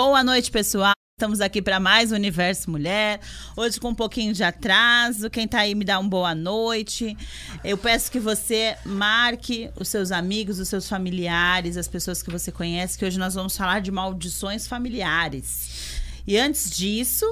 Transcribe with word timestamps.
Boa 0.00 0.22
noite, 0.22 0.48
pessoal. 0.48 0.92
Estamos 1.18 1.40
aqui 1.40 1.60
para 1.60 1.80
mais 1.80 2.12
Universo 2.12 2.70
Mulher. 2.70 3.18
Hoje 3.56 3.80
com 3.80 3.88
um 3.88 3.94
pouquinho 3.96 4.32
de 4.32 4.44
atraso. 4.44 5.28
Quem 5.28 5.44
está 5.44 5.58
aí 5.58 5.74
me 5.74 5.84
dá 5.84 5.98
uma 5.98 6.08
boa 6.08 6.36
noite. 6.36 7.16
Eu 7.64 7.76
peço 7.76 8.08
que 8.08 8.20
você 8.20 8.76
marque 8.86 9.68
os 9.74 9.88
seus 9.88 10.12
amigos, 10.12 10.60
os 10.60 10.68
seus 10.68 10.88
familiares, 10.88 11.76
as 11.76 11.88
pessoas 11.88 12.22
que 12.22 12.30
você 12.30 12.52
conhece, 12.52 12.96
que 12.96 13.04
hoje 13.04 13.18
nós 13.18 13.34
vamos 13.34 13.56
falar 13.56 13.80
de 13.80 13.90
maldições 13.90 14.68
familiares. 14.68 16.00
E 16.24 16.38
antes 16.38 16.70
disso, 16.70 17.26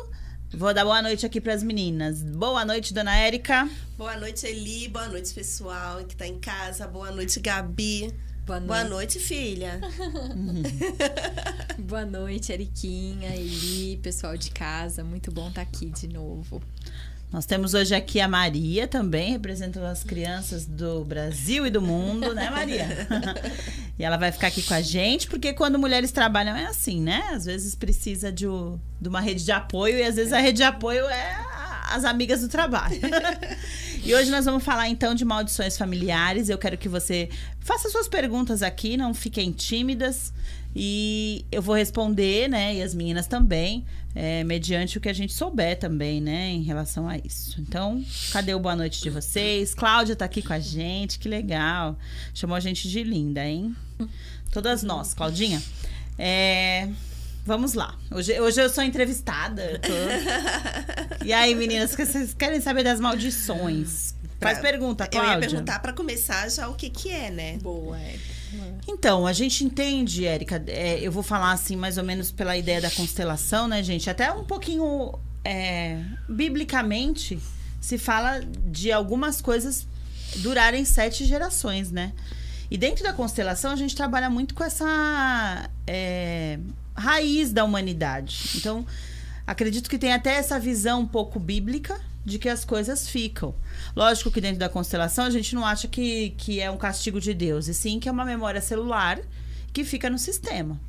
vou 0.53 0.75
dar 0.75 0.85
boa 0.85 1.01
noite 1.01 1.25
aqui 1.25 1.41
para 1.41 1.55
as 1.55 1.63
meninas. 1.63 2.21
Boa 2.21 2.65
noite, 2.65 2.93
dona 2.93 3.15
Érica. 3.17 3.71
Boa 3.97 4.17
noite, 4.17 4.45
Eli. 4.45 4.89
Boa 4.89 5.07
noite, 5.07 5.33
pessoal 5.33 5.99
que 5.99 6.15
está 6.15 6.27
em 6.27 6.41
casa. 6.41 6.89
Boa 6.89 7.13
noite, 7.13 7.39
Gabi. 7.39 8.13
Boa 8.47 8.61
noite, 8.61 8.69
Boa 8.69 8.85
noite 8.85 9.19
filha. 9.19 9.81
Boa 11.77 12.07
noite, 12.07 12.53
Eriquinha, 12.53 13.35
Eli, 13.35 13.97
pessoal 13.97 14.37
de 14.37 14.53
casa. 14.53 15.03
Muito 15.03 15.33
bom 15.33 15.49
estar 15.49 15.63
aqui 15.63 15.87
de 15.87 16.07
novo. 16.07 16.63
Nós 17.33 17.45
temos 17.45 17.75
hoje 17.75 17.93
aqui 17.93 18.21
a 18.21 18.29
Maria 18.29 18.87
também, 18.87 19.33
representando 19.33 19.87
as 19.87 20.05
crianças 20.05 20.65
do 20.65 21.05
Brasil 21.05 21.67
e 21.67 21.71
do 21.71 21.83
mundo, 21.83 22.33
né, 22.33 22.49
Maria? 22.49 22.87
e 23.99 24.05
ela 24.05 24.17
vai 24.17 24.31
ficar 24.31 24.47
aqui 24.47 24.63
com 24.63 24.75
a 24.75 24.81
gente, 24.81 25.27
porque 25.27 25.53
quando 25.53 25.77
mulheres 25.77 26.13
trabalham 26.13 26.55
é 26.55 26.67
assim, 26.67 27.01
né? 27.01 27.25
Às 27.33 27.47
vezes 27.47 27.75
precisa 27.75 28.31
de, 28.31 28.47
de 29.01 29.09
uma 29.09 29.21
rede 29.21 29.45
de 29.45 29.51
apoio 29.51 29.99
e 29.99 30.05
às 30.05 30.15
vezes 30.15 30.33
a 30.33 30.39
rede 30.39 30.59
de 30.59 30.63
apoio 30.63 31.05
é 31.07 31.56
as 31.87 32.05
amigas 32.05 32.41
do 32.41 32.49
trabalho. 32.49 33.01
e 34.05 34.15
hoje 34.15 34.31
nós 34.31 34.45
vamos 34.45 34.65
falar 34.65 34.89
então 34.89 35.15
de 35.15 35.25
maldições 35.25 35.77
familiares. 35.77 36.49
Eu 36.49 36.59
quero 36.59 36.77
que 36.77 36.89
você 36.89 37.29
faça 37.61 37.89
suas 37.89 38.09
perguntas 38.09 38.63
aqui, 38.63 38.97
não 38.97 39.15
fiquem 39.15 39.53
tímidas. 39.53 40.33
E 40.79 41.47
eu 41.51 41.63
vou 41.63 41.75
responder, 41.75 42.49
né? 42.49 42.75
E 42.75 42.83
as 42.83 42.95
meninas 42.95 43.27
também, 43.27 43.87
é, 44.15 44.45
mediante 44.45 44.99
o 44.99 45.01
que 45.01 45.09
a 45.09 45.13
gente 45.13 45.33
souber 45.33 45.79
também, 45.79 46.21
né? 46.21 46.51
Em 46.51 46.63
relação 46.63 47.09
a 47.09 47.17
isso. 47.17 47.59
Então, 47.63 48.05
cadê 48.31 48.53
o 48.53 48.61
boa 48.61 48.77
noite 48.77 49.01
de 49.01 49.09
vocês? 49.09 49.75
Cláudia 49.75 50.15
tá 50.15 50.27
aqui 50.27 50.43
com 50.43 50.53
a 50.53 50.61
gente, 50.61 51.19
que 51.19 51.31
legal. 51.31 51.99
Chamou 52.35 52.55
a 52.55 52.61
gente 52.61 52.91
de 52.91 53.03
linda, 53.03 53.43
hein? 53.43 53.75
Todas 54.53 54.83
nós, 54.83 55.15
Claudinha. 55.15 55.63
É, 56.19 56.91
Vamos 57.47 57.75
lá. 57.75 57.97
Hoje, 58.11 58.41
hoje 58.41 58.61
eu 58.61 58.69
sou 58.69 58.83
entrevistada. 58.83 59.63
Eu 59.63 59.79
tô... 59.79 59.93
e 61.25 61.33
aí, 61.33 61.55
meninas, 61.55 61.95
vocês 61.95 62.35
querem 62.35 62.61
saber 62.61 62.83
das 62.83 62.99
maldições? 62.99 64.17
Pra, 64.41 64.51
Faz 64.51 64.61
pergunta, 64.61 65.07
Cláudia. 65.07 65.31
Eu 65.31 65.41
ia 65.41 65.49
perguntar 65.49 65.79
para 65.79 65.93
começar 65.93 66.51
já 66.51 66.69
o 66.69 66.75
que 66.75 66.91
que 66.91 67.09
é, 67.09 67.31
né? 67.31 67.57
Boa, 67.59 67.97
é. 67.99 68.17
Então, 68.89 69.29
a 69.29 69.33
gente 69.33 69.65
entende, 69.65 70.27
Érica, 70.27 70.61
é, 70.67 70.99
eu 71.01 71.13
vou 71.13 71.23
falar 71.23 71.53
assim, 71.53 71.77
mais 71.77 71.97
ou 71.97 72.03
menos 72.03 72.33
pela 72.33 72.57
ideia 72.57 72.81
da 72.81 72.91
constelação, 72.91 73.69
né, 73.69 73.81
gente? 73.81 74.11
Até 74.11 74.33
um 74.33 74.45
pouquinho 74.45 75.17
é, 75.45 76.03
biblicamente 76.29 77.39
se 77.81 77.97
fala 77.97 78.41
de 78.41 78.91
algumas 78.91 79.41
coisas 79.41 79.87
durarem 80.39 80.85
sete 80.85 81.25
gerações, 81.25 81.93
né? 81.93 82.13
E 82.69 82.77
dentro 82.77 83.05
da 83.05 83.13
constelação 83.13 83.71
a 83.71 83.77
gente 83.77 83.95
trabalha 83.95 84.29
muito 84.29 84.53
com 84.53 84.65
essa 84.65 85.71
é, 85.87 86.59
raiz 86.97 87.53
da 87.53 87.65
humanidade. 87.65 88.53
Então, 88.57 88.87
acredito 89.47 89.89
que 89.91 89.99
tem 89.99 90.13
até 90.13 90.35
essa 90.35 90.59
visão 90.59 91.01
um 91.01 91.07
pouco 91.07 91.39
bíblica 91.39 92.01
de 92.25 92.39
que 92.39 92.49
as 92.49 92.65
coisas 92.65 93.09
ficam. 93.09 93.55
Lógico 93.95 94.31
que 94.31 94.41
dentro 94.41 94.59
da 94.59 94.69
constelação 94.69 95.25
a 95.25 95.31
gente 95.31 95.55
não 95.55 95.65
acha 95.65 95.87
que, 95.87 96.31
que 96.31 96.61
é 96.61 96.69
um 96.71 96.77
castigo 96.77 97.21
de 97.21 97.33
Deus, 97.33 97.69
e 97.69 97.75
sim 97.75 98.01
que 98.01 98.09
é 98.09 98.13
uma 98.13 98.25
memória 98.25 98.61
celular 98.61 99.21
que 99.73 99.85
fica 99.85 100.11
no 100.11 100.19
sistema. 100.19 100.81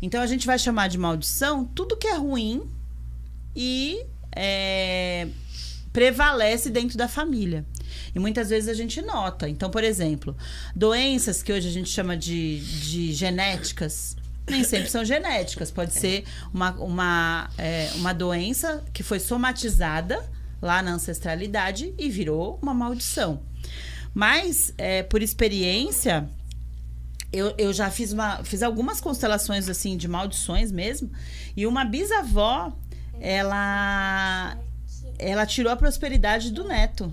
Então 0.00 0.22
a 0.22 0.26
gente 0.26 0.46
vai 0.46 0.58
chamar 0.58 0.88
de 0.88 0.96
maldição 0.96 1.64
tudo 1.64 1.96
que 1.96 2.06
é 2.06 2.16
ruim 2.16 2.62
e 3.54 4.02
é, 4.34 5.28
prevalece 5.92 6.70
dentro 6.70 6.96
da 6.96 7.08
família. 7.08 7.66
E 8.14 8.18
muitas 8.18 8.48
vezes 8.48 8.68
a 8.68 8.74
gente 8.74 9.02
nota. 9.02 9.48
Então, 9.48 9.70
por 9.70 9.84
exemplo, 9.84 10.36
doenças 10.74 11.42
que 11.42 11.52
hoje 11.52 11.68
a 11.68 11.72
gente 11.72 11.90
chama 11.90 12.16
de, 12.16 12.60
de 12.60 13.12
genéticas, 13.12 14.16
nem 14.50 14.64
sempre 14.64 14.90
são 14.90 15.04
genéticas. 15.04 15.70
Pode 15.70 15.94
ser 15.94 16.24
uma, 16.52 16.72
uma, 16.72 17.50
é, 17.56 17.90
uma 17.96 18.12
doença 18.12 18.84
que 18.92 19.02
foi 19.02 19.20
somatizada 19.20 20.22
lá 20.60 20.82
na 20.82 20.92
ancestralidade 20.92 21.94
e 21.98 22.10
virou 22.10 22.58
uma 22.60 22.74
maldição. 22.74 23.42
Mas, 24.12 24.74
é, 24.76 25.02
por 25.02 25.22
experiência, 25.22 26.28
eu, 27.32 27.54
eu 27.56 27.72
já 27.72 27.90
fiz, 27.90 28.12
uma, 28.12 28.42
fiz 28.42 28.62
algumas 28.62 29.00
constelações 29.00 29.68
assim 29.68 29.96
de 29.96 30.08
maldições 30.08 30.72
mesmo. 30.72 31.10
E 31.56 31.66
uma 31.66 31.84
bisavó, 31.84 32.72
ela, 33.20 34.58
ela 35.18 35.46
tirou 35.46 35.72
a 35.72 35.76
prosperidade 35.76 36.50
do 36.50 36.64
neto. 36.64 37.12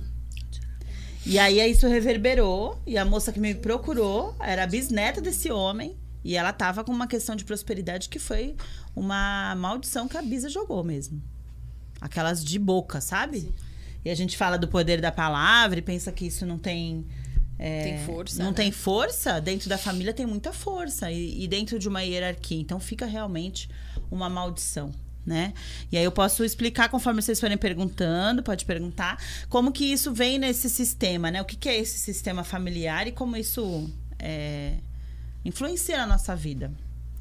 E 1.25 1.37
aí 1.37 1.59
isso 1.69 1.87
reverberou. 1.87 2.81
E 2.85 2.97
a 2.97 3.05
moça 3.05 3.31
que 3.31 3.39
me 3.39 3.53
procurou 3.53 4.35
era 4.39 4.63
a 4.63 4.67
bisneta 4.67 5.21
desse 5.21 5.51
homem. 5.51 5.95
E 6.27 6.35
ela 6.35 6.51
tava 6.51 6.83
com 6.83 6.91
uma 6.91 7.07
questão 7.07 7.37
de 7.37 7.45
prosperidade 7.45 8.09
que 8.09 8.19
foi 8.19 8.53
uma 8.93 9.55
maldição 9.55 10.09
que 10.09 10.17
a 10.17 10.21
Bisa 10.21 10.49
jogou 10.49 10.83
mesmo. 10.83 11.23
Aquelas 12.01 12.43
de 12.43 12.59
boca, 12.59 12.99
sabe? 12.99 13.39
Sim. 13.39 13.53
E 14.03 14.09
a 14.09 14.13
gente 14.13 14.35
fala 14.35 14.57
do 14.57 14.67
poder 14.67 14.99
da 14.99 15.09
palavra 15.09 15.79
e 15.79 15.81
pensa 15.81 16.11
que 16.11 16.25
isso 16.25 16.45
não 16.45 16.57
tem. 16.57 17.07
É, 17.57 17.81
tem 17.81 18.05
força. 18.05 18.43
Não 18.43 18.49
né? 18.51 18.57
tem 18.57 18.71
força. 18.73 19.39
Dentro 19.39 19.69
da 19.69 19.77
família 19.77 20.13
tem 20.13 20.25
muita 20.25 20.51
força. 20.51 21.09
E, 21.09 21.45
e 21.45 21.47
dentro 21.47 21.79
de 21.79 21.87
uma 21.87 22.01
hierarquia. 22.01 22.59
Então 22.59 22.77
fica 22.77 23.05
realmente 23.05 23.69
uma 24.11 24.29
maldição. 24.29 24.91
Né? 25.25 25.53
E 25.89 25.97
aí 25.97 26.03
eu 26.03 26.11
posso 26.11 26.43
explicar 26.43 26.89
conforme 26.89 27.21
vocês 27.21 27.39
forem 27.39 27.57
perguntando, 27.57 28.43
pode 28.43 28.65
perguntar, 28.65 29.17
como 29.47 29.71
que 29.71 29.85
isso 29.85 30.13
vem 30.13 30.37
nesse 30.37 30.69
sistema, 30.69 31.31
né? 31.31 31.41
O 31.41 31.45
que, 31.45 31.55
que 31.55 31.69
é 31.69 31.77
esse 31.77 31.97
sistema 31.97 32.43
familiar 32.43 33.07
e 33.07 33.13
como 33.13 33.35
isso 33.35 33.89
é, 34.19 34.77
influencia 35.47 35.97
na 35.97 36.07
nossa 36.07 36.35
vida. 36.35 36.71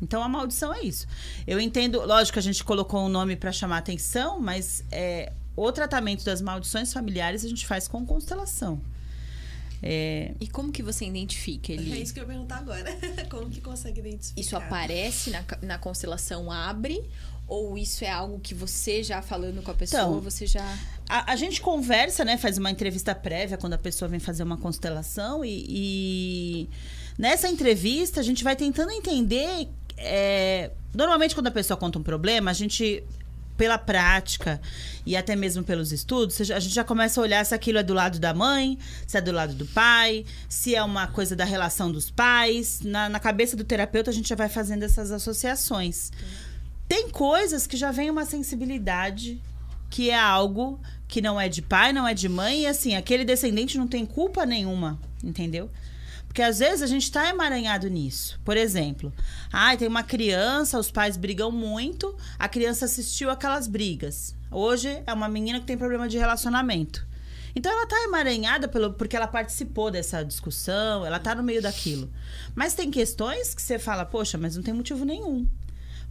Então 0.00 0.22
a 0.22 0.28
maldição 0.28 0.74
é 0.74 0.82
isso. 0.82 1.06
Eu 1.46 1.58
entendo, 1.58 2.04
lógico 2.04 2.34
que 2.34 2.38
a 2.38 2.42
gente 2.42 2.62
colocou 2.62 3.00
um 3.00 3.08
nome 3.08 3.36
para 3.36 3.52
chamar 3.52 3.78
atenção, 3.78 4.40
mas 4.40 4.84
é, 4.90 5.32
o 5.54 5.70
tratamento 5.72 6.24
das 6.24 6.40
maldições 6.40 6.92
familiares 6.92 7.44
a 7.44 7.48
gente 7.48 7.66
faz 7.66 7.88
com 7.88 8.04
constelação. 8.04 8.80
É... 9.82 10.32
E 10.40 10.48
como 10.48 10.72
que 10.72 10.82
você 10.82 11.04
identifica 11.04 11.72
ele? 11.72 11.92
É 11.92 11.98
isso 11.98 12.12
que 12.12 12.20
eu 12.20 12.24
ia 12.24 12.28
perguntar 12.28 12.58
agora. 12.58 12.96
como 13.30 13.48
que 13.48 13.60
consegue 13.60 14.00
identificar? 14.00 14.40
Isso 14.40 14.56
aparece 14.56 15.30
na, 15.30 15.44
na 15.62 15.78
constelação, 15.78 16.50
abre? 16.50 17.02
Ou 17.46 17.78
isso 17.78 18.04
é 18.04 18.10
algo 18.10 18.40
que 18.40 18.54
você 18.54 19.02
já 19.02 19.22
falando 19.22 19.62
com 19.62 19.70
a 19.70 19.74
pessoa, 19.74 20.02
então, 20.02 20.20
você 20.20 20.46
já. 20.46 20.64
A, 21.08 21.32
a, 21.32 21.36
gente 21.36 21.60
conversa, 21.60 22.24
né? 22.24 22.36
Faz 22.36 22.58
uma 22.58 22.70
entrevista 22.70 23.14
prévia 23.14 23.56
quando 23.56 23.74
a 23.74 23.78
pessoa 23.78 24.08
vem 24.08 24.18
fazer 24.18 24.42
uma 24.42 24.56
constelação 24.56 25.44
e... 25.44 25.64
e 25.68 26.68
Nessa 27.18 27.48
entrevista, 27.48 28.20
a 28.20 28.22
gente 28.22 28.44
vai 28.44 28.54
tentando 28.54 28.90
entender. 28.90 29.68
É, 29.96 30.70
normalmente, 30.94 31.34
quando 31.34 31.46
a 31.46 31.50
pessoa 31.50 31.76
conta 31.76 31.98
um 31.98 32.02
problema, 32.02 32.50
a 32.50 32.54
gente 32.54 33.02
pela 33.56 33.78
prática 33.78 34.60
e 35.06 35.16
até 35.16 35.34
mesmo 35.34 35.64
pelos 35.64 35.90
estudos, 35.90 36.38
a 36.50 36.60
gente 36.60 36.74
já 36.74 36.84
começa 36.84 37.18
a 37.18 37.22
olhar 37.22 37.44
se 37.44 37.54
aquilo 37.54 37.78
é 37.78 37.82
do 37.82 37.94
lado 37.94 38.18
da 38.18 38.34
mãe, 38.34 38.78
se 39.06 39.16
é 39.16 39.20
do 39.20 39.32
lado 39.32 39.54
do 39.54 39.64
pai, 39.66 40.26
se 40.48 40.74
é 40.74 40.82
uma 40.82 41.06
coisa 41.06 41.34
da 41.34 41.44
relação 41.44 41.90
dos 41.90 42.10
pais. 42.10 42.80
Na, 42.82 43.08
na 43.08 43.18
cabeça 43.18 43.56
do 43.56 43.64
terapeuta, 43.64 44.10
a 44.10 44.14
gente 44.14 44.28
já 44.28 44.36
vai 44.36 44.48
fazendo 44.48 44.82
essas 44.82 45.10
associações. 45.10 46.12
Tem 46.88 47.08
coisas 47.08 47.66
que 47.66 47.76
já 47.76 47.90
vem 47.90 48.10
uma 48.10 48.26
sensibilidade 48.26 49.40
que 49.88 50.10
é 50.10 50.18
algo 50.18 50.78
que 51.08 51.22
não 51.22 51.40
é 51.40 51.48
de 51.48 51.62
pai, 51.62 51.92
não 51.92 52.06
é 52.06 52.12
de 52.12 52.28
mãe, 52.28 52.62
e 52.62 52.66
assim, 52.66 52.96
aquele 52.96 53.24
descendente 53.24 53.78
não 53.78 53.86
tem 53.86 54.04
culpa 54.04 54.44
nenhuma, 54.44 54.98
entendeu? 55.22 55.70
Porque 56.36 56.42
às 56.42 56.58
vezes 56.58 56.82
a 56.82 56.86
gente 56.86 57.04
está 57.04 57.30
emaranhado 57.30 57.88
nisso. 57.88 58.38
Por 58.44 58.58
exemplo, 58.58 59.10
ah, 59.50 59.74
tem 59.74 59.88
uma 59.88 60.02
criança, 60.02 60.78
os 60.78 60.90
pais 60.90 61.16
brigam 61.16 61.50
muito, 61.50 62.14
a 62.38 62.46
criança 62.46 62.84
assistiu 62.84 63.30
aquelas 63.30 63.66
brigas. 63.66 64.36
Hoje 64.50 65.02
é 65.06 65.14
uma 65.14 65.30
menina 65.30 65.58
que 65.60 65.64
tem 65.64 65.78
problema 65.78 66.06
de 66.06 66.18
relacionamento. 66.18 67.06
Então 67.54 67.72
ela 67.72 67.84
está 67.84 68.04
emaranhada 68.04 68.68
pelo, 68.68 68.92
porque 68.92 69.16
ela 69.16 69.26
participou 69.26 69.90
dessa 69.90 70.22
discussão, 70.22 71.06
ela 71.06 71.16
está 71.16 71.34
no 71.34 71.42
meio 71.42 71.62
daquilo. 71.62 72.12
Mas 72.54 72.74
tem 72.74 72.90
questões 72.90 73.54
que 73.54 73.62
você 73.62 73.78
fala, 73.78 74.04
poxa, 74.04 74.36
mas 74.36 74.56
não 74.56 74.62
tem 74.62 74.74
motivo 74.74 75.06
nenhum. 75.06 75.48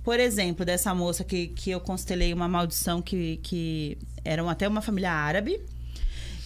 Por 0.04 0.20
exemplo, 0.20 0.66
dessa 0.66 0.92
moça 0.96 1.24
que, 1.24 1.50
que 1.50 1.70
eu 1.70 1.80
constelei 1.80 2.34
uma 2.34 2.48
maldição 2.48 3.00
que, 3.00 3.38
que 3.44 3.96
eram 4.24 4.50
até 4.50 4.68
uma 4.68 4.82
família 4.82 5.12
árabe. 5.12 5.62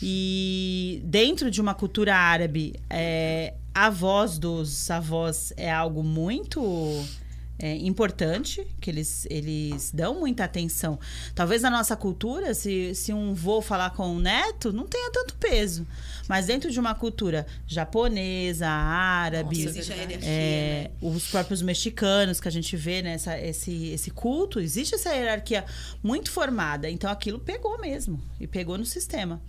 E 0.03 1.01
dentro 1.05 1.49
de 1.49 1.59
uma 1.61 1.73
cultura 1.73 2.15
árabe, 2.15 2.73
é, 2.89 3.53
a 3.79 3.89
voz 3.89 4.37
dos 4.37 4.91
avós 4.91 5.53
é 5.55 5.71
algo 5.71 6.03
muito 6.03 6.61
é, 7.57 7.77
importante, 7.77 8.67
que 8.81 8.89
eles, 8.89 9.25
eles 9.29 9.89
dão 9.93 10.19
muita 10.19 10.43
atenção. 10.43 10.99
Talvez 11.33 11.61
na 11.61 11.69
nossa 11.69 11.95
cultura, 11.95 12.53
se, 12.53 12.93
se 12.93 13.13
um 13.13 13.33
vô 13.33 13.61
falar 13.61 13.91
com 13.91 14.15
um 14.15 14.19
neto, 14.19 14.73
não 14.73 14.85
tenha 14.85 15.09
tanto 15.13 15.33
peso. 15.35 15.87
Mas 16.27 16.47
dentro 16.47 16.69
de 16.69 16.77
uma 16.77 16.93
cultura 16.93 17.47
japonesa, 17.65 18.67
árabe, 18.67 19.63
Nossa, 19.63 19.93
é, 20.25 20.91
né? 20.91 20.91
os 21.01 21.29
próprios 21.29 21.61
mexicanos 21.61 22.41
que 22.41 22.49
a 22.49 22.51
gente 22.51 22.75
vê 22.75 23.01
nessa 23.01 23.31
né, 23.31 23.47
esse, 23.47 23.91
esse 23.91 24.11
culto, 24.11 24.59
existe 24.59 24.93
essa 24.95 25.13
hierarquia 25.13 25.63
muito 26.03 26.29
formada. 26.31 26.89
Então 26.89 27.09
aquilo 27.09 27.39
pegou 27.39 27.79
mesmo 27.79 28.21
e 28.41 28.45
pegou 28.45 28.77
no 28.77 28.85
sistema. 28.85 29.41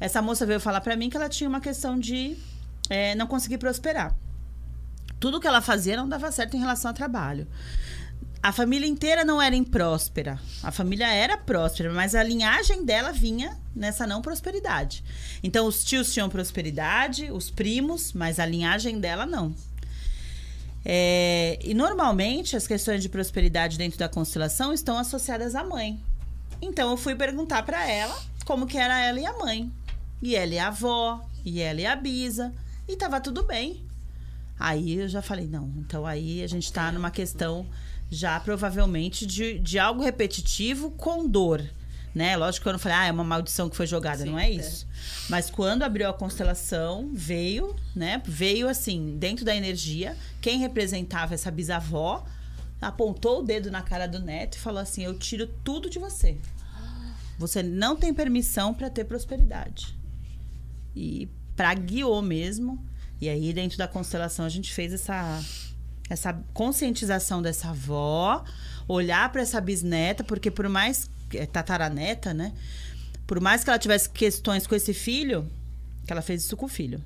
Essa 0.00 0.20
moça 0.20 0.44
veio 0.44 0.58
falar 0.58 0.80
para 0.80 0.96
mim 0.96 1.08
que 1.08 1.16
ela 1.16 1.28
tinha 1.28 1.48
uma 1.48 1.60
questão 1.60 1.96
de 1.96 2.36
é, 2.88 3.14
não 3.14 3.26
conseguir 3.26 3.58
prosperar 3.58 4.16
tudo 5.20 5.40
que 5.40 5.46
ela 5.46 5.60
fazia 5.60 5.96
não 5.96 6.08
dava 6.08 6.30
certo 6.30 6.56
em 6.56 6.60
relação 6.60 6.90
ao 6.90 6.94
trabalho. 6.94 7.46
A 8.40 8.52
família 8.52 8.86
inteira 8.86 9.24
não 9.24 9.42
era 9.42 9.56
impróspera. 9.56 10.38
A 10.62 10.70
família 10.70 11.12
era 11.12 11.36
próspera, 11.36 11.92
mas 11.92 12.14
a 12.14 12.22
linhagem 12.22 12.84
dela 12.84 13.10
vinha 13.10 13.58
nessa 13.74 14.06
não 14.06 14.22
prosperidade. 14.22 15.02
Então, 15.42 15.66
os 15.66 15.82
tios 15.82 16.12
tinham 16.12 16.28
prosperidade, 16.28 17.32
os 17.32 17.50
primos, 17.50 18.12
mas 18.12 18.38
a 18.38 18.46
linhagem 18.46 19.00
dela 19.00 19.26
não. 19.26 19.54
É, 20.84 21.58
e 21.62 21.74
normalmente 21.74 22.56
as 22.56 22.66
questões 22.66 23.02
de 23.02 23.08
prosperidade 23.08 23.76
dentro 23.76 23.98
da 23.98 24.08
constelação 24.08 24.72
estão 24.72 24.96
associadas 24.96 25.56
à 25.56 25.64
mãe. 25.64 26.00
Então 26.62 26.90
eu 26.90 26.96
fui 26.96 27.14
perguntar 27.14 27.64
para 27.64 27.86
ela 27.90 28.16
como 28.44 28.66
que 28.66 28.78
era 28.78 28.98
ela 29.00 29.18
e 29.18 29.26
a 29.26 29.36
mãe. 29.36 29.70
E 30.22 30.34
ela 30.36 30.54
e 30.54 30.58
a 30.58 30.68
avó, 30.68 31.28
e 31.44 31.60
ela 31.60 31.80
e 31.80 31.86
a 31.86 31.94
bisa, 31.94 32.54
e 32.88 32.96
tava 32.96 33.20
tudo 33.20 33.42
bem. 33.42 33.84
Aí 34.58 34.94
eu 34.94 35.08
já 35.08 35.22
falei, 35.22 35.46
não, 35.46 35.72
então 35.78 36.04
aí 36.04 36.42
a 36.42 36.46
gente 36.46 36.64
está 36.64 36.90
numa 36.90 37.10
questão 37.10 37.66
já 38.10 38.40
provavelmente 38.40 39.26
de, 39.26 39.58
de 39.58 39.78
algo 39.78 40.02
repetitivo 40.02 40.90
com 40.92 41.28
dor. 41.28 41.62
Né? 42.14 42.36
Lógico 42.36 42.64
que 42.64 42.68
eu 42.68 42.72
não 42.72 42.80
falei, 42.80 42.98
ah, 42.98 43.06
é 43.06 43.12
uma 43.12 43.22
maldição 43.22 43.68
que 43.68 43.76
foi 43.76 43.86
jogada, 43.86 44.24
Sim, 44.24 44.30
não 44.30 44.38
é 44.38 44.50
isso. 44.50 44.86
É. 44.90 45.26
Mas 45.28 45.50
quando 45.50 45.82
abriu 45.82 46.08
a 46.08 46.12
constelação, 46.12 47.10
veio, 47.12 47.76
né? 47.94 48.20
Veio 48.26 48.68
assim, 48.68 49.16
dentro 49.18 49.44
da 49.44 49.54
energia, 49.54 50.16
quem 50.40 50.58
representava 50.58 51.34
essa 51.34 51.50
bisavó 51.50 52.26
apontou 52.80 53.40
o 53.40 53.42
dedo 53.42 53.70
na 53.70 53.82
cara 53.82 54.06
do 54.06 54.18
neto 54.18 54.56
e 54.56 54.60
falou 54.60 54.80
assim: 54.80 55.04
Eu 55.04 55.16
tiro 55.18 55.46
tudo 55.62 55.90
de 55.90 55.98
você. 55.98 56.38
Você 57.38 57.62
não 57.62 57.94
tem 57.94 58.12
permissão 58.12 58.74
para 58.74 58.90
ter 58.90 59.04
prosperidade. 59.04 59.94
E 60.96 61.28
pragueou 61.58 62.22
mesmo. 62.22 62.78
E 63.20 63.28
aí, 63.28 63.52
dentro 63.52 63.76
da 63.76 63.88
constelação, 63.88 64.44
a 64.44 64.48
gente 64.48 64.72
fez 64.72 64.92
essa, 64.92 65.42
essa 66.08 66.32
conscientização 66.54 67.42
dessa 67.42 67.70
avó, 67.70 68.44
olhar 68.86 69.30
para 69.32 69.42
essa 69.42 69.60
bisneta, 69.60 70.22
porque 70.22 70.52
por 70.52 70.68
mais. 70.68 71.10
É, 71.34 71.44
tataraneta, 71.44 72.32
né? 72.32 72.54
Por 73.26 73.38
mais 73.40 73.62
que 73.62 73.68
ela 73.68 73.78
tivesse 73.78 74.08
questões 74.08 74.66
com 74.66 74.74
esse 74.74 74.94
filho, 74.94 75.50
que 76.06 76.12
ela 76.12 76.22
fez 76.22 76.44
isso 76.44 76.56
com 76.56 76.64
o 76.64 76.68
filho. 76.68 77.02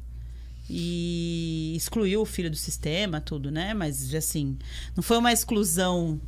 E 0.70 1.74
excluiu 1.76 2.20
o 2.20 2.26
filho 2.26 2.48
do 2.48 2.56
sistema, 2.56 3.20
tudo, 3.20 3.50
né? 3.50 3.74
Mas, 3.74 4.14
assim, 4.14 4.56
não 4.94 5.02
foi 5.02 5.16
uma 5.16 5.32
exclusão 5.32 6.20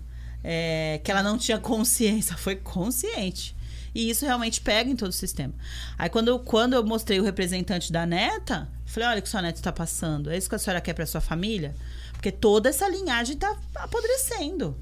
é, 0.43 1.00
que 1.05 1.11
ela 1.11 1.23
não 1.23 1.38
tinha 1.38 1.59
consciência, 1.59 2.37
foi 2.37 2.56
consciente. 2.56 3.55
E 3.94 4.11
isso 4.11 4.25
realmente 4.25 4.61
pega 4.61 4.91
em 4.91 4.96
todo 4.96 5.11
o 5.11 5.12
sistema. 5.12 5.55
Aí, 5.96 6.08
quando, 6.08 6.38
quando 6.41 6.75
eu 6.75 6.85
mostrei 6.85 7.20
o 7.20 7.23
representante 7.23 7.93
da 7.93 8.05
neta, 8.05 8.69
falei: 8.85 9.08
olha 9.08 9.19
o 9.20 9.23
que 9.23 9.29
sua 9.29 9.43
neta 9.43 9.58
está 9.58 9.73
passando. 9.73 10.31
É 10.31 10.37
isso 10.37 10.49
que 10.49 10.55
a 10.55 10.58
senhora 10.58 10.81
quer 10.81 10.94
para 10.94 11.06
sua 11.06 11.20
família? 11.20 11.75
Porque 12.12 12.32
toda 12.32 12.69
essa 12.69 12.88
linhagem 12.88 13.35
está 13.35 13.56
apodrecendo. 13.76 14.76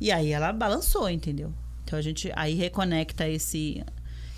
E 0.00 0.10
aí 0.10 0.32
ela 0.32 0.52
balançou, 0.52 1.10
entendeu? 1.10 1.52
Então 1.84 1.98
a 1.98 2.02
gente 2.02 2.32
aí 2.34 2.54
reconecta 2.54 3.28
esse, 3.28 3.84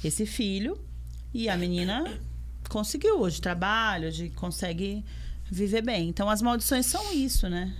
esse 0.02 0.26
filho 0.26 0.78
e 1.32 1.48
a 1.48 1.56
menina 1.56 2.04
conseguiu 2.68 3.20
hoje 3.20 3.40
trabalho, 3.40 4.08
hoje 4.08 4.30
consegue 4.30 5.04
viver 5.50 5.82
bem. 5.82 6.08
Então 6.08 6.28
as 6.28 6.42
maldições 6.42 6.86
são 6.86 7.12
isso, 7.12 7.48
né? 7.48 7.74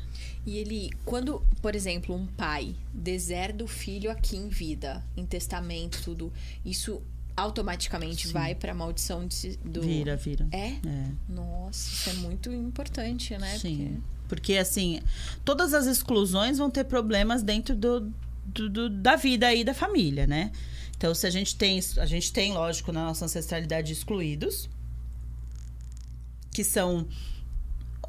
E 0.47 0.59
ele, 0.59 0.91
quando, 1.05 1.43
por 1.61 1.75
exemplo, 1.75 2.15
um 2.15 2.25
pai 2.25 2.77
deserda 2.95 3.65
o 3.65 3.67
filho 3.67 4.11
aqui 4.11 4.37
em 4.37 4.49
vida, 4.49 5.05
em 5.17 5.27
testamento, 5.27 6.01
tudo, 6.05 6.33
isso 6.65 7.03
automaticamente 7.37 8.29
Sim. 8.29 8.33
vai 8.33 8.55
para 8.55 8.71
a 8.71 8.75
maldição 8.75 9.27
de, 9.27 9.57
do. 9.59 9.83
Vira, 9.83 10.17
vira. 10.17 10.47
É? 10.53 10.69
é? 10.69 11.11
Nossa, 11.29 11.93
isso 11.93 12.11
é 12.11 12.13
muito 12.15 12.53
importante, 12.53 13.37
né? 13.37 13.59
Sim. 13.59 13.77
Porque... 13.77 14.17
Porque, 14.29 14.57
assim, 14.57 15.01
todas 15.45 15.73
as 15.73 15.87
exclusões 15.87 16.59
vão 16.59 16.69
ter 16.69 16.85
problemas 16.85 17.45
dentro 17.45 17.77
do, 17.77 18.13
do, 18.45 18.69
do, 18.69 18.91
da 18.91 19.15
vida 19.15 19.47
aí 19.47 19.63
da 19.63 19.73
família, 19.73 20.27
né? 20.27 20.51
Então, 20.97 21.15
se 21.15 21.27
a 21.27 21.31
gente 21.31 21.55
tem, 21.55 21.79
a 21.99 22.07
gente 22.07 22.33
tem, 22.33 22.53
lógico, 22.53 22.91
na 22.91 23.05
nossa 23.05 23.25
ancestralidade 23.25 23.93
excluídos, 23.93 24.69
que 26.51 26.65
são 26.65 27.07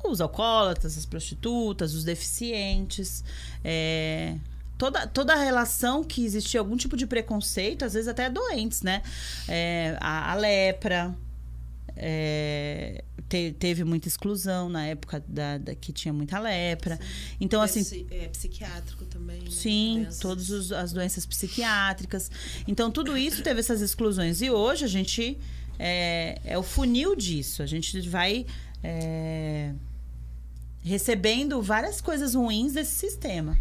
os 0.04 0.22
alcoólatras, 0.22 0.98
as 0.98 1.06
prostitutas, 1.06 1.94
os 1.94 2.04
deficientes, 2.04 3.24
é, 3.64 4.38
toda, 4.78 5.08
toda 5.08 5.34
a 5.34 5.44
relação 5.44 6.04
que 6.04 6.24
existia 6.24 6.60
algum 6.60 6.78
tipo 6.78 6.96
de 6.96 7.08
preconceito, 7.08 7.84
às 7.84 7.94
vezes 7.94 8.08
até 8.08 8.30
doentes, 8.30 8.82
né? 8.82 9.02
É, 9.48 9.98
a, 10.00 10.32
a, 10.32 10.36
lepra. 10.36 11.16
É, 11.96 13.04
te, 13.28 13.54
teve 13.58 13.84
muita 13.84 14.08
exclusão 14.08 14.70
na 14.70 14.86
época 14.86 15.24
da, 15.28 15.58
da 15.58 15.76
que 15.76 15.92
tinha 15.92 16.14
muita 16.14 16.40
lepra. 16.40 16.98
Sim. 16.98 17.36
Então, 17.42 17.62
assim. 17.62 18.08
É 18.12 18.28
psiquiátrico 18.28 19.06
também. 19.06 19.42
Né? 19.42 19.50
Sim, 19.50 20.08
todas 20.22 20.72
as 20.72 20.94
doenças 20.94 21.26
psiquiátricas. 21.26 22.30
Então, 22.68 22.92
tudo 22.92 23.18
isso 23.18 23.42
teve 23.42 23.60
essas 23.60 23.82
exclusões. 23.82 24.42
E 24.42 24.50
hoje 24.50 24.86
a 24.86 24.88
gente. 24.88 25.38
É, 25.80 26.40
é 26.44 26.58
o 26.58 26.64
funil 26.64 27.16
disso. 27.16 27.62
A 27.62 27.66
gente 27.66 28.00
vai. 28.08 28.46
É, 28.84 29.74
recebendo 30.88 31.62
várias 31.62 32.02
coisas 32.02 32.34
ruins 32.34 32.74
desse 32.74 32.92
sistema. 32.92 33.58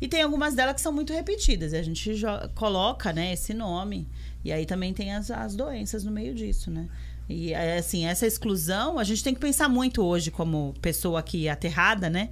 E 0.00 0.08
tem 0.08 0.22
algumas 0.22 0.54
delas 0.54 0.74
que 0.74 0.80
são 0.80 0.92
muito 0.92 1.12
repetidas. 1.12 1.72
A 1.72 1.82
gente 1.82 2.10
coloca, 2.56 3.12
né, 3.12 3.32
esse 3.32 3.54
nome. 3.54 4.08
E 4.44 4.50
aí 4.50 4.66
também 4.66 4.92
tem 4.92 5.12
as, 5.12 5.30
as 5.30 5.54
doenças 5.54 6.02
no 6.02 6.10
meio 6.10 6.34
disso, 6.34 6.70
né? 6.70 6.88
E 7.28 7.54
assim, 7.54 8.04
essa 8.04 8.26
exclusão, 8.26 8.98
a 8.98 9.04
gente 9.04 9.22
tem 9.22 9.32
que 9.32 9.38
pensar 9.38 9.68
muito 9.68 10.02
hoje, 10.02 10.30
como 10.30 10.74
pessoa 10.82 11.20
aqui 11.20 11.48
aterrada, 11.48 12.10
né? 12.10 12.30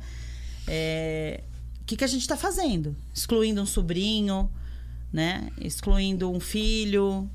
É, 0.66 1.42
o 1.80 1.84
que, 1.84 1.96
que 1.96 2.04
a 2.04 2.08
gente 2.08 2.22
está 2.22 2.36
fazendo? 2.36 2.96
Excluindo 3.14 3.62
um 3.62 3.66
sobrinho, 3.66 4.50
né? 5.12 5.48
Excluindo 5.60 6.28
um 6.30 6.40
filho, 6.40 7.30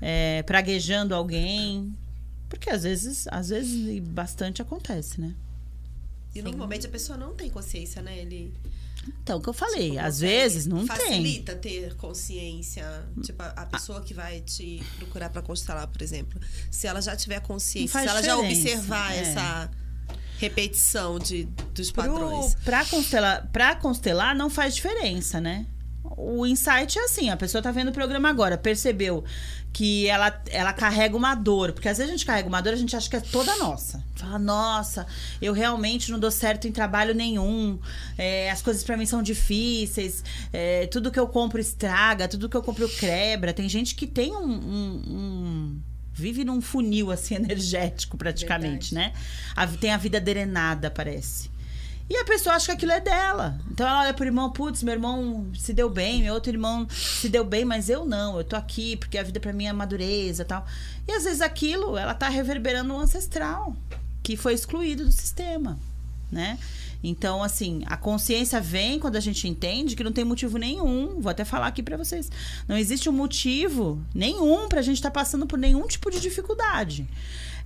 é, 0.00 0.42
praguejando 0.44 1.14
alguém. 1.14 1.94
Porque 2.48 2.70
às 2.70 2.84
vezes, 2.84 3.28
às 3.30 3.50
vezes, 3.50 4.02
bastante 4.02 4.62
acontece, 4.62 5.20
né? 5.20 5.34
E 6.34 6.42
normalmente 6.42 6.86
a 6.86 6.90
pessoa 6.90 7.16
não 7.18 7.34
tem 7.34 7.50
consciência, 7.50 8.02
né? 8.02 8.18
Ele. 8.18 8.54
Então, 9.22 9.38
o 9.38 9.40
que 9.40 9.48
eu 9.48 9.54
falei, 9.54 9.92
tipo, 9.92 10.00
às 10.00 10.20
vezes 10.20 10.66
não 10.66 10.86
facilita 10.86 11.08
tem. 11.08 11.22
Facilita 11.22 11.56
ter 11.56 11.94
consciência. 11.96 13.08
Tipo, 13.22 13.42
a, 13.42 13.66
pessoa 13.66 14.02
que 14.02 14.12
vai 14.12 14.40
te 14.40 14.82
procurar 14.98 15.30
para 15.30 15.40
constelar, 15.40 15.86
por 15.86 16.02
exemplo, 16.02 16.38
se 16.70 16.86
ela 16.86 17.00
já 17.00 17.16
tiver 17.16 17.40
consciência, 17.40 18.00
se 18.00 18.06
ela 18.06 18.22
já 18.22 18.36
observar 18.36 19.12
é. 19.14 19.20
essa 19.20 19.70
repetição 20.38 21.18
de, 21.18 21.44
dos 21.74 21.90
padrões. 21.90 22.54
Para 22.64 22.84
constelar, 22.84 23.48
pra 23.48 23.74
constelar, 23.74 24.34
não 24.34 24.48
faz 24.50 24.74
diferença, 24.74 25.40
né? 25.40 25.66
O 26.20 26.44
insight 26.44 26.98
é 26.98 27.04
assim, 27.04 27.30
a 27.30 27.36
pessoa 27.36 27.62
tá 27.62 27.70
vendo 27.70 27.88
o 27.88 27.92
programa 27.92 28.28
agora, 28.28 28.58
percebeu 28.58 29.24
que 29.72 30.08
ela, 30.08 30.42
ela 30.50 30.72
carrega 30.72 31.16
uma 31.16 31.34
dor. 31.34 31.72
Porque 31.72 31.88
às 31.88 31.98
vezes 31.98 32.10
a 32.12 32.16
gente 32.16 32.26
carrega 32.26 32.48
uma 32.48 32.60
dor, 32.60 32.72
a 32.72 32.76
gente 32.76 32.96
acha 32.96 33.08
que 33.08 33.14
é 33.14 33.20
toda 33.20 33.54
nossa. 33.56 34.02
Fala, 34.16 34.38
nossa, 34.38 35.06
eu 35.40 35.52
realmente 35.52 36.10
não 36.10 36.18
dou 36.18 36.30
certo 36.30 36.66
em 36.66 36.72
trabalho 36.72 37.14
nenhum. 37.14 37.78
É, 38.16 38.50
as 38.50 38.60
coisas 38.60 38.82
para 38.82 38.96
mim 38.96 39.06
são 39.06 39.22
difíceis. 39.22 40.24
É, 40.52 40.88
tudo 40.88 41.10
que 41.10 41.20
eu 41.20 41.28
compro 41.28 41.60
estraga, 41.60 42.26
tudo 42.26 42.48
que 42.48 42.56
eu 42.56 42.62
compro 42.62 42.88
quebra. 42.88 43.52
Tem 43.52 43.68
gente 43.68 43.94
que 43.94 44.06
tem 44.06 44.32
um, 44.32 44.50
um, 44.50 45.02
um 45.06 45.80
vive 46.12 46.44
num 46.44 46.60
funil 46.60 47.12
assim 47.12 47.36
energético 47.36 48.16
praticamente, 48.16 48.92
Verdade. 48.92 49.14
né? 49.14 49.20
A, 49.54 49.66
tem 49.66 49.92
a 49.92 49.96
vida 49.96 50.20
drenada, 50.20 50.90
parece. 50.90 51.50
E 52.10 52.16
a 52.16 52.24
pessoa 52.24 52.56
acha 52.56 52.66
que 52.66 52.72
aquilo 52.72 52.92
é 52.92 53.00
dela. 53.00 53.60
Então 53.70 53.86
ela 53.86 54.00
olha 54.00 54.14
pro 54.14 54.24
irmão, 54.24 54.50
putz, 54.50 54.82
meu 54.82 54.94
irmão 54.94 55.46
se 55.54 55.74
deu 55.74 55.90
bem, 55.90 56.22
meu 56.22 56.34
outro 56.34 56.50
irmão 56.50 56.88
se 56.90 57.28
deu 57.28 57.44
bem, 57.44 57.64
mas 57.64 57.90
eu 57.90 58.06
não, 58.06 58.38
eu 58.38 58.44
tô 58.44 58.56
aqui 58.56 58.96
porque 58.96 59.18
a 59.18 59.22
vida 59.22 59.38
para 59.38 59.52
mim 59.52 59.66
é 59.66 59.72
madureza 59.72 60.44
tal. 60.44 60.66
E 61.06 61.12
às 61.12 61.24
vezes 61.24 61.42
aquilo, 61.42 61.98
ela 61.98 62.14
tá 62.14 62.28
reverberando 62.28 62.94
um 62.94 62.98
ancestral 62.98 63.76
que 64.22 64.36
foi 64.36 64.54
excluído 64.54 65.04
do 65.04 65.12
sistema. 65.12 65.78
né? 66.30 66.58
Então, 67.02 67.42
assim, 67.42 67.82
a 67.86 67.96
consciência 67.96 68.60
vem 68.60 68.98
quando 68.98 69.16
a 69.16 69.20
gente 69.20 69.46
entende 69.46 69.94
que 69.94 70.02
não 70.02 70.12
tem 70.12 70.24
motivo 70.24 70.58
nenhum. 70.58 71.20
Vou 71.20 71.30
até 71.30 71.44
falar 71.44 71.68
aqui 71.68 71.82
para 71.82 71.96
vocês. 71.96 72.30
Não 72.66 72.76
existe 72.76 73.08
um 73.08 73.12
motivo 73.12 74.00
nenhum 74.14 74.68
pra 74.68 74.82
gente 74.82 74.96
estar 74.96 75.10
tá 75.10 75.20
passando 75.20 75.46
por 75.46 75.58
nenhum 75.58 75.86
tipo 75.86 76.10
de 76.10 76.20
dificuldade. 76.20 77.06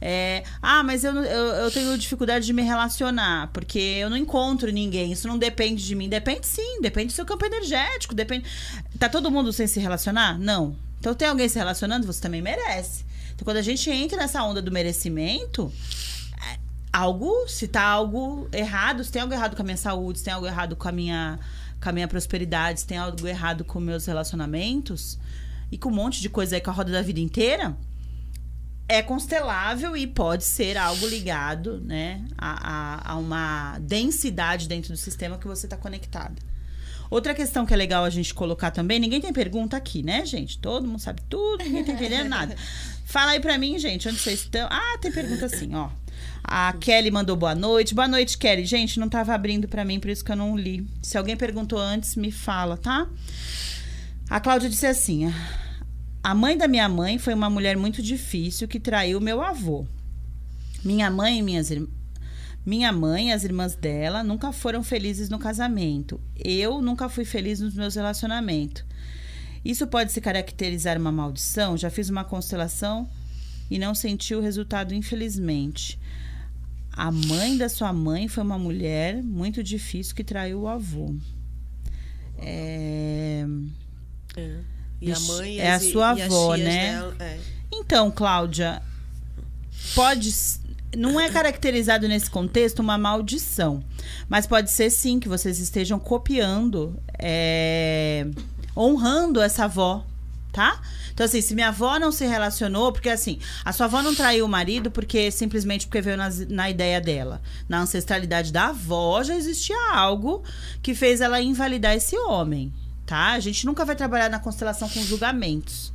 É, 0.05 0.43
ah, 0.61 0.83
mas 0.83 1.05
eu, 1.05 1.15
eu, 1.15 1.47
eu, 1.55 1.71
tenho 1.71 1.97
dificuldade 1.97 2.45
de 2.45 2.53
me 2.53 2.63
relacionar, 2.63 3.51
porque 3.53 3.79
eu 3.79 4.11
não 4.11 4.17
encontro 4.17 4.73
ninguém. 4.73 5.13
Isso 5.13 5.29
não 5.29 5.39
depende 5.39 5.87
de 5.87 5.95
mim. 5.95 6.09
Depende 6.09 6.45
sim, 6.45 6.81
depende 6.81 7.07
do 7.07 7.13
seu 7.13 7.25
campo 7.25 7.47
energético. 7.47 8.13
Depende. 8.13 8.45
Tá 8.99 9.09
todo 9.09 9.31
mundo 9.31 9.53
sem 9.53 9.69
se 9.69 9.79
relacionar? 9.79 10.37
Não. 10.41 10.75
Então 10.99 11.15
tem 11.15 11.29
alguém 11.29 11.49
se 11.49 11.57
relacionando, 11.57 12.05
você 12.05 12.21
também 12.21 12.43
merece. 12.43 13.05
Então, 13.33 13.45
quando 13.45 13.59
a 13.59 13.63
gente 13.63 13.89
entra 13.91 14.19
nessa 14.19 14.43
onda 14.43 14.61
do 14.61 14.73
merecimento, 14.73 15.73
é, 16.51 16.59
algo, 16.93 17.47
se 17.47 17.69
tá 17.69 17.85
algo 17.85 18.49
errado, 18.53 19.05
se 19.05 19.13
tem 19.13 19.23
algo 19.23 19.33
errado 19.33 19.55
com 19.55 19.63
a 19.63 19.65
minha 19.65 19.77
saúde, 19.77 20.19
se 20.19 20.25
tem 20.25 20.35
algo 20.35 20.49
errado 20.49 20.75
com 20.75 20.89
a 20.89 20.93
minha, 20.93 21.39
com 21.81 21.89
a 21.89 21.93
minha 21.93 22.09
prosperidade, 22.09 22.81
se 22.81 22.87
tem 22.89 22.99
algo 22.99 23.25
errado 23.25 23.65
com 23.65 23.79
meus 23.79 24.07
relacionamentos 24.07 25.17
e 25.71 25.79
com 25.79 25.91
um 25.91 25.95
monte 25.95 26.21
de 26.21 26.29
coisa 26.29 26.57
aí 26.57 26.61
com 26.61 26.71
a 26.71 26.75
roda 26.75 26.91
da 26.91 27.03
vida 27.03 27.21
inteira, 27.21 27.77
é 28.93 29.03
constelável 29.03 29.97
e 29.97 30.07
pode 30.07 30.45
ser 30.45 30.77
algo 30.77 31.07
ligado, 31.07 31.81
né, 31.81 32.25
a, 32.37 32.73
a, 33.09 33.13
a 33.13 33.17
uma 33.17 33.79
densidade 33.81 34.69
dentro 34.69 34.93
do 34.93 34.99
sistema 34.99 35.39
que 35.39 35.47
você 35.47 35.67
está 35.67 35.79
conectado. 35.79 36.37
Outra 37.11 37.35
questão 37.35 37.65
que 37.65 37.73
é 37.73 37.77
legal 37.77 38.05
a 38.05 38.11
gente 38.11 38.35
colocar 38.35 38.71
também, 38.71 39.01
ninguém 39.01 39.21
tem 39.21 39.33
pergunta 39.33 39.77
aqui, 39.77 40.03
né, 40.03 40.25
gente? 40.27 40.59
Todo 40.59 40.87
mundo 40.87 40.99
sabe 40.99 41.23
tudo, 41.29 41.65
ninguém 41.65 41.85
tá 41.85 41.93
entendendo 41.93 42.29
nada. 42.31 42.55
Fala 43.07 43.33
aí 43.33 43.41
pra 43.41 43.57
mim, 43.59 43.79
gente, 43.79 44.09
onde 44.09 44.19
vocês 44.19 44.41
estão. 44.41 44.69
Ah, 44.71 44.99
tem 45.01 45.11
pergunta 45.11 45.47
assim, 45.47 45.75
ó. 45.75 45.91
A 46.45 46.73
Kelly 46.75 47.11
mandou 47.11 47.37
boa 47.37 47.55
noite. 47.55 47.95
Boa 47.95 48.09
noite, 48.09 48.39
Kelly. 48.39 48.65
Gente, 48.65 48.99
não 48.99 49.09
tava 49.09 49.35
abrindo 49.35 49.69
para 49.69 49.85
mim, 49.85 50.01
por 50.01 50.11
isso 50.11 50.25
que 50.25 50.33
eu 50.33 50.37
não 50.37 50.57
li. 50.57 50.87
Se 51.03 51.19
alguém 51.19 51.37
perguntou 51.37 51.79
antes, 51.79 52.17
me 52.17 52.33
fala, 52.33 52.77
tá? 52.77 53.07
A 54.29 54.41
Cláudia 54.41 54.71
disse 54.71 54.87
assim: 54.87 55.33
A 56.23 56.35
mãe 56.37 56.57
da 56.57 56.69
minha 56.69 56.89
mãe 56.89 57.19
foi 57.19 57.35
uma 57.35 57.51
mulher 57.51 57.77
muito 57.77 58.01
difícil 58.01 58.69
que 58.69 58.79
traiu 58.79 59.21
meu 59.21 59.43
avô. 59.43 59.85
Minha 60.85 61.11
mãe 61.11 61.39
e 61.39 61.43
minhas 61.43 61.71
irmãs. 61.71 61.91
Minha 62.65 62.93
mãe 62.93 63.31
e 63.31 63.33
as 63.33 63.43
irmãs 63.43 63.75
dela 63.75 64.23
nunca 64.23 64.53
foram 64.53 64.85
felizes 64.85 65.29
no 65.29 65.37
casamento. 65.37 66.21
Eu 66.37 66.81
nunca 66.81 67.09
fui 67.09 67.25
feliz 67.25 67.59
nos 67.59 67.75
meus 67.75 67.97
relacionamentos. 67.97 68.85
Isso 69.65 69.85
pode 69.85 70.13
se 70.13 70.21
caracterizar 70.21 70.97
uma 70.97 71.11
maldição? 71.11 71.77
Já 71.77 71.91
fiz 71.91 72.09
uma 72.09 72.25
constelação 72.25 73.11
e 73.69 73.77
não 73.77 73.93
senti 73.93 74.33
o 74.33 74.41
resultado, 74.41 74.95
infelizmente. 74.95 75.99
A 76.93 77.11
mãe 77.11 77.57
da 77.57 77.69
sua 77.69 77.93
mãe 77.93 78.29
foi 78.29 78.45
uma 78.45 78.59
mulher 78.59 79.21
muito 79.25 79.61
difícil 79.61 80.15
que 80.15 80.23
traiu 80.23 80.61
o 80.61 80.69
avô. 80.69 81.17
É. 82.39 83.45
é. 84.37 84.61
E 85.03 85.13
a 85.13 85.19
mãe 85.21 85.59
é 85.59 85.73
a 85.73 85.81
sua 85.81 86.11
avó, 86.11 86.55
né? 86.55 87.13
É. 87.19 87.39
Então, 87.73 88.11
Cláudia, 88.11 88.81
pode 89.95 90.33
não 90.97 91.19
é 91.19 91.31
caracterizado 91.31 92.07
nesse 92.07 92.31
contexto 92.31 92.81
uma 92.81 92.99
maldição, 92.99 93.83
mas 94.29 94.47
pode 94.47 94.71
ser 94.71 94.91
sim 94.91 95.19
que 95.19 95.29
vocês 95.29 95.59
estejam 95.59 95.99
copiando 95.99 97.01
é, 97.19 98.27
honrando 98.77 99.41
essa 99.41 99.65
avó, 99.65 100.05
tá? 100.53 100.81
Então, 101.13 101.27
assim, 101.27 101.41
se 101.41 101.55
minha 101.55 101.69
avó 101.69 101.99
não 101.99 102.13
se 102.13 102.27
relacionou, 102.27 102.93
porque 102.93 103.09
assim, 103.09 103.39
a 103.65 103.73
sua 103.73 103.87
avó 103.87 104.03
não 104.03 104.15
traiu 104.15 104.45
o 104.45 104.49
marido 104.49 104.91
porque 104.91 105.31
simplesmente 105.31 105.87
porque 105.87 106.01
veio 106.01 106.17
na, 106.17 106.29
na 106.49 106.71
ideia 106.71 107.01
dela. 107.01 107.41
Na 107.69 107.81
ancestralidade 107.81 108.53
da 108.53 108.69
avó 108.69 109.23
já 109.23 109.35
existia 109.35 109.77
algo 109.93 110.43
que 110.83 110.95
fez 110.95 111.21
ela 111.21 111.41
invalidar 111.41 111.95
esse 111.95 112.17
homem, 112.17 112.73
tá? 113.13 113.33
A 113.33 113.41
gente 113.41 113.67
nunca 113.67 113.85
vai 113.85 113.95
trabalhar 113.95 114.31
na 114.31 114.39
constelação 114.39 114.89
com 114.89 115.03
julgamentos. 115.03 115.93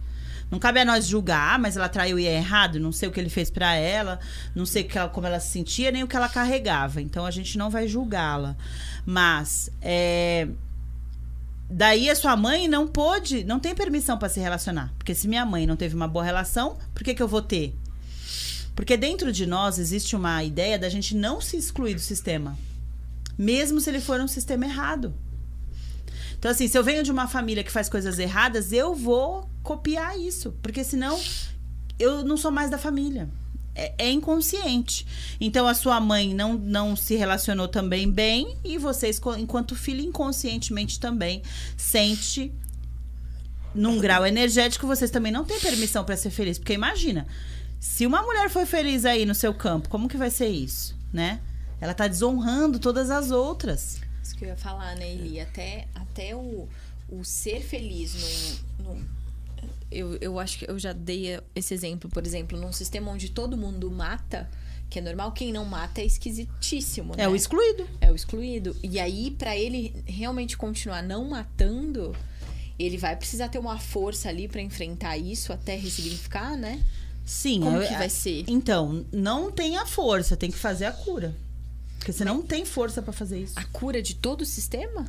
Não 0.51 0.59
cabe 0.59 0.79
a 0.81 0.85
nós 0.85 1.07
julgar, 1.07 1.57
mas 1.57 1.75
ela 1.75 1.89
traiu 1.89 2.19
e 2.19 2.27
é 2.27 2.35
errado, 2.35 2.79
não 2.79 2.91
sei 2.91 3.09
o 3.09 3.11
que 3.11 3.19
ele 3.19 3.27
fez 3.27 3.49
para 3.49 3.73
ela, 3.73 4.19
não 4.53 4.67
sei 4.67 4.83
que 4.83 4.95
ela, 4.95 5.09
como 5.09 5.25
ela 5.25 5.39
se 5.39 5.49
sentia, 5.49 5.89
nem 5.89 6.03
o 6.03 6.07
que 6.07 6.15
ela 6.15 6.29
carregava. 6.29 7.01
Então 7.01 7.25
a 7.25 7.31
gente 7.31 7.57
não 7.57 7.71
vai 7.71 7.87
julgá-la. 7.87 8.55
Mas 9.03 9.71
é, 9.81 10.47
Daí 11.67 12.07
a 12.07 12.15
sua 12.15 12.37
mãe 12.37 12.67
não 12.67 12.87
pôde, 12.87 13.43
não 13.43 13.59
tem 13.59 13.73
permissão 13.73 14.15
para 14.15 14.29
se 14.29 14.39
relacionar. 14.39 14.93
Porque 14.99 15.15
se 15.15 15.27
minha 15.27 15.43
mãe 15.43 15.65
não 15.65 15.75
teve 15.75 15.95
uma 15.95 16.07
boa 16.07 16.23
relação, 16.23 16.77
por 16.93 17.03
que, 17.03 17.15
que 17.15 17.23
eu 17.23 17.27
vou 17.27 17.41
ter? 17.41 17.75
Porque 18.75 18.95
dentro 18.95 19.31
de 19.33 19.47
nós 19.47 19.79
existe 19.79 20.15
uma 20.15 20.43
ideia 20.43 20.77
da 20.77 20.87
gente 20.87 21.15
não 21.15 21.41
se 21.41 21.57
excluir 21.57 21.95
do 21.95 21.99
sistema. 21.99 22.55
Mesmo 23.35 23.81
se 23.81 23.89
ele 23.89 23.99
for 23.99 24.21
um 24.21 24.27
sistema 24.27 24.67
errado. 24.67 25.15
Então, 26.37 26.51
assim, 26.51 26.67
se 26.67 26.77
eu 26.77 26.83
venho 26.83 27.03
de 27.03 27.11
uma 27.11 27.27
família 27.27 27.63
que 27.63 27.71
faz 27.71 27.89
coisas 27.89 28.19
erradas, 28.19 28.71
eu 28.71 28.93
vou 28.93 29.49
copiar 29.63 30.17
isso. 30.19 30.53
Porque 30.61 30.83
senão 30.83 31.19
eu 31.99 32.23
não 32.23 32.37
sou 32.37 32.51
mais 32.51 32.69
da 32.69 32.77
família 32.77 33.29
é, 33.77 33.93
é, 33.97 34.11
inconsciente. 34.11 35.05
Então 35.39 35.67
a 35.67 35.73
sua 35.73 35.99
mãe 35.99 36.33
não, 36.33 36.53
não 36.55 36.95
se 36.95 37.15
relacionou 37.15 37.67
também 37.67 38.11
bem 38.11 38.57
e 38.63 38.77
vocês, 38.77 39.21
enquanto 39.37 39.75
filho, 39.75 40.01
inconscientemente 40.01 40.99
também 40.99 41.43
sente 41.77 42.51
num 43.75 43.99
grau 43.99 44.25
energético 44.25 44.87
vocês 44.87 45.11
também 45.11 45.31
não 45.31 45.45
têm 45.45 45.59
permissão 45.59 46.03
para 46.03 46.17
ser 46.17 46.31
feliz, 46.31 46.57
porque 46.57 46.73
imagina, 46.73 47.27
se 47.79 48.07
uma 48.07 48.23
mulher 48.23 48.49
foi 48.49 48.65
feliz 48.65 49.05
aí 49.05 49.23
no 49.23 49.35
seu 49.35 49.53
campo, 49.53 49.87
como 49.87 50.07
que 50.07 50.17
vai 50.17 50.31
ser 50.31 50.47
isso, 50.47 50.97
né? 51.13 51.39
Ela 51.79 51.93
tá 51.93 52.07
desonrando 52.07 52.79
todas 52.79 53.11
as 53.11 53.29
outras. 53.29 54.01
Isso 54.27 54.35
que 54.35 54.43
eu 54.43 54.49
ia 54.49 54.57
falar, 54.57 54.93
né, 54.97 55.09
Eli? 55.09 55.39
Até, 55.39 55.87
até 55.95 56.35
o, 56.35 56.67
o 57.09 57.23
ser 57.23 57.61
feliz 57.61 58.59
no, 58.77 59.07
eu, 59.89 60.17
eu 60.19 60.37
acho 60.37 60.59
que 60.59 60.69
eu 60.69 60.77
já 60.77 60.91
dei 60.91 61.39
esse 61.55 61.73
exemplo, 61.73 62.09
por 62.09 62.25
exemplo, 62.25 62.59
num 62.59 62.73
sistema 62.73 63.09
onde 63.09 63.29
todo 63.29 63.55
mundo 63.55 63.89
mata, 63.89 64.49
que 64.89 64.99
é 64.99 65.01
normal, 65.01 65.31
quem 65.31 65.53
não 65.53 65.63
mata 65.63 66.01
é 66.01 66.05
esquisitíssimo, 66.05 67.15
né? 67.15 67.23
É 67.23 67.29
o 67.29 67.35
excluído. 67.35 67.87
É 68.01 68.11
o 68.11 68.15
excluído. 68.15 68.75
E 68.83 68.99
aí, 68.99 69.31
para 69.31 69.55
ele 69.55 69.95
realmente 70.05 70.57
continuar 70.57 71.01
não 71.01 71.29
matando, 71.29 72.13
ele 72.77 72.97
vai 72.97 73.15
precisar 73.15 73.47
ter 73.47 73.59
uma 73.59 73.79
força 73.79 74.27
ali 74.27 74.49
para 74.49 74.61
enfrentar 74.61 75.17
isso 75.17 75.53
até 75.53 75.77
ressignificar, 75.77 76.57
né? 76.57 76.83
Sim. 77.25 77.61
Como 77.61 77.81
é, 77.81 77.87
que 77.87 77.93
vai 77.93 78.09
ser? 78.09 78.43
Então, 78.49 79.05
não 79.09 79.49
tem 79.51 79.77
a 79.77 79.85
força, 79.85 80.35
tem 80.35 80.51
que 80.51 80.57
fazer 80.57 80.85
a 80.85 80.91
cura. 80.91 81.33
Porque 82.07 82.19
você 82.19 82.23
não 82.23 82.41
tem 82.41 82.63
força 82.63 83.01
para 83.01 83.11
fazer 83.11 83.37
isso. 83.37 83.59
A 83.59 83.65
cura 83.65 84.01
de 84.01 84.15
todo 84.15 84.43
o 84.43 84.45
sistema? 84.45 85.05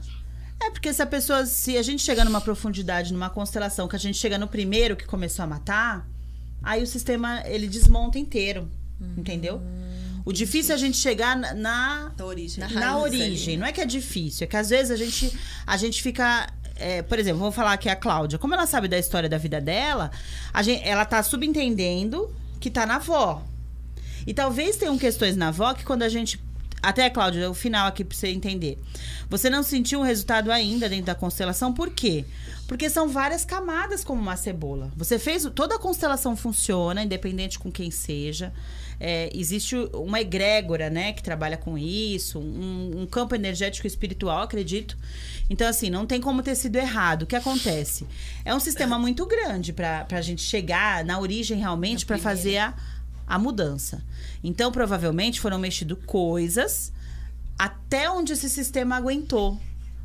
É 0.61 0.69
porque 0.69 0.93
se 0.93 1.01
a 1.01 1.07
pessoa, 1.07 1.47
se 1.47 1.79
a 1.79 1.83
gente 1.83 2.03
chega 2.03 2.25
numa 2.25 2.41
profundidade, 2.41 3.13
numa 3.13 3.31
constelação, 3.31 3.87
que 3.87 3.95
a 3.95 3.99
gente 4.01 4.19
chega 4.19 4.37
no 4.37 4.49
primeiro 4.49 4.97
que 4.97 5.07
começou 5.07 5.45
a 5.45 5.47
matar, 5.47 6.09
aí 6.61 6.83
o 6.83 6.87
sistema 6.89 7.45
ele 7.47 7.69
desmonta 7.69 8.19
inteiro, 8.19 8.69
uhum. 9.01 9.15
entendeu? 9.17 9.63
O 10.25 10.33
difícil 10.33 10.73
é 10.73 10.75
a 10.75 10.79
gente 10.79 10.97
chegar 10.97 11.37
na, 11.37 11.55
na, 11.55 12.13
origem. 12.25 12.65
Na, 12.65 12.69
na 12.69 12.99
origem. 12.99 13.27
Ali, 13.27 13.57
né? 13.59 13.61
Não 13.61 13.67
é 13.69 13.73
que 13.73 13.81
é 13.81 13.87
difícil, 13.87 14.45
é 14.45 14.49
que 14.49 14.57
às 14.57 14.71
vezes 14.71 14.91
a 14.91 14.97
gente, 14.97 15.39
a 15.65 15.77
gente 15.77 16.03
fica. 16.03 16.53
É, 16.75 17.01
por 17.01 17.17
exemplo, 17.17 17.39
vou 17.39 17.53
falar 17.53 17.75
aqui 17.75 17.89
a 17.89 17.95
Cláudia. 17.95 18.41
Como 18.41 18.55
ela 18.55 18.67
sabe 18.67 18.89
da 18.89 18.99
história 18.99 19.29
da 19.29 19.39
vida 19.39 19.61
dela, 19.61 20.11
a 20.53 20.65
gente, 20.65 20.83
ela 20.83 21.05
tá 21.05 21.23
subentendendo 21.23 22.29
que 22.59 22.69
tá 22.69 22.85
na 22.85 22.97
avó. 22.97 23.45
E 24.27 24.35
talvez 24.35 24.77
tenham 24.77 24.99
questões 24.99 25.37
na 25.37 25.49
avó 25.49 25.73
que 25.75 25.85
quando 25.85 26.03
a 26.03 26.09
gente 26.09 26.48
até, 26.83 27.11
Cláudia, 27.11 27.51
o 27.51 27.55
final 27.55 27.87
aqui 27.87 28.05
para 28.05 28.17
você 28.17 28.29
entender. 28.29 28.79
Você 29.29 29.51
não 29.51 29.63
sentiu 29.63 30.01
um 30.01 30.05
resultado 30.05 30.51
ainda 30.51 30.89
dentro 30.89 31.07
da 31.07 31.15
constelação, 31.15 31.73
por 31.73 31.91
quê? 31.91 32.25
Porque 32.69 32.91
são 32.91 33.09
várias 33.09 33.47
camadas 33.47 34.05
como 34.05 34.21
uma 34.21 34.37
cebola. 34.37 34.93
Você 34.95 35.19
fez. 35.19 35.49
Toda 35.55 35.77
a 35.77 35.79
constelação 35.79 36.37
funciona, 36.37 37.03
independente 37.03 37.59
com 37.59 37.73
quem 37.73 37.91
seja. 37.91 38.53
É, 39.01 39.31
existe 39.33 39.75
uma 39.95 40.21
egrégora, 40.21 40.91
né, 40.91 41.13
que 41.13 41.23
trabalha 41.23 41.57
com 41.57 41.79
isso, 41.79 42.39
um, 42.41 43.03
um, 43.03 43.07
campo 43.07 43.35
energético 43.35 43.87
espiritual, 43.87 44.43
acredito. 44.43 44.99
Então, 45.49 45.67
assim, 45.67 45.89
não 45.89 46.05
tem 46.05 46.21
como 46.21 46.43
ter 46.43 46.57
sido 46.57 46.77
errado. 46.77 47.23
O 47.23 47.27
que 47.27 47.37
acontece? 47.37 48.07
É 48.45 48.55
um 48.55 48.61
sistema 48.61 48.99
muito 48.99 49.25
grande 49.25 49.73
para 49.73 50.07
a 50.11 50.21
gente 50.21 50.43
chegar 50.43 51.05
na 51.05 51.19
origem 51.19 51.59
realmente 51.59 52.05
para 52.05 52.19
fazer 52.19 52.59
a 52.59 52.75
a 53.29 53.39
mudança. 53.39 54.03
Então, 54.43 54.73
provavelmente 54.73 55.41
foram 55.41 55.59
mexidas 55.59 55.99
coisas 56.07 56.93
até 57.59 58.11
onde 58.11 58.33
esse 58.33 58.49
sistema 58.49 58.97
aguentou. 58.97 59.61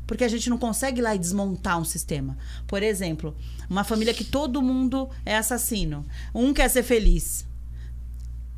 Porque 0.06 0.24
a 0.24 0.28
gente 0.28 0.50
não 0.50 0.58
consegue 0.58 1.00
ir 1.00 1.02
lá 1.02 1.14
e 1.14 1.18
desmontar 1.18 1.80
um 1.80 1.84
sistema. 1.84 2.36
Por 2.66 2.82
exemplo, 2.82 3.34
uma 3.70 3.84
família 3.84 4.12
que 4.12 4.24
todo 4.24 4.60
mundo 4.60 5.08
é 5.24 5.34
assassino. 5.34 6.04
Um 6.34 6.52
quer 6.52 6.68
ser 6.68 6.82
feliz 6.82 7.46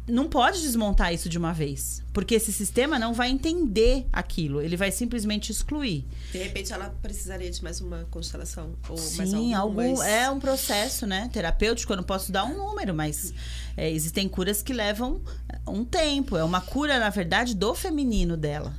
não 0.08 0.28
pode 0.28 0.62
desmontar 0.62 1.12
isso 1.12 1.28
de 1.28 1.36
uma 1.36 1.52
vez. 1.52 2.02
Porque 2.12 2.34
esse 2.36 2.52
sistema 2.52 2.98
não 2.98 3.12
vai 3.12 3.28
entender 3.28 4.06
aquilo. 4.12 4.60
Ele 4.60 4.76
vai 4.76 4.90
simplesmente 4.92 5.50
excluir. 5.50 6.06
De 6.32 6.38
repente, 6.38 6.72
ela 6.72 6.90
precisaria 7.02 7.50
de 7.50 7.62
mais 7.62 7.80
uma 7.80 8.04
constelação? 8.10 8.74
Ou 8.88 8.96
Sim, 8.96 9.16
mais 9.18 9.34
algum, 9.34 9.56
algum 9.56 9.96
mas... 9.96 10.08
é 10.08 10.30
um 10.30 10.38
processo 10.38 11.06
né, 11.06 11.28
terapêutico. 11.32 11.92
Eu 11.92 11.96
não 11.96 12.04
posso 12.04 12.30
dar 12.30 12.44
um 12.44 12.56
número, 12.56 12.94
mas 12.94 13.34
é, 13.76 13.90
existem 13.90 14.28
curas 14.28 14.62
que 14.62 14.72
levam 14.72 15.20
um 15.66 15.84
tempo. 15.84 16.36
É 16.36 16.44
uma 16.44 16.60
cura, 16.60 16.98
na 16.98 17.10
verdade, 17.10 17.54
do 17.54 17.74
feminino 17.74 18.36
dela. 18.36 18.72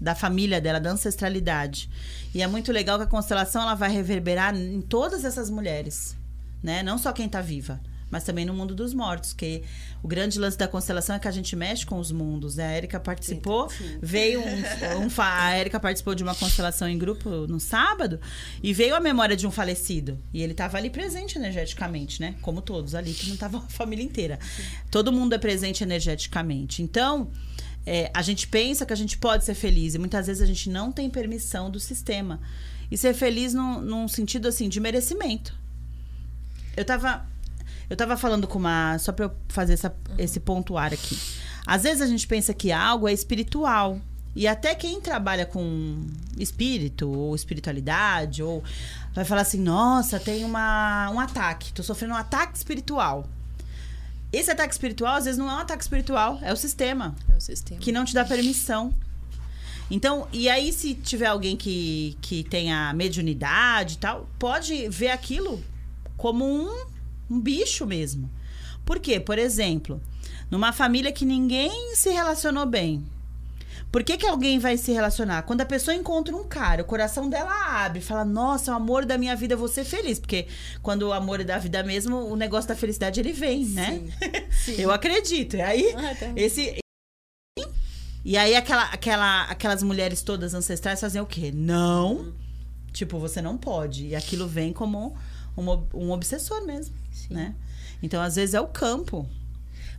da 0.00 0.16
família 0.16 0.60
dela, 0.60 0.80
da 0.80 0.90
ancestralidade. 0.90 1.88
E 2.34 2.42
é 2.42 2.46
muito 2.48 2.72
legal 2.72 2.98
que 2.98 3.04
a 3.04 3.06
constelação 3.06 3.62
ela 3.62 3.74
vai 3.76 3.90
reverberar 3.90 4.54
em 4.56 4.80
todas 4.80 5.24
essas 5.24 5.48
mulheres, 5.48 6.16
né? 6.60 6.82
Não 6.82 6.98
só 6.98 7.12
quem 7.12 7.26
está 7.26 7.40
viva, 7.40 7.80
mas 8.12 8.24
também 8.24 8.44
no 8.44 8.52
mundo 8.52 8.74
dos 8.74 8.92
mortos, 8.92 9.32
que 9.32 9.62
o 10.02 10.06
grande 10.06 10.38
lance 10.38 10.58
da 10.58 10.68
constelação 10.68 11.16
é 11.16 11.18
que 11.18 11.26
a 11.26 11.30
gente 11.30 11.56
mexe 11.56 11.86
com 11.86 11.98
os 11.98 12.12
mundos. 12.12 12.56
Né? 12.56 12.66
A 12.66 12.76
Erika 12.76 13.00
participou, 13.00 13.70
sim, 13.70 13.98
veio 14.02 14.40
um, 14.40 14.44
um, 15.02 15.08
a 15.16 15.58
Erika 15.58 15.80
participou 15.80 16.14
de 16.14 16.22
uma 16.22 16.34
constelação 16.34 16.86
em 16.86 16.98
grupo 16.98 17.30
no 17.48 17.58
sábado 17.58 18.20
e 18.62 18.74
veio 18.74 18.94
a 18.94 19.00
memória 19.00 19.34
de 19.34 19.46
um 19.46 19.50
falecido 19.50 20.18
e 20.30 20.42
ele 20.42 20.52
estava 20.52 20.76
ali 20.76 20.90
presente 20.90 21.38
energeticamente, 21.38 22.20
né? 22.20 22.34
Como 22.42 22.60
todos 22.60 22.94
ali 22.94 23.14
que 23.14 23.26
não 23.28 23.34
estava 23.34 23.56
a 23.56 23.60
família 23.62 24.04
inteira. 24.04 24.38
Sim. 24.54 24.62
Todo 24.90 25.10
mundo 25.10 25.34
é 25.34 25.38
presente 25.38 25.82
energeticamente. 25.82 26.82
Então 26.82 27.30
é, 27.86 28.10
a 28.12 28.20
gente 28.20 28.46
pensa 28.46 28.84
que 28.84 28.92
a 28.92 28.96
gente 28.96 29.16
pode 29.16 29.46
ser 29.46 29.54
feliz 29.54 29.94
e 29.94 29.98
muitas 29.98 30.26
vezes 30.26 30.42
a 30.42 30.46
gente 30.46 30.68
não 30.68 30.92
tem 30.92 31.08
permissão 31.08 31.70
do 31.70 31.80
sistema. 31.80 32.40
E 32.90 32.98
ser 32.98 33.14
feliz 33.14 33.54
num, 33.54 33.80
num 33.80 34.06
sentido 34.06 34.46
assim 34.48 34.68
de 34.68 34.78
merecimento. 34.78 35.56
Eu 36.76 36.84
tava, 36.84 37.26
eu 37.92 37.96
tava 37.96 38.16
falando 38.16 38.48
com 38.48 38.58
uma. 38.58 38.96
Só 38.98 39.12
pra 39.12 39.26
eu 39.26 39.32
fazer 39.48 39.74
essa, 39.74 39.94
esse 40.16 40.40
pontuar 40.40 40.94
aqui. 40.94 41.18
Às 41.66 41.82
vezes 41.82 42.00
a 42.00 42.06
gente 42.06 42.26
pensa 42.26 42.54
que 42.54 42.72
algo 42.72 43.06
é 43.06 43.12
espiritual. 43.12 44.00
E 44.34 44.48
até 44.48 44.74
quem 44.74 44.98
trabalha 44.98 45.44
com 45.44 46.06
espírito 46.38 47.06
ou 47.10 47.36
espiritualidade, 47.36 48.42
ou 48.42 48.64
vai 49.14 49.26
falar 49.26 49.42
assim: 49.42 49.60
nossa, 49.60 50.18
tem 50.18 50.42
uma, 50.42 51.10
um 51.10 51.20
ataque, 51.20 51.70
tô 51.74 51.82
sofrendo 51.82 52.14
um 52.14 52.16
ataque 52.16 52.56
espiritual. 52.56 53.26
Esse 54.32 54.50
ataque 54.50 54.72
espiritual, 54.72 55.16
às 55.16 55.26
vezes, 55.26 55.38
não 55.38 55.50
é 55.50 55.52
um 55.52 55.58
ataque 55.58 55.82
espiritual, 55.82 56.38
é 56.40 56.50
o 56.50 56.56
sistema. 56.56 57.14
É 57.28 57.36
o 57.36 57.40
sistema. 57.42 57.78
Que 57.78 57.92
não 57.92 58.06
te 58.06 58.14
dá 58.14 58.24
permissão. 58.24 58.94
Então, 59.90 60.26
e 60.32 60.48
aí, 60.48 60.72
se 60.72 60.94
tiver 60.94 61.26
alguém 61.26 61.58
que, 61.58 62.16
que 62.22 62.42
tenha 62.42 62.94
mediunidade 62.94 63.96
e 63.96 63.98
tal, 63.98 64.26
pode 64.38 64.88
ver 64.88 65.10
aquilo 65.10 65.62
como 66.16 66.46
um, 66.46 66.86
um 67.32 67.40
bicho 67.40 67.86
mesmo. 67.86 68.30
Por 68.84 68.98
quê? 68.98 69.18
Por 69.18 69.38
exemplo, 69.38 70.00
numa 70.50 70.72
família 70.72 71.12
que 71.12 71.24
ninguém 71.24 71.94
se 71.94 72.10
relacionou 72.10 72.66
bem, 72.66 73.04
por 73.90 74.02
que, 74.02 74.16
que 74.16 74.26
alguém 74.26 74.58
vai 74.58 74.78
se 74.78 74.90
relacionar? 74.90 75.42
Quando 75.42 75.60
a 75.60 75.66
pessoa 75.66 75.94
encontra 75.94 76.34
um 76.34 76.44
cara, 76.44 76.82
o 76.82 76.84
coração 76.84 77.28
dela 77.28 77.84
abre, 77.84 78.00
fala: 78.00 78.24
Nossa, 78.24 78.72
o 78.72 78.74
amor 78.74 79.04
da 79.04 79.18
minha 79.18 79.36
vida, 79.36 79.54
vou 79.54 79.68
ser 79.68 79.84
feliz. 79.84 80.18
Porque 80.18 80.46
quando 80.80 81.02
o 81.02 81.12
amor 81.12 81.40
é 81.40 81.44
da 81.44 81.58
vida 81.58 81.82
mesmo, 81.82 82.16
o 82.16 82.34
negócio 82.34 82.68
da 82.68 82.74
felicidade 82.74 83.20
ele 83.20 83.34
vem, 83.34 83.66
né? 83.66 84.02
Sim. 84.50 84.80
eu 84.80 84.90
acredito. 84.90 85.56
E 85.56 85.60
aí, 85.60 85.94
ah, 85.94 86.14
tá. 86.14 86.32
esse. 86.34 86.78
E 88.24 88.36
aí, 88.36 88.54
aquela, 88.54 88.84
aquela, 88.84 89.42
aquelas 89.42 89.82
mulheres 89.82 90.22
todas 90.22 90.54
ancestrais 90.54 90.98
faziam 90.98 91.24
o 91.24 91.28
quê? 91.28 91.52
Não. 91.52 92.32
Tipo, 92.92 93.18
você 93.18 93.42
não 93.42 93.58
pode. 93.58 94.06
E 94.06 94.14
aquilo 94.14 94.46
vem 94.46 94.72
como 94.72 95.14
um, 95.56 95.70
um 95.92 96.10
obsessor 96.12 96.64
mesmo, 96.64 96.94
Sim. 97.32 97.36
né? 97.38 97.54
Então, 98.02 98.22
às 98.22 98.36
vezes, 98.36 98.54
é 98.54 98.60
o 98.60 98.66
campo. 98.66 99.28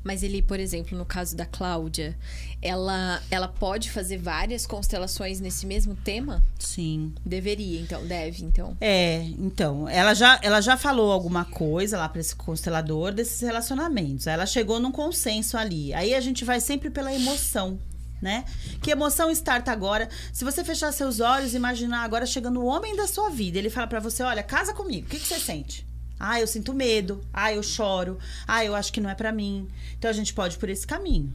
Mas 0.04 0.22
ele, 0.22 0.42
por 0.42 0.60
exemplo, 0.60 0.98
no 0.98 1.06
caso 1.06 1.36
da 1.36 1.46
Cláudia, 1.46 2.18
ela, 2.62 3.24
ela 3.32 3.48
pode 3.48 3.90
fazer 3.90 4.18
várias 4.18 4.66
constelações 4.66 5.40
nesse 5.40 5.66
mesmo 5.66 5.96
tema? 5.96 6.44
Sim. 6.60 7.14
Deveria, 7.26 7.80
então, 7.80 8.06
deve, 8.06 8.44
então. 8.44 8.76
É, 8.82 9.24
então, 9.40 9.88
ela 9.88 10.14
já, 10.14 10.38
ela 10.42 10.60
já 10.60 10.76
falou 10.76 11.12
alguma 11.12 11.46
coisa 11.46 11.98
lá 11.98 12.10
para 12.10 12.20
esse 12.20 12.36
constelador 12.36 13.14
desses 13.14 13.40
relacionamentos. 13.40 14.28
Ela 14.28 14.46
chegou 14.46 14.80
num 14.80 14.92
consenso 14.92 15.58
ali. 15.58 15.94
Aí 15.94 16.14
a 16.14 16.20
gente 16.20 16.44
vai 16.44 16.60
sempre 16.60 16.90
pela 16.90 17.14
emoção. 17.14 17.80
Né? 18.22 18.46
Que 18.82 18.92
emoção 18.92 19.30
starta 19.32 19.70
agora? 19.70 20.08
Se 20.32 20.46
você 20.46 20.64
fechar 20.64 20.94
seus 20.94 21.20
olhos 21.20 21.54
e 21.54 21.58
imaginar 21.58 22.06
agora 22.06 22.26
chegando 22.26 22.62
o 22.62 22.66
homem 22.66 22.96
da 22.96 23.06
sua 23.06 23.30
vida, 23.30 23.58
ele 23.58 23.70
fala 23.70 23.86
para 23.86 24.00
você: 24.00 24.24
"Olha, 24.24 24.42
casa 24.42 24.74
comigo". 24.74 25.08
O 25.08 25.10
que, 25.10 25.20
que 25.20 25.28
você 25.28 25.38
sente? 25.38 25.86
Ah, 26.20 26.40
eu 26.40 26.48
sinto 26.48 26.74
medo. 26.74 27.22
Ah, 27.34 27.52
eu 27.54 27.62
choro. 27.62 28.18
Ah, 28.48 28.64
eu 28.64 28.76
acho 28.76 28.94
que 28.94 29.02
não 29.02 29.10
é 29.10 29.16
para 29.16 29.32
mim. 29.32 29.68
Então 29.98 30.10
a 30.10 30.14
gente 30.14 30.34
pode 30.34 30.58
por 30.58 30.70
esse 30.70 30.86
caminho. 30.86 31.34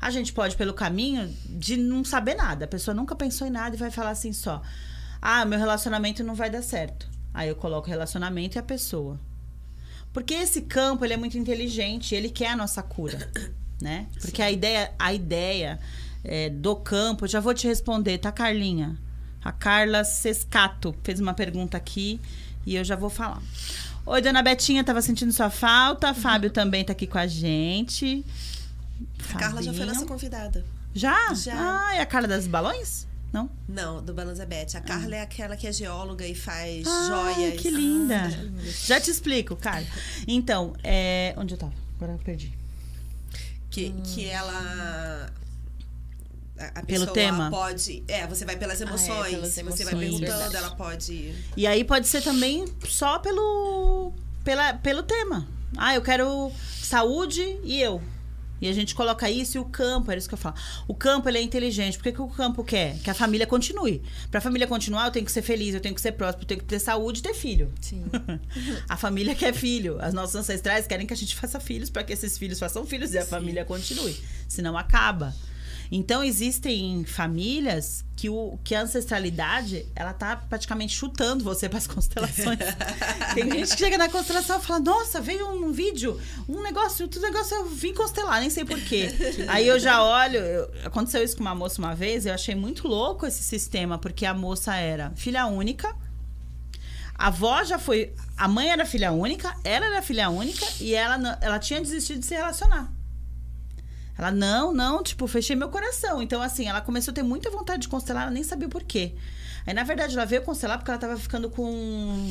A 0.00 0.10
gente 0.10 0.32
pode 0.32 0.56
pelo 0.56 0.72
caminho 0.72 1.34
de 1.44 1.76
não 1.76 2.04
saber 2.04 2.34
nada. 2.34 2.64
A 2.64 2.68
pessoa 2.68 2.94
nunca 2.94 3.16
pensou 3.16 3.46
em 3.46 3.50
nada 3.50 3.74
e 3.74 3.78
vai 3.78 3.90
falar 3.90 4.10
assim 4.10 4.32
só: 4.32 4.62
"Ah, 5.20 5.44
meu 5.44 5.58
relacionamento 5.58 6.22
não 6.22 6.34
vai 6.34 6.50
dar 6.50 6.62
certo". 6.62 7.08
Aí 7.34 7.48
eu 7.48 7.56
coloco 7.56 7.88
relacionamento 7.88 8.56
e 8.56 8.60
a 8.60 8.62
pessoa. 8.62 9.18
Porque 10.12 10.34
esse 10.34 10.62
campo, 10.62 11.04
ele 11.04 11.14
é 11.14 11.16
muito 11.16 11.36
inteligente, 11.36 12.14
ele 12.14 12.30
quer 12.30 12.48
a 12.50 12.56
nossa 12.56 12.82
cura, 12.82 13.30
né? 13.80 14.06
Porque 14.20 14.40
a 14.42 14.50
ideia, 14.50 14.92
a 14.98 15.12
ideia 15.12 15.78
é, 16.24 16.48
do 16.48 16.74
campo, 16.76 17.26
já 17.26 17.40
vou 17.40 17.54
te 17.54 17.66
responder, 17.66 18.18
tá, 18.18 18.32
Carlinha? 18.32 18.96
A 19.44 19.52
Carla 19.52 20.04
Sescato 20.04 20.94
fez 21.02 21.20
uma 21.20 21.34
pergunta 21.34 21.76
aqui 21.76 22.20
e 22.66 22.74
eu 22.74 22.84
já 22.84 22.96
vou 22.96 23.10
falar. 23.10 23.42
Oi, 24.10 24.22
dona 24.22 24.42
Betinha, 24.42 24.82
tava 24.82 25.02
sentindo 25.02 25.30
sua 25.34 25.50
falta. 25.50 26.14
Fábio 26.14 26.50
também 26.50 26.82
tá 26.82 26.92
aqui 26.92 27.06
com 27.06 27.18
a 27.18 27.26
gente. 27.26 28.24
A 29.34 29.38
Carla 29.38 29.62
já 29.62 29.70
foi 29.70 29.84
nossa 29.84 30.06
convidada. 30.06 30.64
Já? 30.94 31.34
Já. 31.34 31.52
Ah, 31.54 31.94
é 31.94 32.00
a 32.00 32.06
Carla 32.06 32.26
das 32.26 32.46
balões? 32.46 33.06
Não? 33.30 33.50
Não, 33.68 34.02
do 34.02 34.14
Balanzabete. 34.14 34.78
A 34.78 34.80
Carla 34.80 35.14
ah. 35.14 35.18
é 35.18 35.20
aquela 35.20 35.58
que 35.58 35.66
é 35.66 35.72
geóloga 35.72 36.26
e 36.26 36.34
faz 36.34 36.86
ah, 36.86 37.34
joias. 37.36 37.60
Que 37.60 37.68
linda. 37.68 38.22
Ah, 38.24 38.70
já 38.86 38.98
te 38.98 39.10
explico, 39.10 39.54
Carla. 39.56 39.86
Então, 40.26 40.72
é... 40.82 41.34
onde 41.36 41.52
eu 41.52 41.58
tava? 41.58 41.74
Agora 41.96 42.12
eu 42.12 42.18
perdi. 42.18 42.50
Que, 43.70 43.88
hum. 43.94 44.02
que 44.06 44.24
ela 44.24 45.30
a 46.74 46.82
pelo 46.82 47.06
tema 47.08 47.50
pode 47.50 48.02
é 48.08 48.26
você 48.26 48.44
vai 48.44 48.56
pelas 48.56 48.80
emoções, 48.80 49.10
ah, 49.10 49.28
é, 49.28 49.30
pelas 49.30 49.58
emoções 49.58 49.78
você 49.78 49.84
vai 49.84 49.94
perguntando 49.94 50.38
verdade. 50.38 50.56
ela 50.56 50.70
pode 50.70 51.34
e 51.56 51.66
aí 51.66 51.84
pode 51.84 52.08
ser 52.08 52.22
também 52.22 52.64
só 52.86 53.18
pelo 53.18 54.12
pela, 54.44 54.74
pelo 54.74 55.02
tema 55.02 55.46
ah 55.76 55.94
eu 55.94 56.02
quero 56.02 56.50
saúde 56.82 57.58
e 57.62 57.80
eu 57.80 58.02
e 58.60 58.68
a 58.68 58.72
gente 58.72 58.94
coloca 58.94 59.30
isso 59.30 59.56
e 59.56 59.60
o 59.60 59.64
campo, 59.64 60.10
era 60.10 60.18
isso 60.18 60.28
que 60.28 60.34
eu 60.34 60.38
falo. 60.38 60.56
O 60.86 60.94
campo, 60.94 61.28
ele 61.28 61.38
é 61.38 61.42
inteligente. 61.42 61.96
Por 61.96 62.04
que, 62.04 62.12
que 62.12 62.20
o 62.20 62.28
campo 62.28 62.64
quer? 62.64 62.98
Que 62.98 63.10
a 63.10 63.14
família 63.14 63.46
continue. 63.46 64.02
Para 64.30 64.38
a 64.38 64.40
família 64.40 64.66
continuar, 64.66 65.06
eu 65.06 65.12
tenho 65.12 65.24
que 65.24 65.32
ser 65.32 65.42
feliz, 65.42 65.74
eu 65.74 65.80
tenho 65.80 65.94
que 65.94 66.00
ser 66.00 66.12
próspero, 66.12 66.42
eu 66.42 66.48
tenho 66.48 66.60
que 66.60 66.66
ter 66.66 66.78
saúde 66.80 67.20
e 67.20 67.22
ter 67.22 67.34
filho. 67.34 67.72
Sim. 67.80 68.04
a 68.88 68.96
família 68.96 69.34
quer 69.34 69.54
filho. 69.54 69.98
As 70.00 70.12
nossas 70.12 70.34
ancestrais 70.34 70.86
querem 70.86 71.06
que 71.06 71.12
a 71.12 71.16
gente 71.16 71.36
faça 71.36 71.60
filhos 71.60 71.88
para 71.88 72.02
que 72.02 72.12
esses 72.12 72.36
filhos 72.36 72.58
façam 72.58 72.84
filhos 72.84 73.14
e 73.14 73.18
a 73.18 73.22
Sim. 73.22 73.30
família 73.30 73.64
continue. 73.64 74.16
Senão 74.48 74.76
acaba. 74.76 75.34
Então 75.90 76.22
existem 76.22 77.04
famílias 77.04 78.04
que, 78.14 78.28
o, 78.28 78.58
que 78.62 78.74
a 78.74 78.82
ancestralidade 78.82 79.86
ela 79.94 80.12
tá 80.12 80.36
praticamente 80.36 80.94
chutando 80.94 81.42
você 81.42 81.68
para 81.68 81.78
as 81.78 81.86
constelações. 81.88 82.58
Tem 83.34 83.50
gente 83.50 83.70
que 83.70 83.78
chega 83.78 83.96
na 83.96 84.08
constelação 84.08 84.58
e 84.58 84.62
fala: 84.62 84.80
Nossa, 84.80 85.20
veio 85.20 85.48
um 85.48 85.72
vídeo, 85.72 86.20
um 86.48 86.62
negócio, 86.62 87.04
outro 87.04 87.20
negócio, 87.20 87.56
eu 87.56 87.66
vim 87.66 87.94
constelar, 87.94 88.40
nem 88.40 88.50
sei 88.50 88.64
porquê. 88.64 89.08
Aí 89.48 89.66
eu 89.66 89.78
já 89.78 90.02
olho, 90.02 90.38
eu, 90.38 90.70
aconteceu 90.84 91.22
isso 91.22 91.36
com 91.36 91.42
uma 91.42 91.54
moça 91.54 91.80
uma 91.80 91.94
vez, 91.94 92.26
eu 92.26 92.34
achei 92.34 92.54
muito 92.54 92.86
louco 92.86 93.26
esse 93.26 93.42
sistema, 93.42 93.98
porque 93.98 94.26
a 94.26 94.34
moça 94.34 94.74
era 94.74 95.10
filha 95.16 95.46
única. 95.46 95.94
A 97.14 97.28
avó 97.28 97.64
já 97.64 97.78
foi. 97.78 98.14
A 98.36 98.46
mãe 98.46 98.70
era 98.70 98.86
filha 98.86 99.10
única, 99.10 99.52
ela 99.64 99.86
era 99.86 100.02
filha 100.02 100.30
única 100.30 100.64
e 100.80 100.94
ela, 100.94 101.38
ela 101.40 101.58
tinha 101.58 101.80
desistido 101.80 102.20
de 102.20 102.26
se 102.26 102.34
relacionar. 102.34 102.92
Ela, 104.18 104.32
não, 104.32 104.74
não, 104.74 105.00
tipo, 105.00 105.26
fechei 105.28 105.54
meu 105.54 105.68
coração. 105.68 106.20
Então, 106.20 106.42
assim, 106.42 106.66
ela 106.66 106.80
começou 106.80 107.12
a 107.12 107.14
ter 107.14 107.22
muita 107.22 107.50
vontade 107.50 107.82
de 107.82 107.88
constelar, 107.88 108.24
ela 108.24 108.32
nem 108.32 108.42
sabia 108.42 108.68
por 108.68 108.82
quê. 108.82 109.14
Aí, 109.64 109.72
na 109.72 109.84
verdade, 109.84 110.14
ela 110.14 110.26
veio 110.26 110.42
constelar 110.42 110.76
porque 110.76 110.90
ela 110.90 110.98
tava 110.98 111.16
ficando 111.16 111.48
com 111.48 112.28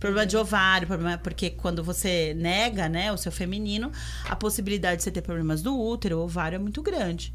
problema 0.00 0.26
de 0.26 0.36
ovário, 0.36 0.86
problema, 0.86 1.18
porque 1.18 1.50
quando 1.50 1.84
você 1.84 2.32
nega, 2.34 2.88
né, 2.88 3.12
o 3.12 3.16
seu 3.18 3.30
feminino, 3.30 3.92
a 4.24 4.34
possibilidade 4.36 4.98
de 4.98 5.02
você 5.02 5.10
ter 5.10 5.22
problemas 5.22 5.60
do 5.62 5.78
útero, 5.78 6.18
ovário 6.18 6.56
é 6.56 6.58
muito 6.58 6.80
grande. 6.82 7.34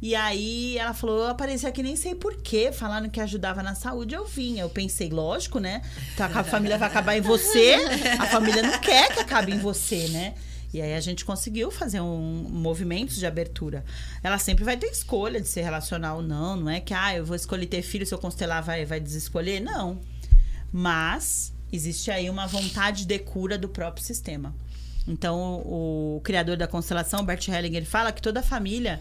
E 0.00 0.14
aí 0.16 0.76
ela 0.78 0.92
falou, 0.92 1.20
eu 1.20 1.28
apareci 1.28 1.64
aqui 1.64 1.82
nem 1.82 1.94
sei 1.94 2.14
porquê, 2.14 2.72
falando 2.72 3.08
que 3.08 3.20
ajudava 3.20 3.62
na 3.62 3.76
saúde, 3.76 4.14
eu 4.14 4.26
vim. 4.26 4.58
Eu 4.58 4.68
pensei, 4.68 5.08
lógico, 5.08 5.60
né? 5.60 5.80
Tá, 6.16 6.26
a 6.26 6.42
família 6.44 6.76
vai 6.76 6.88
acabar 6.88 7.16
em 7.16 7.20
você, 7.20 7.76
a 8.18 8.26
família 8.26 8.62
não 8.62 8.80
quer 8.80 9.12
que 9.14 9.20
acabe 9.20 9.52
em 9.52 9.58
você, 9.58 10.08
né? 10.08 10.34
E 10.72 10.80
aí 10.80 10.94
a 10.94 11.00
gente 11.00 11.24
conseguiu 11.24 11.70
fazer 11.70 12.00
um 12.00 12.48
movimentos 12.48 13.16
de 13.16 13.26
abertura. 13.26 13.84
Ela 14.22 14.38
sempre 14.38 14.64
vai 14.64 14.76
ter 14.76 14.86
escolha 14.86 15.40
de 15.40 15.46
se 15.46 15.60
relacionar 15.60 16.14
ou 16.14 16.22
não. 16.22 16.56
Não 16.56 16.70
é 16.70 16.80
que, 16.80 16.94
ah, 16.94 17.14
eu 17.14 17.26
vou 17.26 17.36
escolher 17.36 17.66
ter 17.66 17.82
filho, 17.82 18.06
se 18.06 18.14
eu 18.14 18.18
constelar 18.18 18.62
vai, 18.62 18.86
vai 18.86 18.98
desescolher. 18.98 19.60
Não. 19.60 20.00
Mas 20.72 21.52
existe 21.70 22.10
aí 22.10 22.30
uma 22.30 22.46
vontade 22.46 23.04
de 23.04 23.18
cura 23.18 23.58
do 23.58 23.68
próprio 23.68 24.02
sistema. 24.02 24.54
Então, 25.06 25.62
o, 25.64 26.16
o 26.16 26.20
criador 26.22 26.56
da 26.56 26.66
constelação, 26.66 27.24
Bert 27.24 27.46
Hellinger, 27.48 27.84
fala 27.84 28.12
que 28.12 28.22
toda 28.22 28.42
família 28.42 29.00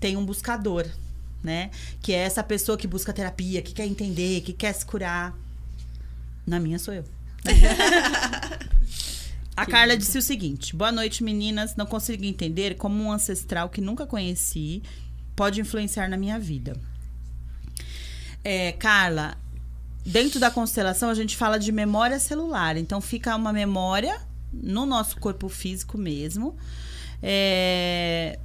tem 0.00 0.16
um 0.16 0.24
buscador, 0.24 0.86
né? 1.42 1.70
Que 2.02 2.12
é 2.12 2.18
essa 2.18 2.42
pessoa 2.42 2.76
que 2.76 2.86
busca 2.88 3.12
terapia, 3.12 3.62
que 3.62 3.72
quer 3.72 3.86
entender, 3.86 4.40
que 4.40 4.52
quer 4.52 4.72
se 4.72 4.84
curar. 4.84 5.32
Na 6.44 6.58
minha 6.58 6.78
sou 6.78 6.94
eu. 6.94 7.04
A 9.58 9.66
Carla 9.66 9.96
disse 9.96 10.16
o 10.16 10.22
seguinte: 10.22 10.76
Boa 10.76 10.92
noite, 10.92 11.24
meninas. 11.24 11.74
Não 11.74 11.84
consigo 11.84 12.24
entender 12.24 12.76
como 12.76 13.02
um 13.02 13.10
ancestral 13.10 13.68
que 13.68 13.80
nunca 13.80 14.06
conheci 14.06 14.84
pode 15.34 15.60
influenciar 15.60 16.08
na 16.08 16.16
minha 16.16 16.38
vida. 16.38 16.76
É, 18.44 18.70
Carla, 18.70 19.36
dentro 20.06 20.38
da 20.38 20.48
constelação 20.48 21.10
a 21.10 21.14
gente 21.14 21.36
fala 21.36 21.58
de 21.58 21.72
memória 21.72 22.20
celular. 22.20 22.76
Então 22.76 23.00
fica 23.00 23.34
uma 23.34 23.52
memória 23.52 24.20
no 24.52 24.86
nosso 24.86 25.18
corpo 25.18 25.48
físico 25.48 25.98
mesmo 25.98 26.56
é, 27.20 28.38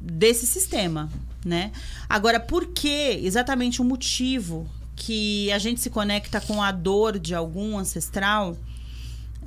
desse 0.00 0.46
sistema, 0.46 1.10
né? 1.44 1.72
Agora, 2.08 2.40
por 2.40 2.68
que 2.68 3.20
exatamente 3.22 3.82
o 3.82 3.84
motivo 3.84 4.66
que 4.96 5.52
a 5.52 5.58
gente 5.58 5.78
se 5.82 5.90
conecta 5.90 6.40
com 6.40 6.62
a 6.62 6.72
dor 6.72 7.18
de 7.18 7.34
algum 7.34 7.76
ancestral? 7.76 8.56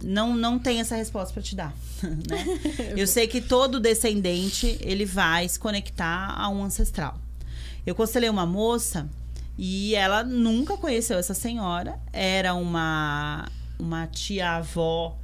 Não, 0.04 0.36
não 0.36 0.58
tem 0.58 0.80
essa 0.80 0.96
resposta 0.96 1.34
para 1.34 1.44
te 1.44 1.56
dar. 1.56 1.74
Né? 2.02 2.96
Eu 2.98 3.06
sei 3.06 3.28
que 3.28 3.40
todo 3.40 3.80
descendente 3.80 4.78
ele 4.82 5.06
vai 5.06 5.48
se 5.48 5.60
conectar 5.60 6.34
a 6.36 6.50
um 6.50 6.64
ancestral. 6.64 7.20
Eu 7.86 7.94
constelei 7.94 8.30
uma 8.30 8.46
moça 8.46 9.08
e 9.58 9.94
ela 9.94 10.24
nunca 10.24 10.78
conheceu 10.78 11.18
essa 11.20 11.34
senhora. 11.34 12.00
Era 12.12 12.56
uma, 12.56 13.48
uma 13.78 14.08
tia-avó 14.08 15.18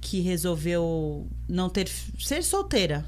que 0.00 0.20
resolveu 0.20 1.26
não 1.48 1.68
ter 1.68 1.88
ser 2.18 2.42
solteira. 2.42 3.04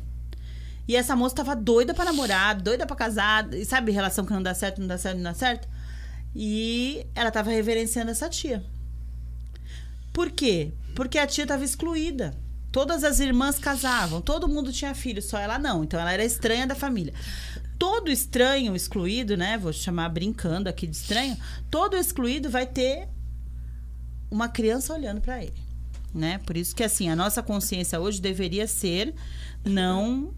E 0.87 0.97
essa 0.97 1.17
moça 1.17 1.35
tava 1.35 1.57
doida 1.57 1.95
para 1.95 2.05
namorar, 2.05 2.61
doida 2.61 2.87
para 2.87 2.97
casar, 2.97 3.53
e 3.55 3.65
sabe, 3.65 3.91
relação 3.91 4.25
que 4.25 4.33
não 4.33 4.43
dá 4.43 4.55
certo, 4.55 4.81
não 4.81 4.87
dá 4.87 4.99
certo, 4.99 5.17
não 5.17 5.25
dá 5.25 5.35
certo. 5.35 5.67
E 6.37 7.07
ela 7.15 7.31
tava 7.31 7.51
reverenciando 7.51 8.11
essa 8.11 8.29
tia. 8.29 8.63
Por 10.13 10.31
quê? 10.31 10.73
Porque 10.95 11.19
a 11.19 11.27
tia 11.27 11.47
tava 11.47 11.65
excluída. 11.65 12.35
Todas 12.71 13.05
as 13.05 13.21
irmãs 13.21 13.59
casavam, 13.59 14.21
todo 14.21 14.49
mundo 14.49 14.73
tinha 14.73 14.95
filho, 14.95 15.23
só 15.23 15.39
ela 15.39 15.59
não. 15.59 15.85
Então 15.85 16.01
ela 16.01 16.13
era 16.13 16.25
estranha 16.25 16.67
da 16.67 16.75
família 16.75 17.15
todo 17.79 18.11
estranho, 18.11 18.75
excluído, 18.75 19.37
né? 19.37 19.59
Vou 19.59 19.73
chamar 19.73 20.09
brincando 20.09 20.69
aqui 20.69 20.87
de 20.87 20.97
estranho. 20.97 21.37
Todo 21.71 21.97
excluído 21.97 22.49
vai 22.49 22.67
ter 22.67 23.09
uma 24.31 24.49
criança 24.49 24.95
olhando 24.95 25.21
para 25.21 25.43
ele, 25.43 25.55
né? 26.15 26.39
Por 26.39 26.57
isso 26.57 26.75
que 26.75 26.83
assim, 26.83 27.09
a 27.09 27.17
nossa 27.17 27.43
consciência 27.43 28.01
hoje 28.01 28.21
deveria 28.21 28.67
ser 28.67 29.15
não 29.65 30.33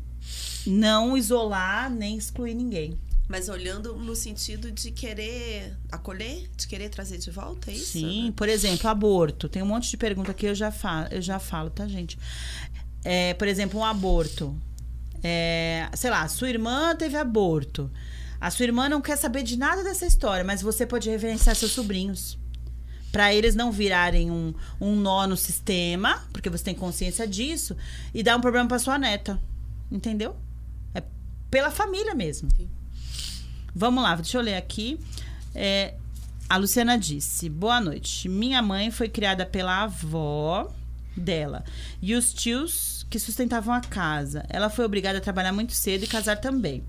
não 0.67 1.17
isolar 1.17 1.89
nem 1.89 2.17
excluir 2.17 2.55
ninguém. 2.55 2.99
Mas 3.29 3.49
olhando 3.49 3.95
no 3.97 4.15
sentido 4.15 4.71
de 4.71 4.93
querer 4.93 5.77
acolher, 5.91 6.49
de 6.57 6.67
querer 6.69 6.89
trazer 6.89 7.19
de 7.19 7.31
volta, 7.31 7.71
é 7.71 7.75
isso? 7.75 7.99
Sim, 7.99 8.33
por 8.37 8.49
exemplo, 8.49 8.89
aborto. 8.89 9.49
Tem 9.49 9.63
um 9.63 9.67
monte 9.67 9.91
de 9.91 9.97
pergunta 9.97 10.33
que 10.33 10.47
eu 10.47 10.55
já 10.55 10.71
falo, 10.71 11.09
eu 11.11 11.21
já 11.21 11.39
falo, 11.41 11.69
tá, 11.69 11.89
gente? 11.89 12.17
É, 13.05 13.35
por 13.35 13.49
exemplo, 13.49 13.81
um 13.81 13.85
aborto. 13.85 14.57
É, 15.25 15.89
sei 15.95 16.11
lá, 16.11 16.29
sua 16.29 16.49
irmã 16.49 16.95
teve 16.95 17.17
aborto. 17.17 17.91
A 18.41 18.51
sua 18.51 18.65
irmã 18.65 18.89
não 18.89 19.01
quer 19.01 19.17
saber 19.17 19.43
de 19.43 19.57
nada 19.57 19.83
dessa 19.83 20.07
história, 20.07 20.45
mas 20.45 20.63
você 20.63 20.87
pode 20.87 21.11
reverenciar 21.11 21.57
seus 21.57 21.73
sobrinhos. 21.73 22.39
Para 23.11 23.35
eles 23.35 23.57
não 23.57 23.73
virarem 23.73 24.31
um, 24.31 24.55
um 24.81 24.95
nó 24.95 25.27
no 25.27 25.37
sistema, 25.37 26.23
porque 26.33 26.51
você 26.51 26.63
tem 26.63 26.75
consciência 26.75 27.27
disso, 27.27 27.77
e 28.15 28.23
dar 28.23 28.37
um 28.37 28.41
problema 28.41 28.69
para 28.69 28.79
sua 28.79 28.99
neta. 28.99 29.41
Entendeu? 29.91 30.37
É 30.95 31.03
pela 31.51 31.71
família 31.73 32.15
mesmo. 32.15 32.49
Sim. 32.55 32.69
Vamos 33.79 34.03
lá, 34.03 34.15
deixa 34.15 34.39
eu 34.39 34.43
ler 34.43 34.57
aqui. 34.57 34.99
É, 35.55 35.93
a 36.49 36.57
Luciana 36.57 36.97
disse: 36.97 37.51
Boa 37.51 37.79
noite. 37.79 38.27
Minha 38.27 38.63
mãe 38.63 38.91
foi 38.91 39.07
criada 39.07 39.45
pela 39.45 39.83
avó 39.83 40.73
dela. 41.15 41.63
E 42.01 42.15
os 42.15 42.33
tios 42.33 43.07
que 43.11 43.19
sustentavam 43.19 43.75
a 43.75 43.83
casa. 43.83 44.47
Ela 44.49 44.71
foi 44.71 44.87
obrigada 44.87 45.19
a 45.19 45.21
trabalhar 45.21 45.53
muito 45.53 45.75
cedo 45.75 46.05
e 46.05 46.09
casar 46.09 46.39
também. 46.39 46.85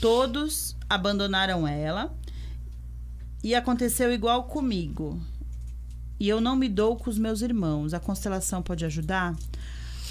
Todos 0.00 0.76
abandonaram 0.88 1.66
ela 1.66 2.14
e 3.42 3.52
aconteceu 3.52 4.12
igual 4.12 4.44
comigo. 4.44 5.20
E 6.20 6.28
eu 6.28 6.40
não 6.40 6.54
me 6.54 6.68
dou 6.68 6.94
com 6.94 7.10
os 7.10 7.18
meus 7.18 7.42
irmãos. 7.42 7.92
A 7.92 7.98
constelação 7.98 8.62
pode 8.62 8.84
ajudar? 8.84 9.34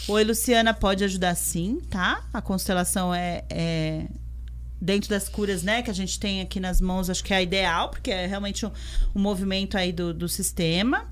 Oi, 0.05 0.23
Luciana, 0.25 0.73
pode 0.73 1.01
ajudar 1.05 1.33
sim, 1.35 1.79
tá? 1.89 2.25
A 2.33 2.41
constelação 2.41 3.13
é, 3.13 3.45
é 3.49 4.07
dentro 4.81 5.09
das 5.09 5.27
curas, 5.27 5.63
né, 5.63 5.81
que 5.81 5.89
a 5.89 5.93
gente 5.93 6.19
tem 6.19 6.41
aqui 6.41 6.59
nas 6.59 6.79
mãos, 6.79 7.09
acho 7.09 7.23
que 7.23 7.33
é 7.33 7.37
a 7.37 7.41
ideal, 7.41 7.89
porque 7.89 8.11
é 8.11 8.25
realmente 8.25 8.65
um, 8.65 8.71
um 9.15 9.19
movimento 9.19 9.77
aí 9.77 9.91
do, 9.91 10.13
do 10.13 10.29
sistema. 10.29 11.07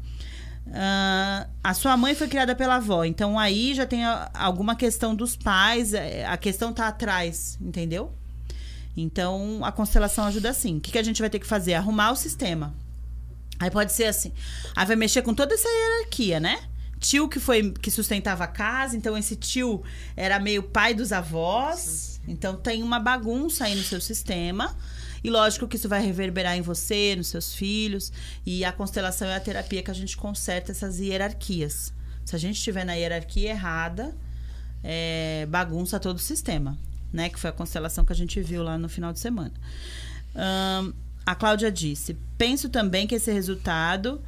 Uh, 0.68 1.48
a 1.64 1.74
sua 1.74 1.96
mãe 1.96 2.14
foi 2.14 2.28
criada 2.28 2.54
pela 2.54 2.76
avó, 2.76 3.06
então 3.06 3.40
aí 3.40 3.74
já 3.74 3.86
tem 3.86 4.04
alguma 4.34 4.76
questão 4.76 5.16
dos 5.16 5.36
pais, 5.36 5.94
é, 5.94 6.26
a 6.26 6.36
questão 6.36 6.74
tá 6.74 6.88
atrás, 6.88 7.58
entendeu? 7.62 8.12
Então 8.96 9.64
a 9.64 9.72
constelação 9.72 10.26
ajuda 10.26 10.50
assim. 10.50 10.78
O 10.78 10.82
que, 10.82 10.92
que 10.92 10.98
a 10.98 11.04
gente 11.04 11.22
vai 11.22 11.30
ter 11.30 11.40
que 11.40 11.46
fazer? 11.46 11.76
Arrumar 11.76 12.12
o 12.12 12.16
sistema. 12.16 12.74
Aí 13.60 13.72
pode 13.72 13.94
ser 13.94 14.06
assim. 14.06 14.34
Aí 14.76 14.86
vai 14.86 14.96
mexer 14.96 15.22
com 15.22 15.34
toda 15.34 15.54
essa 15.54 15.68
hierarquia, 15.68 16.40
né? 16.40 16.60
Tio 17.00 17.30
que 17.30 17.40
foi 17.40 17.72
que 17.72 17.92
sustentava 17.92 18.44
a 18.44 18.48
casa, 18.48 18.98
então 18.98 19.16
esse 19.16 19.36
tio 19.36 19.84
era 20.16 20.40
meio 20.40 20.64
pai 20.64 20.94
dos 20.94 21.12
avós. 21.12 22.17
Então 22.28 22.56
tem 22.58 22.84
uma 22.84 23.00
bagunça 23.00 23.66
aí 23.66 23.76
no 23.76 23.84
seu 23.84 24.02
sistema. 24.02 24.76
E 25.24 25.30
lógico 25.30 25.68
que 25.68 25.76
isso 25.76 25.90
vai 25.90 26.06
reverberar 26.06 26.58
em 26.58 26.62
você, 26.62 27.16
nos 27.16 27.28
seus 27.28 27.54
filhos. 27.54 28.12
E 28.46 28.66
a 28.66 28.72
constelação 28.72 29.28
é 29.28 29.36
a 29.36 29.40
terapia 29.40 29.82
que 29.82 29.92
a 29.92 29.94
gente 29.94 30.18
conserta 30.18 30.72
essas 30.72 31.00
hierarquias. 31.00 31.94
Se 32.26 32.36
a 32.36 32.40
gente 32.40 32.58
estiver 32.58 32.86
na 32.86 32.94
hierarquia 32.94 33.52
errada, 33.52 34.16
é, 34.84 35.48
bagunça 35.50 36.00
todo 36.00 36.18
o 36.18 36.20
sistema. 36.20 36.78
Né? 37.12 37.30
Que 37.30 37.40
foi 37.40 37.50
a 37.50 37.54
constelação 37.54 38.04
que 38.04 38.12
a 38.12 38.16
gente 38.16 38.42
viu 38.42 38.64
lá 38.64 38.78
no 38.78 38.90
final 38.90 39.14
de 39.14 39.20
semana. 39.20 39.54
Um, 40.36 40.94
a 41.26 41.36
Cláudia 41.36 41.72
disse: 41.72 42.18
penso 42.38 42.70
também 42.70 43.08
que 43.08 43.16
esse 43.16 43.32
resultado 43.32 44.22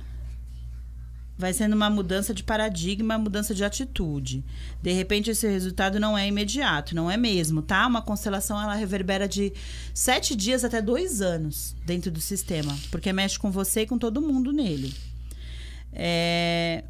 vai 1.40 1.54
sendo 1.54 1.72
uma 1.74 1.90
mudança 1.90 2.34
de 2.34 2.44
paradigma, 2.44 3.18
mudança 3.18 3.56
de 3.56 3.64
atitude. 3.64 4.44
De 4.84 4.92
repente, 4.92 5.30
esse 5.30 5.48
resultado 5.48 5.98
não 5.98 6.18
é 6.18 6.28
imediato, 6.28 6.94
não 6.94 7.10
é 7.10 7.16
mesmo, 7.16 7.62
tá? 7.62 7.88
Uma 7.88 8.02
constelação 8.02 8.62
ela 8.62 8.76
reverbera 8.76 9.26
de 9.26 9.54
sete 9.94 10.36
dias 10.36 10.66
até 10.66 10.82
dois 10.82 11.22
anos 11.22 11.78
dentro 11.86 12.12
do 12.12 12.20
sistema, 12.20 12.78
porque 12.92 13.14
mexe 13.14 13.40
com 13.40 13.50
você 13.50 13.84
e 13.84 13.88
com 13.88 13.98
todo 13.98 14.22
mundo 14.22 14.52
nele. 14.52 14.94
É... 15.94 16.84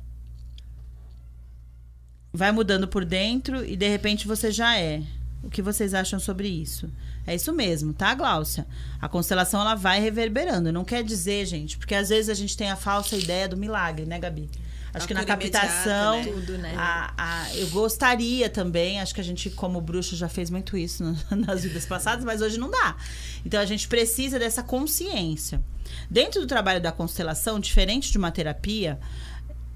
Vai 2.33 2.51
mudando 2.51 2.87
por 2.87 3.05
dentro 3.05 3.63
e 3.63 3.77
de 3.77 3.87
repente 3.87 4.25
você 4.25 4.51
já 4.51 4.75
é. 4.75 5.03
O 5.43 5.49
que 5.51 5.61
vocês 5.61 5.93
acham 5.93 6.19
sobre 6.19 6.47
isso? 6.47 6.89
É 7.29 7.35
isso 7.35 7.53
mesmo, 7.53 7.93
tá, 7.93 8.15
Gláucia? 8.15 8.65
A 8.99 9.07
constelação 9.07 9.61
ela 9.61 9.75
vai 9.75 10.01
reverberando. 10.01 10.71
Não 10.71 10.83
quer 10.83 11.03
dizer, 11.03 11.45
gente, 11.45 11.77
porque 11.77 11.93
às 11.93 12.09
vezes 12.09 12.27
a 12.27 12.33
gente 12.33 12.57
tem 12.57 12.71
a 12.71 12.75
falsa 12.75 13.15
ideia 13.15 13.47
do 13.47 13.55
milagre, 13.55 14.03
né, 14.03 14.17
Gabi? 14.17 14.49
Acho 14.91 15.05
a 15.05 15.07
que 15.07 15.13
na 15.13 15.23
captação, 15.23 16.23
né? 16.23 16.31
Tudo, 16.31 16.57
né? 16.57 16.73
A, 16.75 17.13
a, 17.15 17.55
eu 17.55 17.67
gostaria 17.67 18.49
também, 18.49 18.99
acho 18.99 19.13
que 19.13 19.21
a 19.21 19.23
gente, 19.23 19.51
como 19.51 19.79
bruxo, 19.79 20.15
já 20.15 20.27
fez 20.27 20.49
muito 20.49 20.75
isso 20.75 21.03
no, 21.03 21.15
nas 21.45 21.61
vidas 21.61 21.85
passadas, 21.85 22.25
mas 22.25 22.41
hoje 22.41 22.57
não 22.57 22.71
dá. 22.71 22.97
Então 23.45 23.61
a 23.61 23.65
gente 23.65 23.87
precisa 23.87 24.39
dessa 24.39 24.63
consciência. 24.63 25.63
Dentro 26.09 26.41
do 26.41 26.47
trabalho 26.47 26.81
da 26.81 26.91
constelação, 26.91 27.59
diferente 27.59 28.11
de 28.11 28.17
uma 28.17 28.31
terapia, 28.31 28.99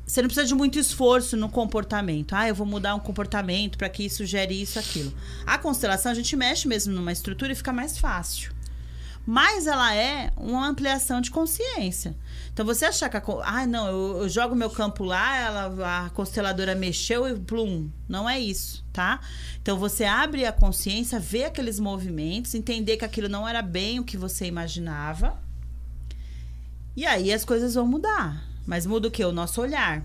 você 0.05 0.21
não 0.21 0.27
precisa 0.27 0.47
de 0.47 0.55
muito 0.55 0.77
esforço 0.77 1.37
no 1.37 1.47
comportamento. 1.47 2.33
Ah, 2.33 2.47
eu 2.47 2.55
vou 2.55 2.67
mudar 2.67 2.93
um 2.93 2.99
comportamento 2.99 3.77
para 3.77 3.89
que 3.89 4.03
isso 4.03 4.25
gere 4.25 4.61
isso, 4.61 4.77
aquilo. 4.77 5.13
A 5.45 5.57
constelação, 5.57 6.11
a 6.11 6.15
gente 6.15 6.35
mexe 6.35 6.67
mesmo 6.67 6.93
numa 6.93 7.11
estrutura 7.11 7.53
e 7.53 7.55
fica 7.55 7.71
mais 7.71 7.97
fácil. 7.97 8.51
Mas 9.25 9.67
ela 9.67 9.95
é 9.95 10.31
uma 10.35 10.67
ampliação 10.67 11.21
de 11.21 11.31
consciência. 11.31 12.13
Então, 12.51 12.65
você 12.65 12.83
achar 12.85 13.09
que 13.09 13.15
a. 13.15 13.23
Ah, 13.43 13.65
não, 13.65 13.87
eu, 13.87 14.17
eu 14.23 14.29
jogo 14.29 14.53
meu 14.53 14.69
campo 14.69 15.05
lá, 15.05 15.37
ela, 15.37 16.05
a 16.05 16.09
consteladora 16.09 16.75
mexeu 16.75 17.25
e 17.25 17.39
plum. 17.39 17.89
Não 18.07 18.29
é 18.29 18.37
isso, 18.37 18.83
tá? 18.91 19.21
Então, 19.61 19.79
você 19.79 20.03
abre 20.03 20.45
a 20.45 20.51
consciência, 20.51 21.17
vê 21.19 21.45
aqueles 21.45 21.79
movimentos, 21.79 22.53
entender 22.53 22.97
que 22.97 23.05
aquilo 23.05 23.29
não 23.29 23.47
era 23.47 23.61
bem 23.61 23.99
o 23.99 24.03
que 24.03 24.17
você 24.17 24.45
imaginava. 24.45 25.41
E 26.93 27.05
aí 27.05 27.31
as 27.31 27.45
coisas 27.45 27.75
vão 27.75 27.87
mudar. 27.87 28.52
Mas 28.65 28.85
muda 28.85 29.07
o 29.07 29.11
que? 29.11 29.23
O 29.23 29.31
nosso 29.31 29.61
olhar. 29.61 30.03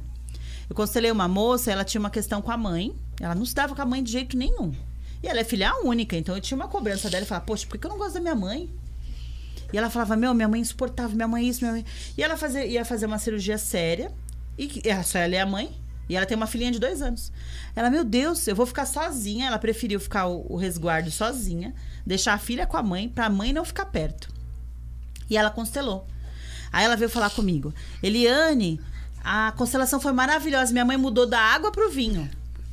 Eu 0.68 0.77
constelei 0.77 1.11
uma 1.11 1.29
moça, 1.29 1.73
ela 1.73 1.85
tinha 1.85 2.01
uma 2.01 2.11
questão 2.11 2.42
com 2.42 2.51
a 2.51 2.57
mãe. 2.57 2.94
Ela 3.21 3.35
não 3.35 3.44
se 3.44 3.55
dava 3.55 3.75
com 3.75 3.83
a 3.83 3.87
mãe 3.87 4.03
de 4.03 4.12
jeito 4.12 4.37
nenhum. 4.37 4.75
E 5.23 5.27
ela 5.27 5.40
é 5.40 5.44
filha 5.44 5.75
única, 5.83 6.16
então 6.16 6.35
eu 6.35 6.40
tinha 6.40 6.57
uma 6.57 6.68
cobrança 6.68 7.11
dela 7.11 7.25
e 7.25 7.27
falava, 7.27 7.47
poxa, 7.47 7.66
por 7.66 7.79
que 7.79 7.87
eu 7.87 7.90
não 7.90 7.99
gosto 7.99 8.14
da 8.14 8.21
minha 8.21 8.35
mãe? 8.35 8.71
E 9.73 9.77
ela 9.77 9.90
falava, 9.90 10.16
meu, 10.16 10.33
minha 10.33 10.49
mãe 10.49 10.61
é 10.61 10.62
insuportável, 10.62 11.16
minha 11.16 11.29
mãe 11.29 11.44
é 11.44 11.49
isso, 11.49 11.61
minha 11.61 11.73
mãe. 11.73 11.85
E 12.16 12.23
ela 12.23 12.37
fazia, 12.37 12.64
ia 12.64 12.85
fazer 12.85 13.07
uma 13.07 13.18
cirurgia 13.18 13.59
séria. 13.59 14.12
E 14.57 14.83
só 15.05 15.18
ela 15.18 15.35
é 15.35 15.40
a 15.40 15.47
mãe. 15.47 15.75
E 16.09 16.16
ela 16.16 16.25
tem 16.25 16.37
uma 16.37 16.47
filhinha 16.47 16.73
de 16.73 16.79
dois 16.79 17.03
anos. 17.03 17.31
Ela, 17.77 17.90
meu 17.90 18.03
Deus, 18.03 18.47
eu 18.49 18.57
vou 18.57 18.64
ficar 18.64 18.87
sozinha. 18.87 19.47
Ela 19.47 19.59
preferiu 19.59 20.01
ficar 20.01 20.27
o, 20.27 20.47
o 20.49 20.57
resguardo 20.57 21.11
sozinha, 21.11 21.75
deixar 22.07 22.33
a 22.33 22.38
filha 22.38 22.66
com 22.66 22.77
a 22.77 22.83
mãe, 22.83 23.09
pra 23.09 23.29
mãe 23.29 23.53
não 23.53 23.64
ficar 23.64 23.87
perto. 23.87 24.33
E 25.29 25.37
ela 25.37 25.51
constelou. 25.51 26.07
Aí 26.72 26.85
ela 26.85 26.96
veio 26.96 27.11
falar 27.11 27.31
comigo. 27.31 27.72
Eliane, 28.02 28.81
a 29.22 29.52
constelação 29.57 30.00
foi 30.00 30.12
maravilhosa. 30.12 30.72
Minha 30.72 30.85
mãe 30.85 30.96
mudou 30.96 31.26
da 31.26 31.40
água 31.40 31.70
pro 31.72 31.90
vinho. 31.90 32.28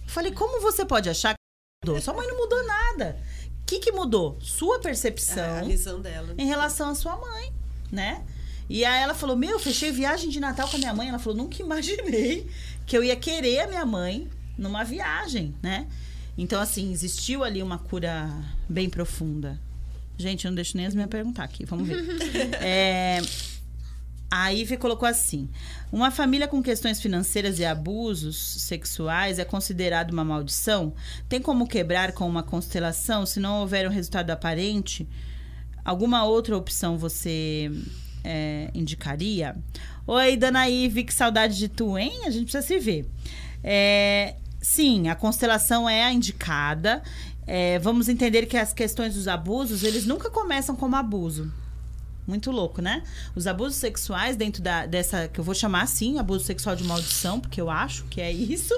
Eu 0.05 0.09
falei, 0.09 0.31
como 0.31 0.61
você 0.61 0.85
pode 0.85 1.09
achar 1.09 1.33
que 1.33 1.87
mudou? 1.87 2.01
Sua 2.01 2.13
mãe 2.13 2.27
não 2.27 2.37
mudou 2.37 2.65
nada. 2.65 3.17
O 3.61 3.65
que, 3.65 3.79
que 3.79 3.91
mudou? 3.91 4.37
Sua 4.41 4.79
percepção. 4.79 5.59
a 5.59 5.63
visão 5.63 5.99
dela. 5.99 6.35
Em 6.37 6.45
relação 6.45 6.89
à 6.89 6.95
sua 6.95 7.17
mãe. 7.17 7.51
né? 7.91 8.23
E 8.69 8.83
aí 8.83 9.01
ela 9.01 9.13
falou: 9.13 9.35
Meu, 9.35 9.59
fechei 9.59 9.91
viagem 9.91 10.29
de 10.29 10.39
Natal 10.39 10.67
com 10.67 10.75
a 10.75 10.79
minha 10.79 10.93
mãe. 10.93 11.09
Ela 11.09 11.19
falou: 11.19 11.37
Nunca 11.37 11.61
imaginei 11.61 12.49
que 12.85 12.97
eu 12.97 13.03
ia 13.03 13.15
querer 13.15 13.61
a 13.61 13.67
minha 13.67 13.85
mãe 13.85 14.29
numa 14.57 14.83
viagem, 14.83 15.55
né? 15.61 15.87
Então, 16.37 16.61
assim, 16.61 16.91
existiu 16.91 17.43
ali 17.43 17.63
uma 17.63 17.77
cura 17.77 18.29
bem 18.67 18.89
profunda. 18.89 19.59
Gente, 20.17 20.45
eu 20.45 20.51
não 20.51 20.55
deixo 20.55 20.75
nem 20.77 20.85
as 20.85 20.93
minhas 20.93 21.09
perguntar 21.09 21.43
aqui, 21.43 21.65
vamos 21.65 21.87
ver. 21.87 22.03
é, 22.61 23.21
a 24.35 24.49
Ivy 24.49 24.75
colocou 24.77 25.07
assim: 25.07 25.49
uma 25.91 26.11
família 26.11 26.47
com 26.47 26.61
questões 26.61 27.01
financeiras 27.01 27.57
e 27.57 27.65
abusos 27.65 28.35
sexuais 28.37 29.39
é 29.39 29.45
considerada 29.45 30.11
uma 30.11 30.25
maldição? 30.25 30.93
Tem 31.29 31.41
como 31.41 31.67
quebrar 31.67 32.11
com 32.11 32.27
uma 32.27 32.43
constelação 32.43 33.25
se 33.25 33.39
não 33.39 33.61
houver 33.61 33.87
um 33.87 33.91
resultado 33.91 34.31
aparente? 34.31 35.07
Alguma 35.85 36.25
outra 36.25 36.57
opção 36.57 36.97
você 36.97 37.71
é, 38.23 38.69
indicaria? 38.73 39.55
Oi, 40.05 40.35
dona 40.35 40.67
Ivy, 40.67 41.05
que 41.05 41.13
saudade 41.13 41.57
de 41.57 41.69
tu, 41.69 41.97
hein? 41.97 42.25
A 42.25 42.29
gente 42.29 42.51
precisa 42.51 42.65
se 42.65 42.77
ver. 42.77 43.09
É, 43.63 44.35
sim, 44.59 45.07
a 45.07 45.15
constelação 45.15 45.87
é 45.87 46.03
a 46.03 46.11
indicada. 46.11 47.01
É, 47.47 47.79
vamos 47.79 48.09
entender 48.09 48.47
que 48.47 48.57
as 48.57 48.73
questões 48.73 49.13
dos 49.13 49.27
abusos, 49.27 49.83
eles 49.83 50.05
nunca 50.05 50.29
começam 50.29 50.75
como 50.75 50.95
abuso. 50.95 51.51
Muito 52.27 52.51
louco, 52.51 52.81
né? 52.81 53.03
Os 53.35 53.45
abusos 53.45 53.75
sexuais 53.75 54.35
dentro 54.35 54.61
da, 54.61 54.85
dessa, 54.85 55.27
que 55.27 55.39
eu 55.39 55.43
vou 55.43 55.53
chamar 55.53 55.83
assim, 55.83 56.17
abuso 56.17 56.43
sexual 56.43 56.75
de 56.75 56.83
maldição, 56.83 57.39
porque 57.39 57.61
eu 57.61 57.69
acho 57.69 58.05
que 58.05 58.19
é 58.19 58.31
isso. 58.31 58.73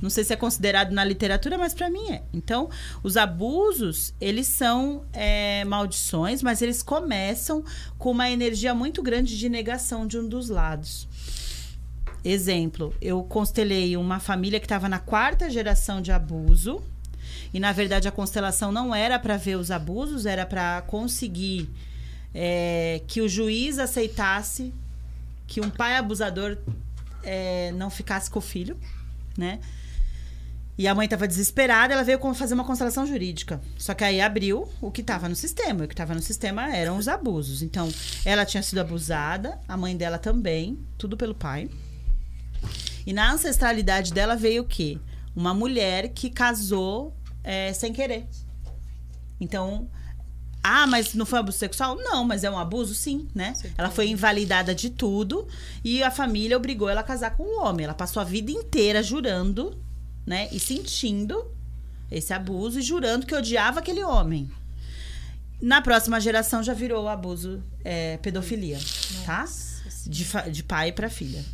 Não 0.00 0.08
sei 0.08 0.24
se 0.24 0.32
é 0.32 0.36
considerado 0.36 0.92
na 0.92 1.04
literatura, 1.04 1.58
mas 1.58 1.74
para 1.74 1.90
mim 1.90 2.10
é. 2.10 2.22
Então, 2.32 2.70
os 3.02 3.16
abusos, 3.16 4.14
eles 4.20 4.46
são 4.46 5.04
é, 5.12 5.64
maldições, 5.64 6.42
mas 6.42 6.62
eles 6.62 6.82
começam 6.82 7.62
com 7.98 8.10
uma 8.10 8.30
energia 8.30 8.74
muito 8.74 9.02
grande 9.02 9.36
de 9.38 9.48
negação 9.48 10.06
de 10.06 10.18
um 10.18 10.26
dos 10.26 10.48
lados. 10.48 11.06
Exemplo, 12.24 12.94
eu 13.00 13.22
constelei 13.24 13.96
uma 13.96 14.20
família 14.20 14.60
que 14.60 14.66
estava 14.66 14.88
na 14.88 14.98
quarta 14.98 15.50
geração 15.50 16.00
de 16.00 16.12
abuso. 16.12 16.82
E 17.52 17.58
na 17.58 17.72
verdade 17.72 18.06
a 18.06 18.12
constelação 18.12 18.70
não 18.70 18.94
era 18.94 19.18
para 19.18 19.36
ver 19.36 19.56
os 19.56 19.70
abusos, 19.70 20.24
era 20.24 20.46
para 20.46 20.82
conseguir 20.82 21.68
é, 22.34 23.02
que 23.06 23.20
o 23.20 23.28
juiz 23.28 23.78
aceitasse 23.78 24.72
que 25.46 25.60
um 25.60 25.70
pai 25.70 25.96
abusador 25.96 26.58
é, 27.22 27.72
não 27.72 27.90
ficasse 27.90 28.30
com 28.30 28.38
o 28.38 28.42
filho, 28.42 28.78
né? 29.36 29.60
E 30.78 30.88
a 30.88 30.94
mãe 30.94 31.04
estava 31.04 31.28
desesperada, 31.28 31.92
ela 31.92 32.02
veio 32.02 32.18
fazer 32.32 32.54
uma 32.54 32.64
constelação 32.64 33.06
jurídica. 33.06 33.60
Só 33.76 33.92
que 33.92 34.02
aí 34.02 34.18
abriu 34.18 34.66
o 34.80 34.90
que 34.90 35.02
estava 35.02 35.28
no 35.28 35.36
sistema. 35.36 35.84
O 35.84 35.86
que 35.86 35.92
estava 35.92 36.14
no 36.14 36.22
sistema 36.22 36.74
eram 36.74 36.96
os 36.96 37.06
abusos. 37.06 37.60
Então, 37.60 37.92
ela 38.24 38.46
tinha 38.46 38.62
sido 38.62 38.78
abusada, 38.78 39.60
a 39.68 39.76
mãe 39.76 39.94
dela 39.94 40.18
também, 40.18 40.78
tudo 40.96 41.18
pelo 41.18 41.34
pai. 41.34 41.68
E 43.06 43.12
na 43.12 43.30
ancestralidade 43.30 44.10
dela 44.14 44.34
veio 44.34 44.62
o 44.62 44.66
quê? 44.66 44.98
Uma 45.36 45.52
mulher 45.52 46.08
que 46.14 46.30
casou 46.30 47.14
é, 47.44 47.74
sem 47.74 47.92
querer. 47.92 48.26
Então, 49.38 49.86
ah, 50.62 50.86
mas 50.86 51.14
não 51.14 51.24
foi 51.24 51.38
abuso 51.38 51.58
sexual? 51.58 51.96
Não, 51.96 52.24
mas 52.24 52.44
é 52.44 52.50
um 52.50 52.58
abuso, 52.58 52.94
sim, 52.94 53.28
né? 53.34 53.54
Sim. 53.54 53.70
Ela 53.78 53.90
foi 53.90 54.08
invalidada 54.08 54.74
de 54.74 54.90
tudo 54.90 55.48
e 55.82 56.02
a 56.02 56.10
família 56.10 56.56
obrigou 56.56 56.88
ela 56.88 57.00
a 57.00 57.04
casar 57.04 57.36
com 57.36 57.44
um 57.44 57.62
homem. 57.62 57.84
Ela 57.84 57.94
passou 57.94 58.20
a 58.20 58.24
vida 58.24 58.50
inteira 58.50 59.02
jurando, 59.02 59.78
né? 60.26 60.48
E 60.52 60.60
sentindo 60.60 61.50
esse 62.10 62.32
abuso 62.32 62.78
e 62.78 62.82
jurando 62.82 63.24
que 63.24 63.34
odiava 63.34 63.80
aquele 63.80 64.04
homem. 64.04 64.50
Na 65.62 65.80
próxima 65.80 66.20
geração 66.20 66.62
já 66.62 66.74
virou 66.74 67.08
abuso, 67.08 67.62
é, 67.84 68.18
pedofilia, 68.18 68.78
tá? 69.24 69.40
Nossa, 69.40 69.82
tá? 69.84 69.90
De, 70.06 70.52
de 70.52 70.62
pai 70.62 70.92
para 70.92 71.08
filha. 71.08 71.44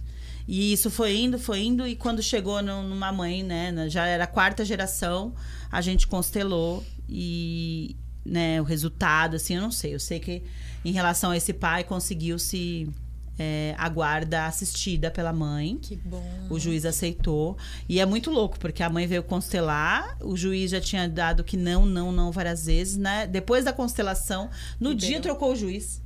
E 0.49 0.73
isso 0.73 0.91
foi 0.91 1.17
indo, 1.17 1.39
foi 1.39 1.61
indo, 1.61 1.87
e 1.87 1.97
quando 1.97 2.23
chegou 2.23 2.63
numa 2.63 3.13
mãe, 3.13 3.43
né? 3.43 3.89
Já 3.89 4.07
era 4.07 4.25
a 4.25 4.29
quarta 4.29 4.65
geração, 4.65 5.35
a 5.71 5.81
gente 5.81 6.07
constelou 6.07 6.85
e, 7.09 7.97
né, 8.27 8.61
o 8.61 8.65
resultado, 8.65 9.37
assim, 9.37 9.55
eu 9.55 9.63
não 9.63 9.71
sei. 9.71 9.95
Eu 9.95 10.01
sei 10.01 10.19
que 10.19 10.43
em 10.85 10.93
relação 10.93 11.31
a 11.31 11.37
esse 11.37 11.53
pai 11.53 11.85
conseguiu-se 11.85 12.89
é, 13.39 13.75
a 13.79 13.89
guarda 13.89 14.47
assistida 14.47 15.11
pela 15.11 15.33
mãe. 15.33 15.79
Que 15.81 15.97
bom. 15.97 16.23
O 16.49 16.59
juiz 16.59 16.85
aceitou. 16.85 17.57
E 17.89 18.01
é 18.01 18.07
muito 18.07 18.31
louco, 18.31 18.59
porque 18.59 18.83
a 18.83 18.89
mãe 18.89 19.07
veio 19.07 19.23
constelar, 19.23 20.17
o 20.21 20.37
juiz 20.37 20.71
já 20.71 20.81
tinha 20.81 21.09
dado 21.09 21.45
que 21.45 21.57
não, 21.57 21.85
não, 21.87 22.11
não 22.11 22.33
várias 22.33 22.67
vezes, 22.67 22.97
né? 22.97 23.27
Depois 23.27 23.65
da 23.65 23.73
constelação, 23.73 24.51
no 24.81 24.95
dia 24.95 25.21
trocou 25.21 25.53
o 25.53 25.57
juiz. 25.57 26.01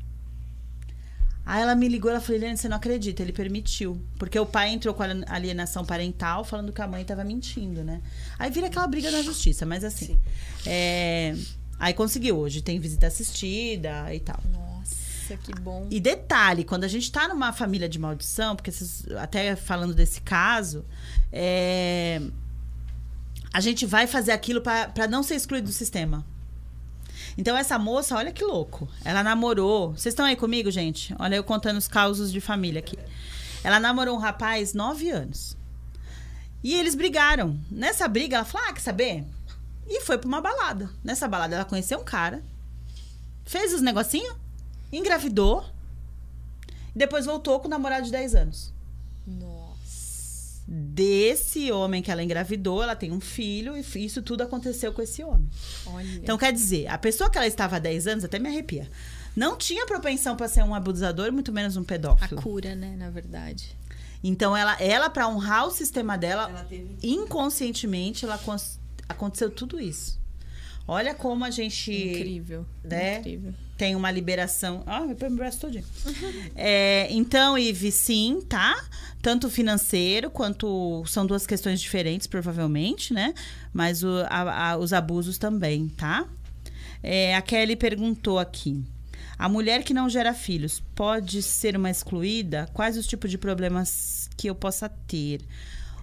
Aí 1.45 1.63
ela 1.63 1.75
me 1.75 1.89
ligou, 1.89 2.11
ela 2.11 2.21
falou, 2.21 2.37
Eliane, 2.37 2.57
você 2.57 2.69
não 2.69 2.77
acredita, 2.77 3.23
ele 3.23 3.33
permitiu. 3.33 4.01
Porque 4.19 4.39
o 4.39 4.47
pai 4.47 4.71
entrou 4.71 4.95
com 4.95 5.03
alienação 5.27 5.85
parental, 5.85 6.45
falando 6.45 6.73
que 6.73 6.81
a 6.81 6.87
mãe 6.87 7.03
estava 7.03 7.25
mentindo, 7.25 7.83
né? 7.83 8.01
Aí 8.39 8.51
vira 8.51 8.69
aquela 8.69 8.87
briga 8.87 9.11
na 9.11 9.23
justiça, 9.23 9.67
mas 9.67 9.83
assim. 9.83 10.19
É, 10.65 11.35
Aí 11.81 11.95
conseguiu. 11.95 12.37
Hoje 12.38 12.61
tem 12.61 12.79
visita 12.79 13.07
assistida 13.07 14.14
e 14.14 14.21
tal. 14.21 14.38
Nossa, 14.53 15.37
que 15.38 15.59
bom. 15.59 15.87
E 15.90 15.99
detalhe, 15.99 16.62
quando 16.62 16.85
a 16.85 16.88
gente 16.88 17.11
tá 17.11 17.27
numa 17.27 17.55
família 17.55 17.88
de 17.88 17.99
maldição, 17.99 18.55
porque 18.55 18.71
vocês, 18.71 19.07
até 19.19 19.57
falando 19.57 19.95
desse 19.95 20.21
caso, 20.21 20.85
é, 21.33 22.21
a 23.51 23.61
gente 23.61 23.87
vai 23.87 24.07
fazer 24.07 24.33
aquilo 24.33 24.61
para 24.61 25.09
não 25.09 25.23
ser 25.23 25.37
excluído 25.37 25.69
do 25.69 25.73
sistema. 25.73 26.25
Então, 27.38 27.57
essa 27.57 27.79
moça, 27.79 28.14
olha 28.14 28.33
que 28.33 28.45
louco. 28.45 28.87
Ela 29.03 29.23
namorou. 29.23 29.93
Vocês 29.93 30.12
estão 30.12 30.27
aí 30.27 30.37
comigo, 30.37 30.71
gente? 30.71 31.14
Olha, 31.19 31.37
eu 31.37 31.45
contando 31.45 31.79
os 31.79 31.88
causos 31.88 32.31
de 32.31 32.40
família 32.40 32.81
aqui. 32.81 32.99
Ela 33.64 33.81
namorou 33.81 34.16
um 34.16 34.21
rapaz 34.21 34.75
nove 34.75 35.11
anos. 35.11 35.57
E 36.62 36.75
eles 36.75 36.95
brigaram. 36.95 37.59
Nessa 37.71 38.07
briga, 38.07 38.37
ela 38.37 38.45
falou: 38.45 38.69
Ah, 38.69 38.73
quer 38.73 38.81
saber? 38.81 39.25
E 39.90 40.00
foi 40.03 40.16
pra 40.16 40.29
uma 40.29 40.40
balada. 40.40 40.88
Nessa 41.03 41.26
balada 41.26 41.57
ela 41.57 41.64
conheceu 41.64 41.98
um 41.98 42.05
cara, 42.05 42.44
fez 43.44 43.74
os 43.74 43.83
negocinhos, 43.83 44.37
engravidou, 44.92 45.64
e 46.94 46.98
depois 46.98 47.26
voltou 47.26 47.59
com 47.59 47.66
o 47.66 47.70
namorado 47.70 48.05
de 48.05 48.12
10 48.12 48.35
anos. 48.37 48.72
Nossa. 49.26 50.61
Desse 50.68 51.72
homem 51.72 52.00
que 52.00 52.11
ela 52.12 52.22
engravidou, 52.22 52.81
ela 52.81 52.94
tem 52.94 53.11
um 53.11 53.20
filho, 53.20 53.74
e 53.76 54.05
isso 54.05 54.22
tudo 54.22 54.42
aconteceu 54.42 54.92
com 54.92 55.03
esse 55.03 55.24
homem. 55.24 55.50
Olha. 55.87 56.07
Então, 56.07 56.38
quer 56.38 56.53
dizer, 56.53 56.87
a 56.87 56.96
pessoa 56.96 57.29
que 57.29 57.37
ela 57.37 57.46
estava 57.48 57.76
há 57.76 57.81
10 57.81 58.07
anos, 58.07 58.24
até 58.24 58.38
me 58.38 58.48
arrepia, 58.48 58.88
não 59.35 59.57
tinha 59.57 59.85
propensão 59.87 60.37
para 60.37 60.46
ser 60.46 60.62
um 60.62 60.72
abusador, 60.72 61.33
muito 61.33 61.53
menos 61.53 61.76
um 61.76 61.83
pedófilo. 61.83 62.38
A 62.38 62.42
cura, 62.42 62.76
né, 62.76 62.94
na 62.96 63.11
verdade. 63.11 63.76
Então, 64.22 64.57
ela, 64.57 64.81
ela 64.81 65.11
para 65.11 65.26
honrar 65.26 65.66
o 65.66 65.70
sistema 65.72 66.16
dela, 66.16 66.64
teve... 66.68 66.96
inconscientemente, 67.03 68.24
ela 68.24 68.38
aconteceu 69.11 69.51
tudo 69.51 69.81
isso. 69.81 70.20
Olha 70.87 71.14
como 71.14 71.44
a 71.44 71.51
gente. 71.51 71.92
Incrível. 71.92 72.66
Né, 72.83 73.18
incrível. 73.18 73.55
Tem 73.77 73.94
uma 73.94 74.11
liberação. 74.11 74.83
Ah, 74.87 75.03
meu 75.03 75.31
braço 75.31 75.61
todinho. 75.61 75.85
é, 76.57 77.07
então, 77.11 77.57
Ive, 77.57 77.92
sim, 77.92 78.40
tá? 78.49 78.85
Tanto 79.23 79.49
financeiro 79.49 80.31
quanto. 80.31 81.05
São 81.07 81.25
duas 81.25 81.46
questões 81.46 81.81
diferentes, 81.81 82.27
provavelmente, 82.27 83.14
né? 83.14 83.35
Mas 83.73 84.03
o, 84.03 84.09
a, 84.29 84.70
a, 84.70 84.77
os 84.77 84.92
abusos 84.92 85.38
também, 85.38 85.88
tá? 85.88 86.27
É, 87.03 87.37
a 87.37 87.42
Kelly 87.42 87.77
perguntou 87.77 88.38
aqui. 88.38 88.83
A 89.38 89.49
mulher 89.49 89.83
que 89.85 89.94
não 89.94 90.09
gera 90.09 90.35
filhos 90.35 90.83
pode 90.94 91.40
ser 91.40 91.75
uma 91.77 91.90
excluída? 91.90 92.68
Quais 92.75 92.99
os 92.99 93.07
tipos 93.07 93.31
de 93.31 93.38
problemas 93.38 94.29
que 94.37 94.51
eu 94.51 94.55
possa 94.55 94.88
ter? 94.88 95.40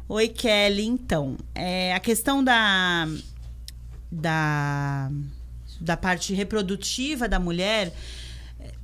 Oi, 0.10 0.30
Kelly. 0.30 0.86
Então, 0.86 1.38
é, 1.54 1.94
a 1.94 2.00
questão 2.00 2.42
da, 2.42 3.08
da, 4.10 5.12
da 5.82 5.98
parte 5.98 6.34
reprodutiva 6.34 7.28
da 7.28 7.38
mulher 7.40 7.94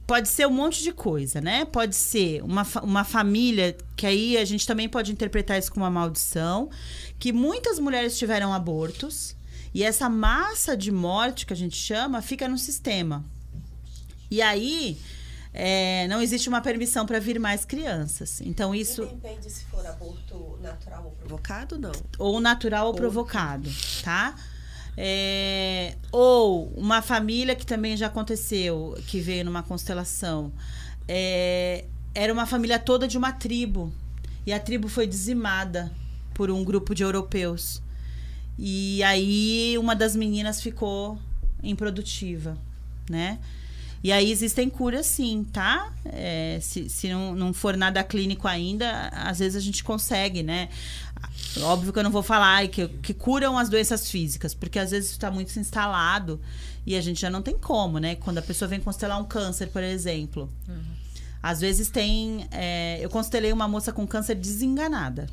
pode 0.05 0.27
ser 0.27 0.45
um 0.45 0.51
monte 0.51 0.83
de 0.83 0.91
coisa, 0.91 1.39
né? 1.39 1.63
Pode 1.63 1.95
ser 1.95 2.43
uma, 2.43 2.67
uma 2.81 3.03
família, 3.05 3.75
que 3.95 4.05
aí 4.05 4.37
a 4.37 4.43
gente 4.43 4.67
também 4.67 4.89
pode 4.89 5.13
interpretar 5.13 5.57
isso 5.57 5.71
como 5.71 5.85
uma 5.85 5.91
maldição, 5.91 6.69
que 7.17 7.31
muitas 7.31 7.79
mulheres 7.79 8.17
tiveram 8.17 8.53
abortos 8.53 9.33
e 9.73 9.81
essa 9.81 10.09
massa 10.09 10.75
de 10.75 10.91
morte 10.91 11.45
que 11.45 11.53
a 11.53 11.55
gente 11.55 11.77
chama 11.77 12.21
fica 12.21 12.49
no 12.49 12.57
sistema. 12.57 13.23
E 14.29 14.41
aí 14.41 14.97
é, 15.53 16.07
não 16.07 16.21
existe 16.21 16.49
uma 16.49 16.61
permissão 16.61 17.05
para 17.05 17.19
vir 17.19 17.39
mais 17.39 17.63
crianças. 17.63 18.41
Então 18.41 18.73
isso. 18.73 19.05
Depende 19.05 19.49
se 19.49 19.65
for 19.65 19.85
aborto 19.85 20.57
natural 20.61 21.05
ou 21.05 21.11
provocado, 21.11 21.77
não. 21.77 21.91
Ou 22.17 22.39
natural 22.39 22.87
ou, 22.87 22.91
ou 22.91 22.97
provocado, 22.97 23.69
tá? 24.03 24.35
É, 24.97 25.95
ou 26.11 26.67
uma 26.75 27.01
família 27.01 27.55
que 27.55 27.65
também 27.65 27.95
já 27.95 28.07
aconteceu, 28.07 28.97
que 29.07 29.19
veio 29.19 29.45
numa 29.45 29.61
constelação. 29.61 30.51
É, 31.07 31.85
era 32.15 32.33
uma 32.33 32.45
família 32.47 32.79
toda 32.79 33.07
de 33.07 33.17
uma 33.17 33.31
tribo. 33.31 33.93
E 34.45 34.51
a 34.51 34.59
tribo 34.59 34.87
foi 34.87 35.07
dizimada 35.07 35.91
por 36.33 36.49
um 36.49 36.63
grupo 36.63 36.95
de 36.95 37.03
europeus. 37.03 37.81
E 38.57 39.03
aí 39.03 39.77
uma 39.77 39.95
das 39.95 40.15
meninas 40.15 40.61
ficou 40.61 41.17
improdutiva, 41.61 42.57
né? 43.09 43.39
E 44.03 44.11
aí 44.11 44.29
existem 44.29 44.69
curas 44.69 45.05
sim, 45.05 45.45
tá? 45.51 45.93
É, 46.05 46.59
se 46.61 46.89
se 46.89 47.09
não, 47.09 47.33
não 47.33 47.53
for 47.53 47.77
nada 47.77 48.03
clínico 48.03 48.47
ainda, 48.47 49.07
às 49.09 49.39
vezes 49.39 49.55
a 49.55 49.61
gente 49.61 49.81
consegue, 49.81 50.43
né? 50.43 50.67
Óbvio 51.61 51.93
que 51.93 51.99
eu 51.99 52.03
não 52.03 52.11
vou 52.11 52.21
falar 52.21 52.67
que, 52.67 52.87
que 52.87 53.13
curam 53.13 53.57
as 53.57 53.69
doenças 53.69 54.11
físicas, 54.11 54.53
porque 54.53 54.77
às 54.77 54.91
vezes 54.91 55.11
está 55.11 55.31
muito 55.31 55.57
instalado 55.57 56.41
e 56.85 56.97
a 56.97 57.01
gente 57.01 57.21
já 57.21 57.29
não 57.29 57.41
tem 57.41 57.57
como, 57.57 57.97
né? 57.97 58.15
Quando 58.15 58.39
a 58.39 58.41
pessoa 58.41 58.67
vem 58.67 58.81
constelar 58.81 59.21
um 59.21 59.25
câncer, 59.25 59.67
por 59.67 59.81
exemplo. 59.81 60.51
Uhum. 60.67 60.83
Às 61.41 61.61
vezes 61.61 61.89
tem. 61.89 62.45
É, 62.51 62.99
eu 63.01 63.09
constelei 63.09 63.53
uma 63.53 63.69
moça 63.69 63.93
com 63.93 64.05
câncer 64.05 64.35
desenganada 64.35 65.27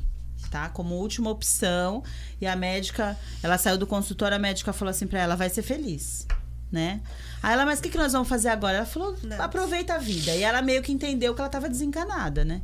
tá? 0.49 0.67
Como 0.69 0.95
última 0.95 1.29
opção. 1.29 2.03
E 2.39 2.45
a 2.45 2.55
médica, 2.55 3.17
ela 3.41 3.57
saiu 3.57 3.77
do 3.77 3.87
consultório, 3.87 4.35
a 4.35 4.39
médica 4.39 4.73
falou 4.73 4.91
assim 4.91 5.07
para 5.07 5.19
ela: 5.19 5.35
vai 5.35 5.49
ser 5.49 5.61
feliz, 5.61 6.27
né? 6.71 7.01
Aí 7.43 7.53
ela, 7.53 7.65
mas 7.65 7.79
o 7.79 7.81
que, 7.81 7.89
que 7.89 7.97
nós 7.97 8.13
vamos 8.13 8.27
fazer 8.27 8.49
agora? 8.49 8.77
Ela 8.77 8.85
falou: 8.85 9.15
Não. 9.23 9.41
aproveita 9.41 9.95
a 9.95 9.97
vida. 9.97 10.35
E 10.35 10.43
ela 10.43 10.61
meio 10.61 10.81
que 10.81 10.91
entendeu 10.91 11.33
que 11.33 11.41
ela 11.41 11.47
estava 11.47 11.67
desencanada, 11.67 12.45
né? 12.45 12.61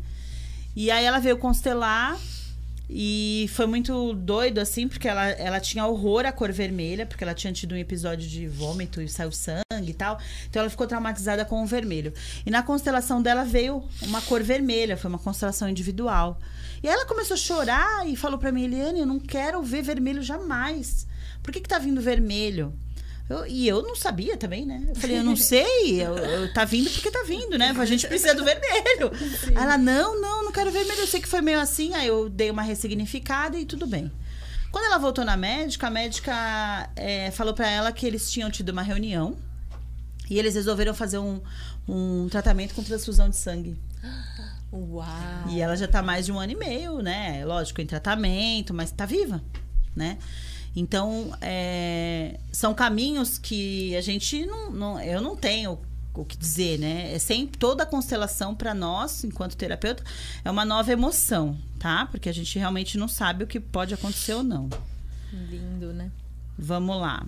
E 0.75 0.91
aí 0.91 1.03
ela 1.03 1.19
veio 1.19 1.37
constelar. 1.37 2.17
E 2.89 3.49
foi 3.53 3.65
muito 3.65 4.13
doido, 4.13 4.59
assim, 4.59 4.87
porque 4.87 5.09
ela, 5.09 5.25
ela 5.31 5.59
tinha 5.59 5.85
horror 5.85 6.25
à 6.25 6.31
cor 6.31 6.53
vermelha, 6.53 7.05
porque 7.05 7.21
ela 7.21 7.33
tinha 7.33 7.51
tido 7.51 7.75
um 7.75 7.77
episódio 7.77 8.25
de 8.25 8.47
vômito 8.47 9.01
e 9.01 9.09
saiu 9.09 9.29
sangue 9.29 9.89
e 9.89 9.93
tal. 9.93 10.17
Então 10.49 10.61
ela 10.61 10.69
ficou 10.69 10.87
traumatizada 10.87 11.43
com 11.43 11.61
o 11.61 11.65
vermelho. 11.65 12.13
E 12.45 12.49
na 12.49 12.63
constelação 12.63 13.21
dela 13.21 13.43
veio 13.43 13.83
uma 14.03 14.21
cor 14.21 14.41
vermelha, 14.41 14.95
foi 14.95 15.09
uma 15.09 15.19
constelação 15.19 15.67
individual. 15.67 16.39
E 16.81 16.87
ela 16.87 17.05
começou 17.05 17.33
a 17.33 17.37
chorar 17.37 18.07
e 18.07 18.15
falou 18.15 18.39
para 18.39 18.53
mim, 18.53 18.63
Eliane, 18.63 19.01
eu 19.01 19.05
não 19.05 19.19
quero 19.19 19.61
ver 19.61 19.81
vermelho 19.81 20.23
jamais. 20.23 21.05
Por 21.43 21.51
que, 21.51 21.59
que 21.59 21.67
tá 21.67 21.79
vindo 21.79 21.99
vermelho? 21.99 22.73
Eu, 23.29 23.45
e 23.45 23.67
eu 23.67 23.83
não 23.83 23.95
sabia 23.95 24.37
também, 24.37 24.65
né? 24.65 24.85
Eu 24.87 24.95
falei, 24.95 25.17
eu 25.19 25.23
não 25.23 25.35
sei, 25.35 26.01
eu, 26.01 26.17
eu, 26.17 26.53
tá 26.53 26.63
vindo 26.63 26.89
porque 26.89 27.11
tá 27.11 27.23
vindo, 27.27 27.57
né? 27.57 27.75
A 27.77 27.85
gente 27.85 28.07
precisa 28.07 28.33
do 28.33 28.45
vermelho. 28.45 29.11
Sim. 29.43 29.53
Ela, 29.53 29.77
não, 29.77 30.19
não, 30.21 30.45
não 30.45 30.51
quero 30.51 30.71
vermelho. 30.71 31.01
Eu 31.01 31.07
sei 31.07 31.19
que 31.19 31.27
foi 31.27 31.41
meio 31.41 31.59
assim, 31.59 31.93
aí 31.93 32.07
eu 32.07 32.29
dei 32.29 32.49
uma 32.49 32.61
ressignificada 32.61 33.57
e 33.59 33.65
tudo 33.65 33.85
bem. 33.85 34.09
Quando 34.71 34.85
ela 34.85 34.97
voltou 34.97 35.25
na 35.25 35.35
médica, 35.35 35.87
a 35.87 35.89
médica 35.89 36.89
é, 36.95 37.31
falou 37.31 37.53
para 37.53 37.69
ela 37.69 37.91
que 37.91 38.05
eles 38.05 38.31
tinham 38.31 38.49
tido 38.49 38.69
uma 38.69 38.81
reunião 38.81 39.37
e 40.29 40.39
eles 40.39 40.55
resolveram 40.55 40.93
fazer 40.93 41.17
um, 41.17 41.41
um 41.87 42.27
tratamento 42.29 42.73
com 42.73 42.83
transfusão 42.83 43.29
de 43.29 43.35
sangue. 43.35 43.77
Uau! 44.71 45.05
E 45.49 45.61
ela 45.61 45.75
já 45.75 45.87
tá 45.87 46.01
mais 46.01 46.25
de 46.25 46.31
um 46.31 46.39
ano 46.39 46.51
e 46.51 46.55
meio, 46.55 47.01
né? 47.01 47.43
Lógico, 47.45 47.81
em 47.81 47.85
tratamento, 47.85 48.73
mas 48.73 48.91
tá 48.91 49.05
viva, 49.05 49.41
né? 49.95 50.17
Então, 50.79 51.35
é, 51.41 52.39
são 52.51 52.71
caminhos 52.71 53.39
que 53.39 53.95
a 53.95 54.01
gente 54.01 54.45
não, 54.45 54.71
não, 54.71 55.01
Eu 55.01 55.19
não 55.19 55.35
tenho 55.35 55.79
o 56.13 56.23
que 56.23 56.37
dizer, 56.37 56.77
né? 56.77 57.15
É 57.15 57.17
sempre 57.17 57.57
toda 57.57 57.81
a 57.81 57.85
constelação 57.85 58.53
para 58.53 58.75
nós, 58.75 59.23
enquanto 59.23 59.57
terapeuta, 59.57 60.03
é 60.45 60.51
uma 60.51 60.63
nova 60.63 60.91
emoção, 60.91 61.57
tá? 61.79 62.05
Porque 62.11 62.29
a 62.29 62.31
gente 62.31 62.59
realmente 62.59 62.95
não 62.95 63.07
sabe 63.07 63.43
o 63.43 63.47
que 63.47 63.59
pode 63.59 63.95
acontecer 63.95 64.35
ou 64.35 64.43
não. 64.43 64.69
Lindo, 65.49 65.93
né? 65.93 66.11
Vamos 66.55 67.01
lá. 67.01 67.25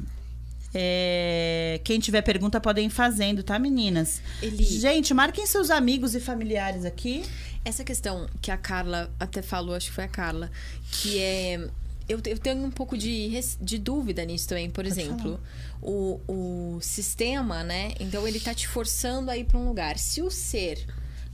É, 0.71 1.81
quem 1.83 1.99
tiver 1.99 2.21
pergunta 2.21 2.61
podem 2.61 2.85
ir 2.85 2.91
fazendo, 2.91 3.41
tá, 3.41 3.57
meninas? 3.57 4.21
Eli... 4.43 4.63
Gente, 4.63 5.11
marquem 5.11 5.47
seus 5.47 5.71
amigos 5.71 6.13
e 6.13 6.19
familiares 6.19 6.85
aqui. 6.85 7.23
Essa 7.65 7.83
questão 7.83 8.27
que 8.39 8.51
a 8.51 8.57
Carla 8.57 9.11
até 9.19 9.41
falou, 9.41 9.73
acho 9.73 9.87
que 9.87 9.95
foi 9.95 10.03
a 10.03 10.07
Carla, 10.07 10.51
que 10.91 11.19
é. 11.19 11.67
Eu, 12.09 12.19
eu 12.25 12.37
tenho 12.37 12.65
um 12.65 12.71
pouco 12.71 12.97
de, 12.97 13.39
de 13.61 13.77
dúvida 13.77 14.25
nisso 14.25 14.49
também. 14.49 14.69
Por 14.69 14.83
Pode 14.83 14.87
exemplo, 14.99 15.39
o, 15.81 16.19
o 16.27 16.79
sistema, 16.81 17.63
né? 17.63 17.93
Então 17.99 18.27
ele 18.27 18.39
tá 18.39 18.53
te 18.53 18.67
forçando 18.67 19.29
a 19.31 19.37
ir 19.37 19.45
para 19.45 19.57
um 19.57 19.67
lugar. 19.67 19.97
Se 19.97 20.21
o 20.21 20.29
ser 20.29 20.85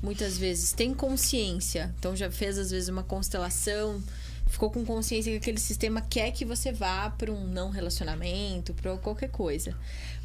muitas 0.04 0.38
vezes 0.38 0.74
tem 0.74 0.94
consciência, 0.94 1.96
então 1.98 2.16
já 2.16 2.30
fez 2.30 2.58
às 2.58 2.70
vezes 2.70 2.90
uma 2.90 3.04
constelação 3.04 4.04
ficou 4.48 4.70
com 4.70 4.86
consciência 4.86 5.32
que 5.32 5.38
aquele 5.38 5.60
sistema 5.60 6.02
quer 6.02 6.32
que 6.32 6.46
você 6.46 6.72
vá 6.72 7.10
para 7.10 7.32
um 7.32 7.46
não 7.48 7.70
relacionamento, 7.70 8.74
para 8.74 8.96
qualquer 8.98 9.30
coisa. 9.30 9.76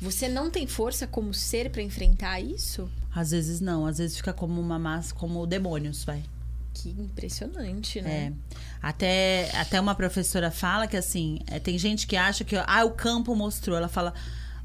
Você 0.01 0.29
não 0.29 0.51
tem 0.51 0.67
força 0.67 1.07
como 1.07 1.33
ser 1.35 1.71
para 1.71 1.83
enfrentar 1.83 2.41
isso? 2.41 2.89
Às 3.15 3.31
vezes 3.31 3.61
não, 3.61 3.87
às 3.87 3.99
vezes 3.99 4.17
fica 4.17 4.33
como 4.33 4.61
uma 4.61 4.79
massa, 4.79 5.15
como 5.15 5.47
demônios, 5.47 6.05
vai. 6.05 6.23
Que 6.81 6.89
impressionante, 6.89 8.01
né? 8.01 8.33
É. 8.33 8.57
Até, 8.81 9.51
até 9.55 9.79
uma 9.79 9.95
professora 9.95 10.51
fala 10.51 10.87
que 10.87 10.97
assim, 10.97 11.41
é, 11.47 11.59
tem 11.59 11.77
gente 11.77 12.07
que 12.07 12.17
acha 12.17 12.43
que 12.43 12.57
ah, 12.57 12.85
o 12.87 12.93
campo 12.93 13.37
mostrou. 13.37 13.77
Ela 13.77 13.89
fala, 13.89 14.15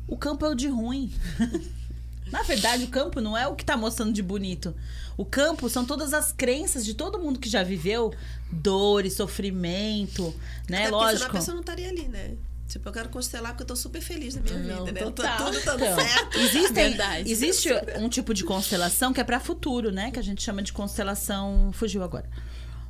o 0.08 0.16
campo 0.16 0.46
é 0.46 0.50
o 0.50 0.56
de 0.56 0.70
ruim. 0.70 1.12
Na 2.32 2.42
verdade, 2.44 2.86
o 2.86 2.88
campo 2.88 3.20
não 3.20 3.38
é 3.38 3.46
o 3.48 3.54
que 3.54 3.64
está 3.64 3.76
mostrando 3.76 4.14
de 4.14 4.24
bonito. 4.24 4.74
O 5.18 5.26
campo 5.26 5.70
são 5.70 5.86
todas 5.86 6.14
as 6.14 6.32
crenças 6.32 6.86
de 6.86 6.94
todo 6.94 7.20
mundo 7.20 7.38
que 7.38 7.50
já 7.50 7.64
viveu 7.64 8.14
dor 8.50 9.06
e 9.06 9.12
sofrimento, 9.12 10.34
né? 10.70 10.84
Até 10.84 10.92
Lógico. 10.92 11.18
Senão 11.18 11.30
a 11.30 11.34
pessoa 11.34 11.56
não 11.56 11.62
estaria 11.62 11.90
ali, 11.90 12.08
né? 12.08 12.36
Tipo, 12.68 12.90
eu 12.90 12.94
quero 12.94 13.10
constelar 13.10 13.52
porque 13.52 13.64
eu 13.64 13.68
tô 13.68 13.76
super 13.76 14.02
feliz 14.02 14.36
na 14.36 14.42
minha 14.42 14.58
não, 14.58 14.86
vida, 14.86 15.00
né? 15.00 15.06
Total. 15.06 15.38
Tô, 15.38 15.46
tudo 15.46 15.66
dando 15.66 15.84
então, 15.84 15.96
certo. 16.00 16.40
Existem, 16.40 16.98
existe 17.26 17.70
um 17.98 18.10
tipo 18.10 18.34
de 18.34 18.44
constelação 18.44 19.14
que 19.14 19.22
é 19.22 19.24
para 19.24 19.40
futuro, 19.40 19.92
né? 19.92 20.10
Que 20.12 20.20
a 20.20 20.24
gente 20.24 20.42
chama 20.42 20.64
de 20.64 20.74
constelação. 20.74 21.72
Fugiu 21.74 22.04
agora. 22.04 22.28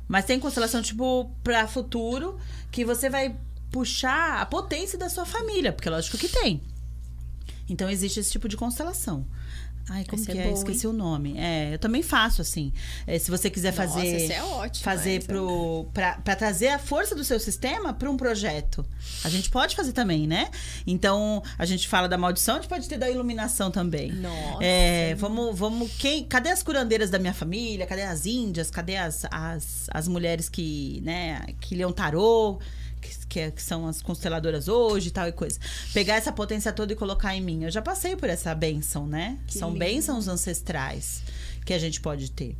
Mas 0.08 0.24
tem 0.24 0.40
constelação, 0.40 0.80
tipo, 0.80 1.30
para 1.42 1.66
futuro, 1.66 2.38
que 2.70 2.84
você 2.84 3.10
vai 3.10 3.36
puxar 3.70 4.40
a 4.40 4.46
potência 4.46 4.98
da 4.98 5.08
sua 5.08 5.26
família, 5.26 5.72
porque 5.72 5.90
lógico 5.90 6.16
que 6.16 6.28
tem. 6.28 6.62
Então 7.68 7.88
existe 7.88 8.20
esse 8.20 8.30
tipo 8.30 8.48
de 8.48 8.56
constelação. 8.56 9.26
Ai, 9.88 10.04
como 10.04 10.20
esse 10.20 10.30
que 10.30 10.36
é? 10.36 10.42
é? 10.42 10.48
Bom, 10.48 10.54
Esqueci 10.54 10.86
hein? 10.86 10.92
o 10.92 10.96
nome. 10.96 11.38
É, 11.38 11.74
eu 11.74 11.78
também 11.78 12.02
faço, 12.02 12.42
assim. 12.42 12.72
É, 13.06 13.18
se 13.18 13.30
você 13.30 13.48
quiser 13.48 13.72
Nossa, 13.72 13.94
fazer. 13.94 14.16
Isso 14.16 14.32
é 14.32 14.42
ótimo. 14.42 14.84
Fazer 14.84 15.24
pro. 15.24 15.86
Pra, 15.94 16.14
pra 16.18 16.34
trazer 16.34 16.68
a 16.68 16.78
força 16.78 17.14
do 17.14 17.22
seu 17.22 17.38
sistema 17.38 17.92
para 17.92 18.10
um 18.10 18.16
projeto. 18.16 18.84
A 19.22 19.28
gente 19.28 19.48
pode 19.48 19.76
fazer 19.76 19.92
também, 19.92 20.26
né? 20.26 20.50
Então, 20.86 21.40
a 21.56 21.64
gente 21.64 21.86
fala 21.86 22.08
da 22.08 22.18
maldição, 22.18 22.56
a 22.56 22.58
gente 22.58 22.68
pode 22.68 22.88
ter 22.88 22.98
da 22.98 23.08
iluminação 23.08 23.70
também. 23.70 24.12
Nossa. 24.12 24.64
É, 24.64 25.14
vamos, 25.14 25.56
vamos. 25.56 25.92
Quem, 25.92 26.24
cadê 26.24 26.50
as 26.50 26.64
curandeiras 26.64 27.08
da 27.08 27.18
minha 27.18 27.34
família? 27.34 27.86
Cadê 27.86 28.02
as 28.02 28.26
índias? 28.26 28.70
Cadê 28.72 28.96
as, 28.96 29.24
as, 29.30 29.86
as 29.92 30.08
mulheres 30.08 30.48
que, 30.48 31.00
né, 31.04 31.42
que 31.60 31.76
leam 31.76 31.92
tarô? 31.92 32.58
Que, 33.28 33.40
é, 33.40 33.50
que, 33.50 33.62
são 33.62 33.86
as 33.86 34.02
consteladoras 34.02 34.68
hoje 34.68 35.08
e 35.08 35.10
tal 35.10 35.28
e 35.28 35.32
coisa. 35.32 35.58
Pegar 35.92 36.16
essa 36.16 36.32
potência 36.32 36.72
toda 36.72 36.92
e 36.92 36.96
colocar 36.96 37.34
em 37.34 37.40
mim. 37.40 37.64
Eu 37.64 37.70
já 37.70 37.82
passei 37.82 38.16
por 38.16 38.28
essa 38.28 38.54
benção, 38.54 39.06
né? 39.06 39.38
Que 39.46 39.58
são 39.58 39.68
lindo. 39.68 39.80
bênçãos 39.80 40.28
ancestrais 40.28 41.22
que 41.64 41.72
a 41.72 41.78
gente 41.78 42.00
pode 42.00 42.30
ter. 42.30 42.56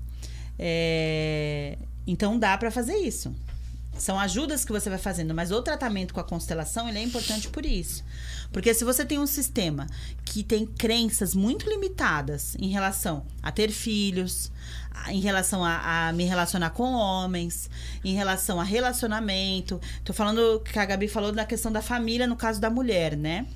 É... 0.58 1.78
Então 2.06 2.38
dá 2.38 2.56
para 2.56 2.70
fazer 2.70 2.96
isso. 2.96 3.34
São 3.98 4.18
ajudas 4.18 4.64
que 4.64 4.72
você 4.72 4.90
vai 4.90 4.98
fazendo, 4.98 5.34
mas 5.34 5.50
o 5.50 5.62
tratamento 5.62 6.12
com 6.12 6.20
a 6.20 6.24
constelação 6.24 6.88
ele 6.88 6.98
é 6.98 7.02
importante 7.02 7.48
por 7.48 7.64
isso. 7.64 8.04
Porque 8.52 8.74
se 8.74 8.84
você 8.84 9.04
tem 9.04 9.18
um 9.18 9.26
sistema 9.26 9.86
que 10.24 10.42
tem 10.42 10.66
crenças 10.66 11.34
muito 11.34 11.68
limitadas 11.68 12.56
em 12.58 12.68
relação 12.68 13.24
a 13.42 13.50
ter 13.50 13.70
filhos, 13.70 14.50
em 15.08 15.20
relação 15.20 15.64
a, 15.64 16.08
a, 16.08 16.12
me 16.12 16.24
relacionar 16.24 16.70
com 16.70 16.92
homens, 16.92 17.70
em 18.04 18.14
relação 18.14 18.60
a 18.60 18.64
relacionamento. 18.64 19.80
Tô 20.04 20.12
falando 20.12 20.60
que 20.60 20.78
a 20.78 20.84
Gabi 20.84 21.08
falou 21.08 21.32
da 21.32 21.44
questão 21.44 21.70
da 21.70 21.82
família, 21.82 22.26
no 22.26 22.36
caso 22.36 22.60
da 22.60 22.70
mulher, 22.70 23.16
né? 23.16 23.46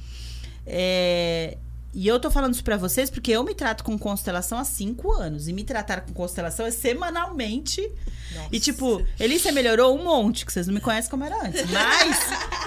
É, 0.66 1.56
e 1.92 2.06
eu 2.06 2.20
tô 2.20 2.30
falando 2.30 2.54
isso 2.54 2.62
pra 2.62 2.76
vocês 2.76 3.10
porque 3.10 3.32
eu 3.32 3.42
me 3.42 3.54
trato 3.54 3.82
com 3.82 3.98
constelação 3.98 4.58
há 4.58 4.64
cinco 4.64 5.12
anos. 5.12 5.48
E 5.48 5.52
me 5.52 5.64
tratar 5.64 6.02
com 6.02 6.12
constelação 6.12 6.64
é 6.64 6.70
semanalmente. 6.70 7.80
Nossa. 8.32 8.48
E, 8.52 8.60
tipo, 8.60 9.04
Elícia 9.18 9.50
melhorou 9.50 9.98
um 9.98 10.04
monte, 10.04 10.46
que 10.46 10.52
vocês 10.52 10.68
não 10.68 10.74
me 10.74 10.80
conhecem 10.80 11.10
como 11.10 11.24
era 11.24 11.44
antes. 11.44 11.68
Mas 11.68 12.16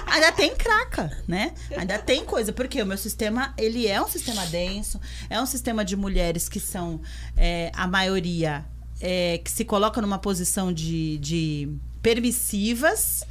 ainda 0.06 0.30
tem 0.32 0.54
craca, 0.54 1.10
né? 1.26 1.54
Ainda 1.74 1.98
tem 1.98 2.22
coisa. 2.24 2.52
Porque 2.52 2.82
o 2.82 2.86
meu 2.86 2.98
sistema, 2.98 3.54
ele 3.56 3.86
é 3.86 4.00
um 4.00 4.08
sistema 4.08 4.44
denso. 4.46 5.00
É 5.30 5.40
um 5.40 5.46
sistema 5.46 5.84
de 5.84 5.96
mulheres 5.96 6.46
que 6.46 6.60
são, 6.60 7.00
é, 7.34 7.72
a 7.74 7.86
maioria, 7.86 8.66
é, 9.00 9.38
que 9.38 9.50
se 9.50 9.64
coloca 9.64 10.02
numa 10.02 10.18
posição 10.18 10.70
de, 10.70 11.16
de 11.18 11.68
permissivas, 12.02 13.24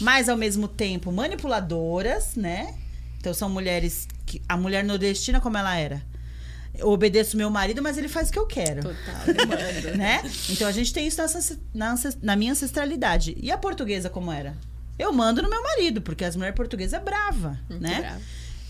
mas 0.00 0.28
ao 0.28 0.36
mesmo 0.36 0.66
tempo 0.66 1.12
manipuladoras, 1.12 2.34
né? 2.34 2.74
Então 3.20 3.32
são 3.32 3.48
mulheres 3.48 4.08
a 4.48 4.56
mulher 4.56 4.84
nordestina 4.84 5.40
como 5.40 5.56
ela 5.56 5.76
era. 5.76 6.02
Eu 6.74 6.88
obedeço 6.88 7.36
meu 7.36 7.50
marido, 7.50 7.82
mas 7.82 7.98
ele 7.98 8.08
faz 8.08 8.28
o 8.28 8.32
que 8.32 8.38
eu 8.38 8.46
quero. 8.46 8.82
Total, 8.82 9.96
né? 9.96 10.22
Então 10.48 10.68
a 10.68 10.72
gente 10.72 10.92
tem 10.92 11.06
isso 11.06 11.20
na, 11.74 11.94
na, 12.22 12.36
minha 12.36 12.52
ancestralidade. 12.52 13.36
E 13.40 13.50
a 13.50 13.58
portuguesa 13.58 14.08
como 14.08 14.30
era? 14.30 14.56
Eu 14.98 15.12
mando 15.12 15.42
no 15.42 15.50
meu 15.50 15.62
marido, 15.62 16.00
porque 16.00 16.24
as 16.24 16.36
mulheres 16.36 16.56
portuguesas 16.56 16.92
é 16.92 17.02
brava, 17.02 17.58
Muito 17.68 17.82
né? 17.82 18.00
Brava. 18.00 18.20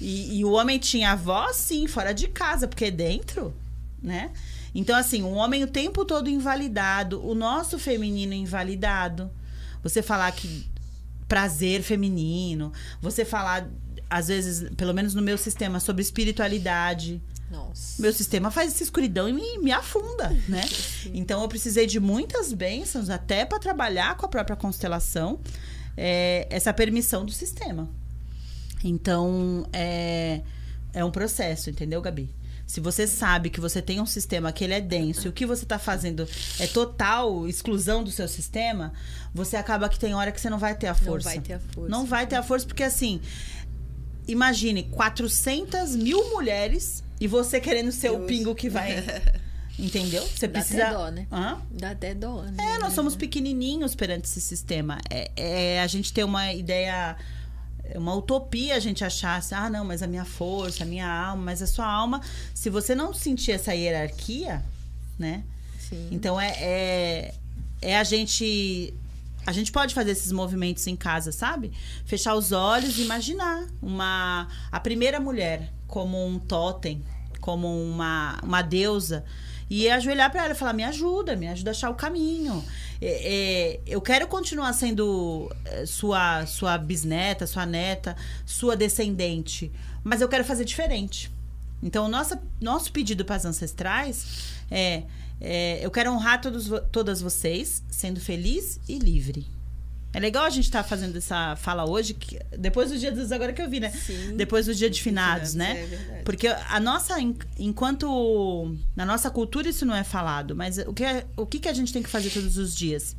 E, 0.00 0.38
e, 0.38 0.44
o 0.44 0.52
homem 0.52 0.78
tinha 0.78 1.12
a 1.12 1.16
voz, 1.16 1.56
sim, 1.56 1.86
fora 1.86 2.14
de 2.14 2.28
casa, 2.28 2.66
porque 2.66 2.90
dentro, 2.90 3.54
né? 4.02 4.30
Então, 4.74 4.96
assim, 4.96 5.22
o 5.22 5.32
homem 5.32 5.62
o 5.62 5.66
tempo 5.66 6.04
todo 6.04 6.30
invalidado, 6.30 7.22
o 7.26 7.34
nosso 7.34 7.78
feminino 7.78 8.32
invalidado. 8.32 9.30
Você 9.82 10.00
falar 10.00 10.32
que 10.32 10.66
prazer 11.28 11.82
feminino, 11.82 12.72
você 13.00 13.24
falar 13.24 13.68
às 14.10 14.26
vezes, 14.26 14.68
pelo 14.76 14.92
menos 14.92 15.14
no 15.14 15.22
meu 15.22 15.38
sistema, 15.38 15.78
sobre 15.78 16.02
espiritualidade. 16.02 17.22
Nossa. 17.48 18.02
Meu 18.02 18.12
sistema 18.12 18.50
faz 18.50 18.74
essa 18.74 18.82
escuridão 18.82 19.28
e 19.28 19.32
me, 19.32 19.58
me 19.58 19.72
afunda, 19.72 20.28
né? 20.48 20.62
Então 21.14 21.40
eu 21.42 21.48
precisei 21.48 21.86
de 21.86 21.98
muitas 21.98 22.52
bênçãos 22.52 23.08
até 23.08 23.44
para 23.44 23.58
trabalhar 23.58 24.16
com 24.16 24.26
a 24.26 24.28
própria 24.28 24.56
constelação, 24.56 25.40
é, 25.96 26.46
essa 26.50 26.72
permissão 26.72 27.24
do 27.24 27.32
sistema. 27.32 27.88
Então 28.84 29.66
é, 29.72 30.42
é 30.92 31.04
um 31.04 31.10
processo, 31.10 31.70
entendeu, 31.70 32.02
Gabi? 32.02 32.28
Se 32.70 32.78
você 32.78 33.04
sabe 33.04 33.50
que 33.50 33.60
você 33.60 33.82
tem 33.82 34.00
um 34.00 34.06
sistema 34.06 34.52
que 34.52 34.62
ele 34.62 34.74
é 34.74 34.80
denso 34.80 35.26
e 35.26 35.28
o 35.28 35.32
que 35.32 35.44
você 35.44 35.64
está 35.64 35.76
fazendo 35.76 36.28
é 36.60 36.68
total 36.68 37.48
exclusão 37.48 38.04
do 38.04 38.12
seu 38.12 38.28
sistema, 38.28 38.92
você 39.34 39.56
acaba 39.56 39.88
que 39.88 39.98
tem 39.98 40.14
hora 40.14 40.30
que 40.30 40.40
você 40.40 40.48
não 40.48 40.56
vai 40.56 40.76
ter 40.76 40.86
a 40.86 40.94
força. 40.94 41.30
Não 41.30 41.34
vai 41.34 41.40
ter 41.40 41.54
a 41.54 41.58
força. 41.58 41.88
Não 41.90 42.06
vai 42.06 42.26
ter 42.28 42.36
a 42.36 42.42
força, 42.44 42.64
porque 42.64 42.84
assim, 42.84 43.20
imagine 44.32 44.84
400 44.84 45.96
mil 45.96 46.30
mulheres 46.30 47.02
e 47.20 47.26
você 47.26 47.60
querendo 47.60 47.92
ser 47.92 48.10
Deus. 48.10 48.22
o 48.22 48.26
pingo 48.26 48.54
que 48.54 48.68
vai. 48.68 49.04
Entendeu? 49.78 50.26
Você 50.26 50.46
Dá 50.46 50.58
precisa. 50.58 50.84
Até 50.84 50.92
dó, 50.94 51.10
né? 51.10 51.26
Hã? 51.32 51.58
Dá 51.70 51.90
até 51.90 52.14
dó, 52.14 52.42
né? 52.42 52.74
É, 52.74 52.78
nós 52.78 52.92
somos 52.92 53.16
pequenininhos 53.16 53.94
perante 53.94 54.26
esse 54.26 54.40
sistema. 54.40 54.98
É, 55.08 55.30
é 55.36 55.80
a 55.80 55.86
gente 55.86 56.12
ter 56.12 56.22
uma 56.22 56.52
ideia 56.52 57.16
uma 57.94 58.14
utopia 58.14 58.76
a 58.76 58.78
gente 58.78 59.04
achar 59.04 59.36
assim, 59.36 59.54
ah, 59.54 59.68
não, 59.68 59.84
mas 59.84 60.02
a 60.02 60.06
minha 60.06 60.24
força, 60.24 60.84
a 60.84 60.86
minha 60.86 61.08
alma, 61.08 61.42
mas 61.42 61.62
a 61.62 61.66
sua 61.66 61.86
alma, 61.86 62.20
se 62.54 62.70
você 62.70 62.94
não 62.94 63.12
sentir 63.12 63.52
essa 63.52 63.74
hierarquia, 63.74 64.62
né? 65.18 65.42
Sim. 65.78 66.08
Então 66.12 66.40
é, 66.40 66.50
é, 66.58 67.34
é 67.82 67.98
a 67.98 68.04
gente. 68.04 68.94
A 69.46 69.52
gente 69.52 69.72
pode 69.72 69.94
fazer 69.94 70.10
esses 70.10 70.32
movimentos 70.32 70.86
em 70.86 70.94
casa, 70.94 71.32
sabe? 71.32 71.72
Fechar 72.04 72.34
os 72.34 72.52
olhos 72.52 72.98
e 72.98 73.02
imaginar 73.02 73.66
uma 73.80 74.48
a 74.70 74.78
primeira 74.78 75.18
mulher 75.18 75.72
como 75.86 76.24
um 76.24 76.38
totem, 76.38 77.02
como 77.40 77.66
uma, 77.82 78.38
uma 78.42 78.62
deusa 78.62 79.24
e 79.70 79.88
ajoelhar 79.88 80.30
para 80.30 80.44
ela 80.44 80.52
e 80.52 80.56
falar: 80.56 80.72
me 80.72 80.82
ajuda, 80.84 81.36
me 81.36 81.46
ajuda 81.46 81.70
a 81.70 81.72
achar 81.72 81.90
o 81.90 81.94
caminho. 81.94 82.62
É, 83.00 83.76
é, 83.76 83.80
eu 83.86 84.00
quero 84.00 84.26
continuar 84.26 84.72
sendo 84.72 85.50
é, 85.64 85.86
sua, 85.86 86.44
sua 86.44 86.76
bisneta, 86.76 87.46
sua 87.46 87.64
neta, 87.64 88.16
sua 88.44 88.76
descendente, 88.76 89.72
mas 90.02 90.20
eu 90.20 90.28
quero 90.28 90.44
fazer 90.44 90.64
diferente. 90.64 91.32
Então, 91.82 92.08
nossa, 92.08 92.42
nosso 92.60 92.92
pedido 92.92 93.24
para 93.24 93.36
as 93.36 93.44
ancestrais 93.46 94.52
é, 94.70 95.04
é: 95.40 95.84
eu 95.84 95.90
quero 95.90 96.12
honrar 96.12 96.40
todos, 96.40 96.68
todas 96.92 97.20
vocês, 97.20 97.82
sendo 97.90 98.20
feliz 98.20 98.78
e 98.88 98.98
livre. 98.98 99.46
É 100.12 100.18
legal 100.18 100.44
a 100.44 100.50
gente 100.50 100.64
estar 100.64 100.82
tá 100.82 100.88
fazendo 100.88 101.16
essa 101.16 101.54
fala 101.54 101.88
hoje, 101.88 102.14
que, 102.14 102.38
depois 102.58 102.90
do 102.90 102.98
dia 102.98 103.12
dos 103.12 103.30
agora 103.30 103.52
que 103.52 103.62
eu 103.62 103.70
vi, 103.70 103.78
né? 103.78 103.90
Sim. 103.90 104.36
Depois 104.36 104.66
do 104.66 104.74
dia 104.74 104.90
de 104.90 105.00
finados, 105.00 105.54
né? 105.54 105.82
É 105.82 105.86
verdade. 105.86 106.22
Porque 106.24 106.48
a 106.48 106.80
nossa, 106.80 107.14
enquanto 107.56 108.76
na 108.96 109.06
nossa 109.06 109.30
cultura 109.30 109.68
isso 109.68 109.86
não 109.86 109.94
é 109.94 110.02
falado, 110.02 110.56
mas 110.56 110.78
o 110.78 110.92
que, 110.92 111.04
é, 111.04 111.26
o 111.36 111.46
que, 111.46 111.60
que 111.60 111.68
a 111.68 111.72
gente 111.72 111.92
tem 111.92 112.02
que 112.02 112.08
fazer 112.08 112.30
todos 112.30 112.58
os 112.58 112.74
dias? 112.74 113.14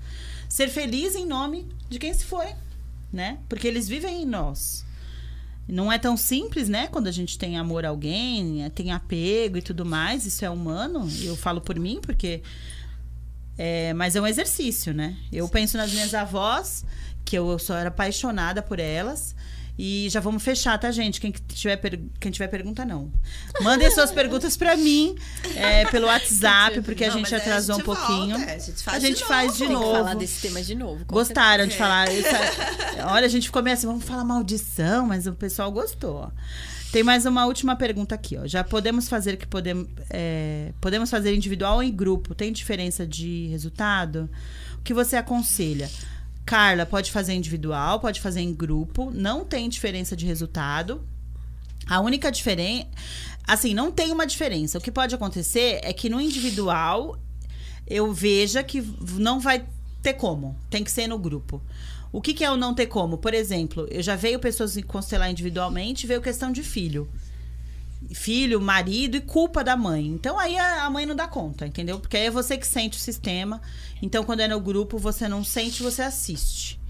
Ser 0.50 0.68
feliz 0.68 1.16
em 1.16 1.26
nome 1.26 1.66
de 1.90 1.98
quem 1.98 2.14
se 2.14 2.26
foi, 2.26 2.48
né? 3.12 3.40
Porque 3.48 3.68
eles 3.68 3.88
vivem 3.88 4.24
em 4.24 4.26
nós. 4.26 4.86
Não 5.72 5.90
é 5.90 5.98
tão 5.98 6.18
simples, 6.18 6.68
né? 6.68 6.88
Quando 6.88 7.08
a 7.08 7.12
gente 7.12 7.38
tem 7.38 7.58
amor 7.58 7.86
a 7.86 7.90
alguém, 7.90 8.70
tem 8.76 8.92
apego 8.92 9.58
e 9.58 9.62
tudo 9.62 9.86
mais, 9.86 10.26
isso 10.26 10.44
é 10.44 10.50
humano. 10.50 11.08
Eu 11.24 11.34
falo 11.38 11.62
por 11.62 11.80
mim, 11.80 12.02
porque 12.02 12.44
é, 13.58 13.94
mas 13.94 14.18
é 14.18 14.22
um 14.22 14.28
exercício, 14.28 14.94
né? 14.94 15.16
Eu 15.32 15.48
penso 15.48 15.78
nas 15.78 15.94
minhas 15.94 16.14
avós, 16.14 16.84
que 17.24 17.38
eu 17.38 17.58
só 17.58 17.78
era 17.78 17.88
apaixonada 17.88 18.62
por 18.62 18.82
elas. 18.82 19.34
E 19.78 20.08
já 20.10 20.20
vamos 20.20 20.44
fechar, 20.44 20.78
tá, 20.78 20.92
gente? 20.92 21.20
Quem 21.20 21.32
tiver, 21.32 21.78
per... 21.78 22.00
Quem 22.20 22.32
tiver 22.32 22.48
pergunta, 22.48 22.86
não. 22.86 23.12
Mandem 23.62 23.90
suas 23.92 24.12
perguntas 24.12 24.56
para 24.56 24.76
mim 24.78 25.16
é, 25.56 25.86
pelo 25.86 26.08
WhatsApp, 26.08 26.82
porque 26.82 27.08
não, 27.08 27.16
a 27.16 27.18
gente 27.18 27.34
atrasou 27.34 27.76
a 27.76 27.78
gente 27.80 27.90
um 27.90 27.94
pouquinho. 27.94 28.38
Volta, 28.38 28.54
a 28.54 28.60
gente 28.60 28.84
faz 28.84 29.04
a 29.04 29.08
gente 29.08 29.18
de 29.18 29.26
faz 29.26 29.48
novo. 29.48 29.66
de 29.66 29.70
novo. 29.72 29.84
Tem 29.84 29.92
que 29.92 30.00
falar 30.00 30.14
desse 30.16 30.42
tema 30.42 30.62
de 30.62 30.76
novo. 30.76 31.06
Gostaram 31.06 31.68
de 31.68 31.78
falar. 31.78 32.08
Olha, 33.12 33.26
a 33.26 33.30
gente 33.30 33.52
começa, 33.52 33.88
vamos 33.88 34.04
falar 34.04 34.24
maldição, 34.24 35.08
mas 35.08 35.26
o 35.26 35.34
pessoal 35.34 35.72
gostou. 35.72 36.32
Tem 36.92 37.04
mais 37.04 37.26
uma 37.26 37.46
última 37.46 37.76
pergunta 37.76 38.14
aqui, 38.14 38.38
ó. 38.38 38.46
Já 38.46 38.66
podemos 38.66 39.08
fazer 39.08 39.38
que 39.38 39.48
podemos, 39.48 39.88
é, 40.10 40.74
podemos 40.82 41.10
fazer 41.10 41.34
individual 41.34 41.76
ou 41.76 41.84
em 41.84 41.92
grupo? 41.92 42.36
Tem 42.36 42.52
diferença 42.52 43.08
de 43.08 43.48
resultado? 43.48 44.30
O 44.78 44.82
que 44.84 44.94
você 44.94 45.16
aconselha? 45.16 45.90
Carla, 46.52 46.86
pode 46.86 47.14
fazer 47.14 47.32
individual, 47.32 48.02
pode 48.02 48.20
fazer 48.20 48.42
em 48.42 48.54
grupo, 48.54 49.10
não 49.10 49.46
tem 49.46 49.70
diferença 49.70 50.18
de 50.18 50.26
resultado. 50.26 51.02
A 51.88 52.02
única 52.02 52.30
diferença. 52.30 52.90
Assim, 53.48 53.74
não 53.74 53.90
tem 53.90 54.12
uma 54.12 54.28
diferença. 54.28 54.78
O 54.78 54.82
que 54.82 54.92
pode 54.92 55.16
acontecer 55.16 55.80
é 55.82 55.94
que 55.94 56.10
no 56.10 56.20
individual 56.20 57.18
eu 57.88 58.12
veja 58.12 58.62
que 58.64 58.82
não 59.14 59.40
vai 59.40 59.66
ter 60.02 60.16
como. 60.16 60.60
Tem 60.70 60.84
que 60.84 60.92
ser 60.92 61.08
no 61.08 61.18
grupo. 61.18 61.62
O 62.12 62.22
que, 62.22 62.34
que 62.34 62.44
é 62.44 62.52
o 62.52 62.58
não 62.58 62.74
ter 62.74 62.88
como? 62.88 63.18
Por 63.18 63.34
exemplo, 63.34 63.88
eu 63.90 64.04
já 64.04 64.18
veio 64.18 64.38
pessoas 64.38 64.78
constelar 64.86 65.32
individualmente, 65.32 66.06
veio 66.06 66.22
questão 66.22 66.52
de 66.52 66.64
filho. 66.64 67.10
Filho, 68.14 68.60
marido 68.60 69.16
e 69.18 69.22
culpa 69.22 69.64
da 69.64 69.78
mãe. 69.78 70.06
Então 70.08 70.38
aí 70.38 70.58
a 70.58 70.90
mãe 70.90 71.06
não 71.06 71.16
dá 71.16 71.28
conta, 71.28 71.66
entendeu? 71.66 72.00
Porque 72.00 72.18
aí 72.18 72.26
é 72.26 72.32
você 72.32 72.58
que 72.58 72.68
sente 72.68 72.98
o 72.98 73.02
sistema. 73.02 73.62
Então 74.02 74.24
quando 74.24 74.42
é 74.42 74.48
no 74.48 74.60
grupo, 74.60 74.98
você 74.98 75.28
não 75.28 75.44
sente, 75.44 75.82
você 75.84 76.02
assiste. 76.02 76.82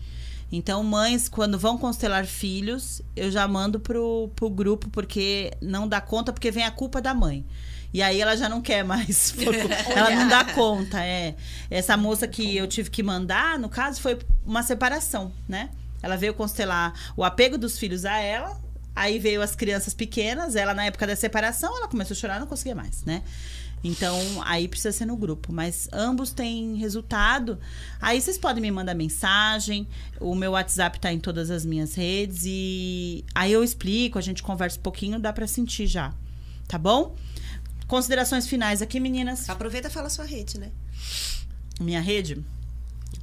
Então, 0.51 0.84
mães, 0.84 1.30
quando 1.30 1.57
vão 1.57 1.78
constelar 1.78 2.26
filhos, 2.26 3.01
eu 3.15 3.32
já 3.32 3.47
mando 3.47 3.80
pro, 3.80 4.30
pro 4.36 4.49
grupo, 4.49 4.89
porque 4.89 5.53
não 5.61 5.88
dá 5.88 6.01
conta, 6.01 6.34
porque 6.34 6.51
vem 6.51 6.65
a 6.65 6.72
culpa 6.72 7.01
da 7.01 7.13
mãe. 7.13 7.45
E 7.93 8.01
aí 8.01 8.19
ela 8.19 8.36
já 8.36 8.49
não 8.49 8.61
quer 8.61 8.84
mais. 8.84 9.34
ela 9.95 10.09
não 10.11 10.28
dá 10.28 10.43
conta. 10.43 11.01
É. 11.03 11.36
Essa 11.69 11.95
moça 11.95 12.28
que 12.28 12.57
eu 12.57 12.67
tive 12.67 12.89
que 12.89 13.01
mandar, 13.01 13.57
no 13.57 13.69
caso, 13.69 14.01
foi 14.01 14.19
uma 14.45 14.61
separação, 14.61 15.32
né? 15.47 15.69
Ela 16.01 16.17
veio 16.17 16.34
constelar 16.34 16.93
o 17.15 17.24
apego 17.24 17.57
dos 17.57 17.78
filhos 17.78 18.05
a 18.05 18.17
ela. 18.17 18.59
Aí 18.96 19.20
veio 19.20 19.42
as 19.42 19.56
crianças 19.56 19.94
pequenas, 19.94 20.56
ela 20.56 20.74
na 20.74 20.86
época 20.86 21.08
da 21.08 21.16
separação, 21.16 21.76
ela 21.78 21.88
começou 21.88 22.14
a 22.14 22.18
chorar, 22.18 22.39
não 22.39 22.48
conseguia 22.48 22.76
mais, 22.76 23.04
né? 23.04 23.24
Então, 23.84 24.20
aí 24.44 24.68
precisa 24.68 24.92
ser 24.92 25.06
no 25.06 25.18
grupo. 25.18 25.52
Mas 25.52 25.89
ambos 25.92 26.32
têm 26.32 26.76
resultado. 26.76 27.58
Aí 28.00 28.22
vocês 28.22 28.38
podem 28.38 28.62
me 28.62 28.70
mandar 28.70 28.94
mensagem. 28.94 29.88
O 30.20 30.36
meu 30.36 30.52
WhatsApp 30.52 31.00
tá 31.00 31.12
em 31.12 31.20
todas 31.20 31.50
as 31.50 31.66
minhas 31.66 31.96
redes. 31.96 32.44
E 32.46 33.26
aí 33.34 33.52
eu 33.52 33.64
explico, 33.64 34.20
a 34.20 34.22
gente 34.22 34.44
conversa 34.44 34.78
um 34.78 34.84
pouquinho, 34.84 35.20
dá 35.20 35.34
para 35.34 35.48
sentir 35.48 35.88
já. 35.88 36.14
Tá 36.68 36.78
bom? 36.78 37.16
Considerações 37.88 38.48
finais 38.48 38.82
aqui, 38.82 39.00
meninas. 39.00 39.50
Aproveita 39.50 39.88
e 39.88 39.92
fala 39.92 40.08
a 40.08 40.12
sua 40.12 40.26
rede, 40.26 40.60
né? 40.60 40.72
Minha 41.80 42.00
rede? 42.00 42.44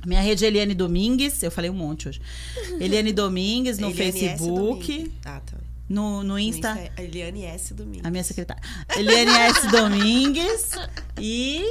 Minha 0.07 0.21
rede 0.21 0.45
é 0.45 0.49
Eliane 0.49 0.75
Domingues. 0.75 1.43
Eu 1.43 1.51
falei 1.51 1.71
um 1.71 1.75
monte 1.75 2.09
hoje. 2.09 2.21
Eliane 2.81 3.13
Domingues 3.13 3.79
no 3.79 3.91
Eliane 3.91 4.13
Facebook. 4.13 5.13
Ah, 5.25 5.41
tá. 5.41 5.57
No, 5.89 6.23
no 6.23 6.39
Insta. 6.39 6.75
No 6.75 6.81
Insta 6.81 6.93
é 6.97 7.05
Eliane 7.05 7.45
S. 7.45 7.73
Domingues. 7.73 8.05
A 8.05 8.11
minha 8.11 8.23
secretária. 8.23 8.63
Eliane 8.97 9.31
S. 9.31 9.67
Domingues. 9.73 10.71
E, 11.19 11.63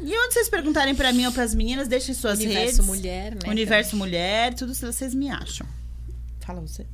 e 0.00 0.18
onde 0.18 0.34
vocês 0.34 0.48
perguntarem 0.48 0.94
para 0.94 1.12
mim 1.12 1.26
ou 1.26 1.32
para 1.32 1.42
as 1.42 1.54
meninas, 1.54 1.88
deixem 1.88 2.14
suas 2.14 2.38
Universo 2.38 2.60
redes. 2.60 2.78
Universo 2.78 3.02
Mulher, 3.02 3.34
né? 3.34 3.50
Universo 3.50 3.96
Mulher, 3.96 4.54
tudo 4.54 4.74
se 4.74 4.86
vocês 4.86 5.12
me 5.12 5.28
acham. 5.28 5.66
Fala 6.40 6.60
você. 6.60 6.86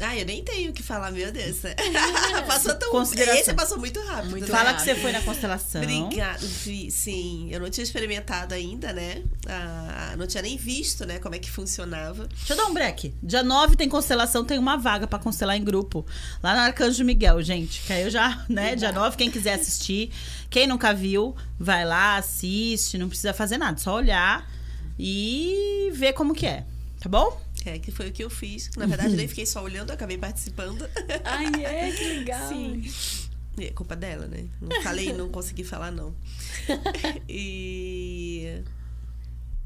Ah, 0.00 0.16
eu 0.16 0.24
nem 0.24 0.44
tenho 0.44 0.70
o 0.70 0.72
que 0.72 0.82
falar, 0.82 1.10
meu 1.10 1.32
Deus. 1.32 1.58
passou 2.46 2.74
tão 2.74 3.02
Esse 3.02 3.52
passou 3.54 3.78
muito 3.78 4.00
rápido. 4.00 4.30
Muito 4.30 4.46
Fala 4.46 4.70
rápido. 4.70 4.78
que 4.78 4.84
você 4.84 4.94
foi 4.94 5.12
na 5.12 5.20
constelação. 5.22 5.82
Obrigada. 5.82 6.46
Sim, 6.90 7.48
eu 7.50 7.60
não 7.60 7.68
tinha 7.68 7.82
experimentado 7.82 8.54
ainda, 8.54 8.92
né? 8.92 9.22
Ah, 9.48 10.14
não 10.16 10.26
tinha 10.26 10.42
nem 10.42 10.56
visto, 10.56 11.04
né, 11.04 11.18
como 11.18 11.34
é 11.34 11.38
que 11.38 11.50
funcionava. 11.50 12.28
Deixa 12.28 12.52
eu 12.52 12.56
dar 12.56 12.66
um 12.66 12.74
break. 12.74 13.14
Dia 13.22 13.42
9 13.42 13.76
tem 13.76 13.88
constelação, 13.88 14.44
tem 14.44 14.58
uma 14.58 14.76
vaga 14.76 15.06
para 15.06 15.18
constelar 15.18 15.56
em 15.56 15.64
grupo. 15.64 16.06
Lá 16.42 16.54
no 16.54 16.60
Arcanjo 16.60 17.04
Miguel, 17.04 17.42
gente. 17.42 17.82
Que 17.82 17.92
aí 17.92 18.02
eu 18.02 18.10
já, 18.10 18.44
né? 18.48 18.76
Dia 18.76 18.92
9, 18.92 19.16
quem 19.16 19.30
quiser 19.30 19.54
assistir. 19.54 20.10
Quem 20.48 20.66
nunca 20.66 20.94
viu, 20.94 21.34
vai 21.58 21.84
lá, 21.84 22.16
assiste. 22.16 22.96
Não 22.96 23.08
precisa 23.08 23.34
fazer 23.34 23.58
nada, 23.58 23.78
só 23.78 23.94
olhar 23.94 24.48
e 24.98 25.90
ver 25.92 26.12
como 26.12 26.34
que 26.34 26.46
é. 26.46 26.64
Tá 27.00 27.08
bom? 27.08 27.40
É, 27.64 27.78
que 27.78 27.90
foi 27.90 28.08
o 28.08 28.12
que 28.12 28.22
eu 28.22 28.30
fiz. 28.30 28.70
Na 28.76 28.86
verdade, 28.86 29.16
nem 29.16 29.28
fiquei 29.28 29.46
só 29.46 29.62
olhando, 29.62 29.90
acabei 29.90 30.16
participando. 30.16 30.88
Ai, 31.24 31.64
é, 31.64 31.90
que 31.90 32.04
legal. 32.04 32.48
Sim. 32.48 32.90
É 33.58 33.70
culpa 33.70 33.96
dela, 33.96 34.26
né? 34.26 34.46
Não 34.60 34.82
falei, 34.82 35.12
não 35.12 35.28
consegui 35.28 35.64
falar, 35.64 35.90
não. 35.90 36.14
E. 37.28 38.62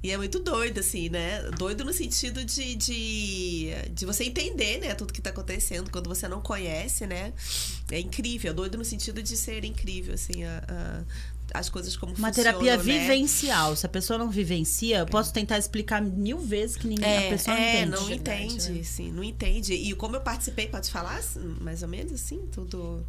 E 0.03 0.11
é 0.11 0.17
muito 0.17 0.41
doido, 0.41 0.81
assim, 0.81 1.09
né? 1.09 1.43
Doido 1.57 1.85
no 1.85 1.93
sentido 1.93 2.45
de, 2.45 2.75
de, 2.75 3.69
de 3.95 4.05
você 4.05 4.25
entender, 4.25 4.81
né? 4.81 4.95
Tudo 4.97 5.13
que 5.13 5.23
tá 5.23 5.31
acontecendo 5.31 5.91
quando 5.93 6.09
você 6.09 6.27
não 6.27 6.41
conhece, 6.41 7.07
né? 7.07 7.33
É 7.89 8.01
incrível. 8.01 8.53
Doido 8.53 8.77
no 8.77 8.85
sentido 8.85 9.23
de 9.23 9.37
ser 9.37 9.65
incrível, 9.65 10.15
assim, 10.15 10.43
a, 10.43 10.65
a 10.69 11.05
as 11.55 11.69
coisas 11.69 11.97
como 11.97 12.15
Uma 12.15 12.33
terapia 12.33 12.77
né? 12.77 12.83
vivencial. 12.83 13.77
Se 13.77 13.87
a 13.87 13.89
pessoa 13.89 14.19
não 14.19 14.31
vivencia, 14.31 14.99
eu 14.99 15.07
posso 15.07 15.33
tentar 15.33 15.59
explicar 15.59 16.01
mil 16.01 16.39
vezes 16.39 16.77
que 16.77 16.87
ninguém, 16.87 17.09
é, 17.09 17.27
a 17.27 17.31
pessoa 17.31 17.57
não 17.57 17.63
é, 17.63 17.83
entende. 17.83 17.91
não 17.91 18.11
entende, 18.11 18.71
né? 18.71 18.83
sim, 18.83 19.13
não 19.13 19.25
entende. 19.25 19.75
E 19.75 19.95
como 19.95 20.17
eu 20.17 20.21
participei, 20.21 20.67
pode 20.67 20.91
falar 20.91 21.23
mais 21.61 21.83
ou 21.83 21.89
menos 21.89 22.13
assim, 22.13 22.47
tudo 22.53 23.05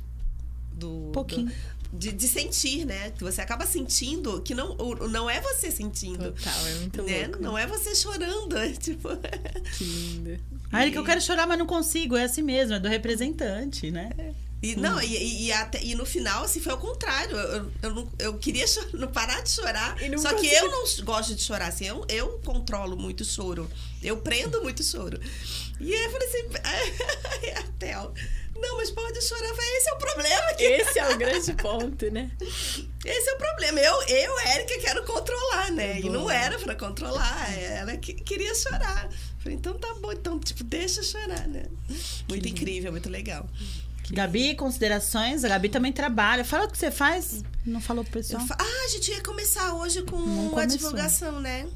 do. 0.74 1.12
Pouquinho. 1.14 1.48
Do, 1.48 1.54
de, 1.98 2.12
de, 2.12 2.28
sentir, 2.28 2.86
né? 2.86 3.12
Que 3.12 3.24
você 3.24 3.39
acaba 3.39 3.66
sentindo 3.66 4.41
que 4.41 4.56
não, 4.56 4.76
não 5.10 5.30
é 5.30 5.39
você 5.39 5.70
sentindo. 5.70 6.32
Total, 6.32 6.68
é 6.68 6.76
muito 6.76 7.04
né? 7.04 7.28
louco. 7.28 7.44
Não 7.44 7.58
é 7.58 7.68
você 7.68 7.94
chorando, 7.94 8.58
é 8.58 8.72
tipo... 8.72 9.10
Que 9.78 9.84
lindo. 9.84 10.39
Aí 10.72 10.91
que 10.91 10.98
eu 10.98 11.04
quero 11.04 11.22
chorar, 11.22 11.46
mas 11.46 11.60
não 11.60 11.68
consigo. 11.68 12.16
É 12.16 12.24
assim 12.24 12.41
mesmo, 12.41 12.74
é 12.74 12.80
do 12.80 12.88
representante, 12.88 13.91
né? 13.91 14.10
E, 14.64 14.76
hum. 14.76 14.80
Não, 14.80 15.01
e, 15.01 15.47
e, 15.47 15.51
até, 15.51 15.84
e 15.84 15.93
no 15.93 16.05
final, 16.05 16.45
assim, 16.45 16.61
foi 16.61 16.72
o 16.72 16.78
contrário. 16.78 17.36
Eu, 17.36 17.72
eu, 17.82 18.09
eu 18.18 18.38
queria 18.38 18.66
chorar, 18.66 18.93
não 18.93 19.09
parar 19.09 19.41
de 19.41 19.51
chorar. 19.51 19.97
Só 20.18 20.30
consegui. 20.30 20.49
que 20.49 20.55
eu 20.55 20.72
não 20.72 20.86
gosto 21.03 21.36
de 21.36 21.43
chorar, 21.43 21.68
assim. 21.68 21.86
Eu, 21.86 22.05
eu 22.07 22.39
controlo 22.45 22.95
muito 22.95 23.22
o 23.22 23.26
choro. 23.26 23.70
Eu 24.01 24.18
prendo 24.18 24.64
muito 24.64 24.80
o 24.80 24.84
choro. 24.84 25.20
E 25.82 25.93
aí 25.93 26.03
eu 26.05 26.11
falei 26.11 26.28
assim, 26.30 27.51
a 27.59 27.64
Theo, 27.78 28.14
não, 28.55 28.78
mas 28.78 28.89
pode 28.89 29.22
chorar. 29.22 29.49
Eu 29.49 29.55
falei, 29.55 29.78
esse 29.78 29.89
é 29.89 29.93
o 29.93 29.97
problema. 29.97 30.49
Aqui. 30.51 30.64
Esse 30.64 30.99
é 30.99 31.09
o 31.09 31.18
grande 31.18 31.53
ponto, 31.61 32.11
né? 32.11 32.32
Esse 33.03 33.30
é 33.30 33.34
o 33.34 33.38
problema. 33.38 33.82
Eu, 33.82 34.01
eu 34.03 34.39
Érica, 34.47 34.80
quero 34.80 35.03
controlar, 35.03 35.72
né? 35.72 35.97
É 35.97 35.99
e 35.99 36.09
não 36.09 36.32
era 36.32 36.57
para 36.57 36.74
controlar. 36.74 37.53
Ela 37.59 37.97
que, 37.97 38.14
queria 38.14 38.55
chorar. 38.55 39.09
Eu 39.11 39.39
falei, 39.39 39.57
então 39.57 39.74
tá 39.74 39.93
bom, 39.95 40.14
então, 40.14 40.39
tipo, 40.39 40.64
deixa 40.64 41.03
chorar, 41.03 41.49
né? 41.49 41.66
Muito 42.30 42.43
que 42.43 42.49
incrível, 42.49 42.93
muito 42.93 43.09
legal. 43.09 43.45
Gabi, 44.12 44.56
considerações? 44.56 45.43
A 45.43 45.49
Gabi 45.49 45.70
também 45.70 45.91
trabalha. 45.91 46.43
Fala 46.43 46.66
o 46.66 46.72
que 46.72 46.78
você 46.78 46.91
faz. 46.91 47.43
Não 47.66 47.80
falou 47.80 48.04
pro 48.04 48.14
pessoal? 48.14 48.45
Fa... 48.45 48.58
Ah, 48.60 48.86
a 48.86 48.89
gente 48.89 49.12
ia 49.12 49.22
começar 49.22 49.74
hoje 49.74 50.01
com 50.04 50.58
a 50.58 50.66
divulgação, 50.66 51.39
né? 51.39 51.68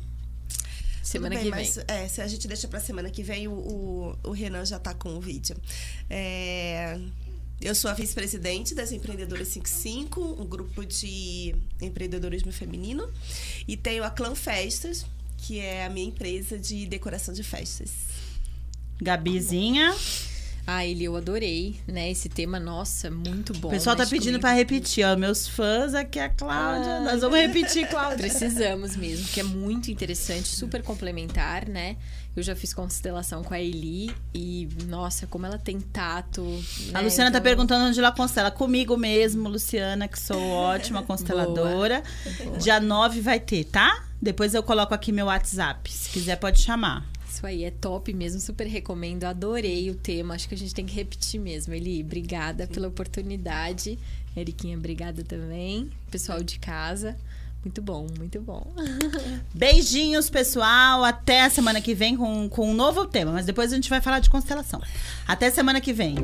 Semana 1.01 1.36
bem, 1.36 1.45
que 1.45 1.51
vem. 1.51 1.65
Mas, 1.65 1.78
é, 1.88 2.07
se 2.09 2.21
a 2.21 2.28
gente 2.28 2.47
deixa 2.47 2.67
pra 2.67 2.82
semana 2.82 3.09
que 3.09 3.23
vem, 3.23 3.47
o, 3.47 3.53
o, 3.53 4.17
o 4.23 4.32
Renan 4.32 4.65
já 4.65 4.78
tá 4.78 4.93
com 4.93 5.15
o 5.15 5.21
vídeo. 5.21 5.55
É, 6.09 6.99
eu 7.61 7.73
sou 7.73 7.89
a 7.89 7.93
vice-presidente 7.93 8.75
das 8.75 8.91
Empreendedoras 8.91 9.47
55, 9.47 10.21
um 10.21 10.45
grupo 10.45 10.86
de 10.86 11.55
empreendedorismo 11.82 12.51
feminino. 12.51 13.09
E 13.65 13.78
tenho 13.78 14.03
a 14.03 14.09
Clã 14.09 14.36
Festas, 14.36 15.05
que 15.38 15.59
é 15.59 15.86
a 15.86 15.89
minha 15.89 16.07
empresa 16.07 16.59
de 16.59 16.86
decoração 16.86 17.34
de 17.34 17.41
festas. 17.41 17.89
Gabizinha. 19.01 19.95
Ah, 20.70 20.86
ele 20.86 21.05
eu 21.05 21.15
adorei, 21.15 21.80
né? 21.88 22.11
Esse 22.11 22.28
tema, 22.28 22.59
nossa, 22.59 23.09
muito 23.09 23.53
bom. 23.53 23.70
O 23.70 23.72
pessoal 23.72 23.95
tá 23.95 24.05
pedindo 24.05 24.38
para 24.38 24.51
repetir, 24.51 25.05
ó. 25.07 25.15
Meus 25.15 25.47
fãs 25.47 25.93
aqui, 25.93 26.20
a 26.20 26.28
Cláudia. 26.28 26.97
Ah. 26.97 26.99
Nós 26.99 27.22
vamos 27.22 27.39
repetir, 27.39 27.88
Cláudia. 27.88 28.18
Precisamos 28.18 28.97
mesmo, 28.97 29.26
que 29.30 29.39
é 29.39 29.43
muito 29.43 29.89
interessante, 29.89 30.49
super 30.49 30.84
complementar, 30.84 31.70
né? 31.70 31.95
Eu 32.36 32.43
já 32.43 32.53
fiz 32.53 32.74
constelação 32.74 33.45
com 33.45 33.53
a 33.53 33.61
Eli 33.61 34.13
e, 34.34 34.68
nossa, 34.88 35.26
como 35.26 35.45
ela 35.45 35.57
tem 35.57 35.80
tato. 35.80 36.41
A 36.89 36.97
né? 36.97 37.01
Luciana 37.01 37.07
tá 37.07 37.13
então... 37.13 37.32
tá 37.32 37.41
perguntando 37.41 37.86
onde 37.86 37.97
ela 37.97 38.11
constela. 38.11 38.51
Comigo 38.51 38.97
mesmo, 38.97 39.47
Luciana, 39.47 40.05
que 40.09 40.20
sou 40.20 40.38
ótima 40.51 41.01
consteladora. 41.01 42.03
Boa. 42.43 42.57
Dia 42.57 42.82
9 42.82 43.22
vai 43.22 43.39
ter, 43.39 43.63
tá? 43.63 44.03
Depois 44.22 44.53
eu 44.53 44.61
coloco 44.61 44.93
aqui 44.93 45.13
meu 45.13 45.28
WhatsApp. 45.28 45.89
Se 45.89 46.09
quiser, 46.09 46.36
pode 46.36 46.59
chamar. 46.61 47.05
Isso 47.38 47.45
aí, 47.45 47.65
é 47.65 47.69
top 47.69 48.11
mesmo, 48.15 48.39
super 48.39 48.65
recomendo. 48.65 49.25
Adorei 49.25 49.91
o 49.91 49.93
tema, 49.93 50.33
acho 50.33 50.49
que 50.49 50.55
a 50.55 50.57
gente 50.57 50.73
tem 50.73 50.88
que 50.88 50.95
repetir 50.95 51.39
mesmo. 51.39 51.71
Eli, 51.71 52.01
obrigada 52.01 52.65
pela 52.65 52.88
oportunidade. 52.88 53.99
Eriquinha, 54.35 54.75
obrigada 54.75 55.23
também. 55.23 55.88
Pessoal 56.09 56.41
de 56.41 56.57
casa. 56.57 57.15
Muito 57.63 57.79
bom, 57.79 58.07
muito 58.17 58.41
bom. 58.41 58.65
Beijinhos, 59.53 60.31
pessoal. 60.31 61.03
Até 61.03 61.43
a 61.43 61.49
semana 61.51 61.79
que 61.79 61.93
vem 61.93 62.17
com, 62.17 62.49
com 62.49 62.71
um 62.71 62.73
novo 62.73 63.05
tema. 63.05 63.31
Mas 63.31 63.45
depois 63.45 63.71
a 63.71 63.75
gente 63.75 63.88
vai 63.88 64.01
falar 64.01 64.17
de 64.17 64.31
constelação. 64.31 64.81
Até 65.27 65.51
semana 65.51 65.79
que 65.79 65.93
vem. 65.93 66.15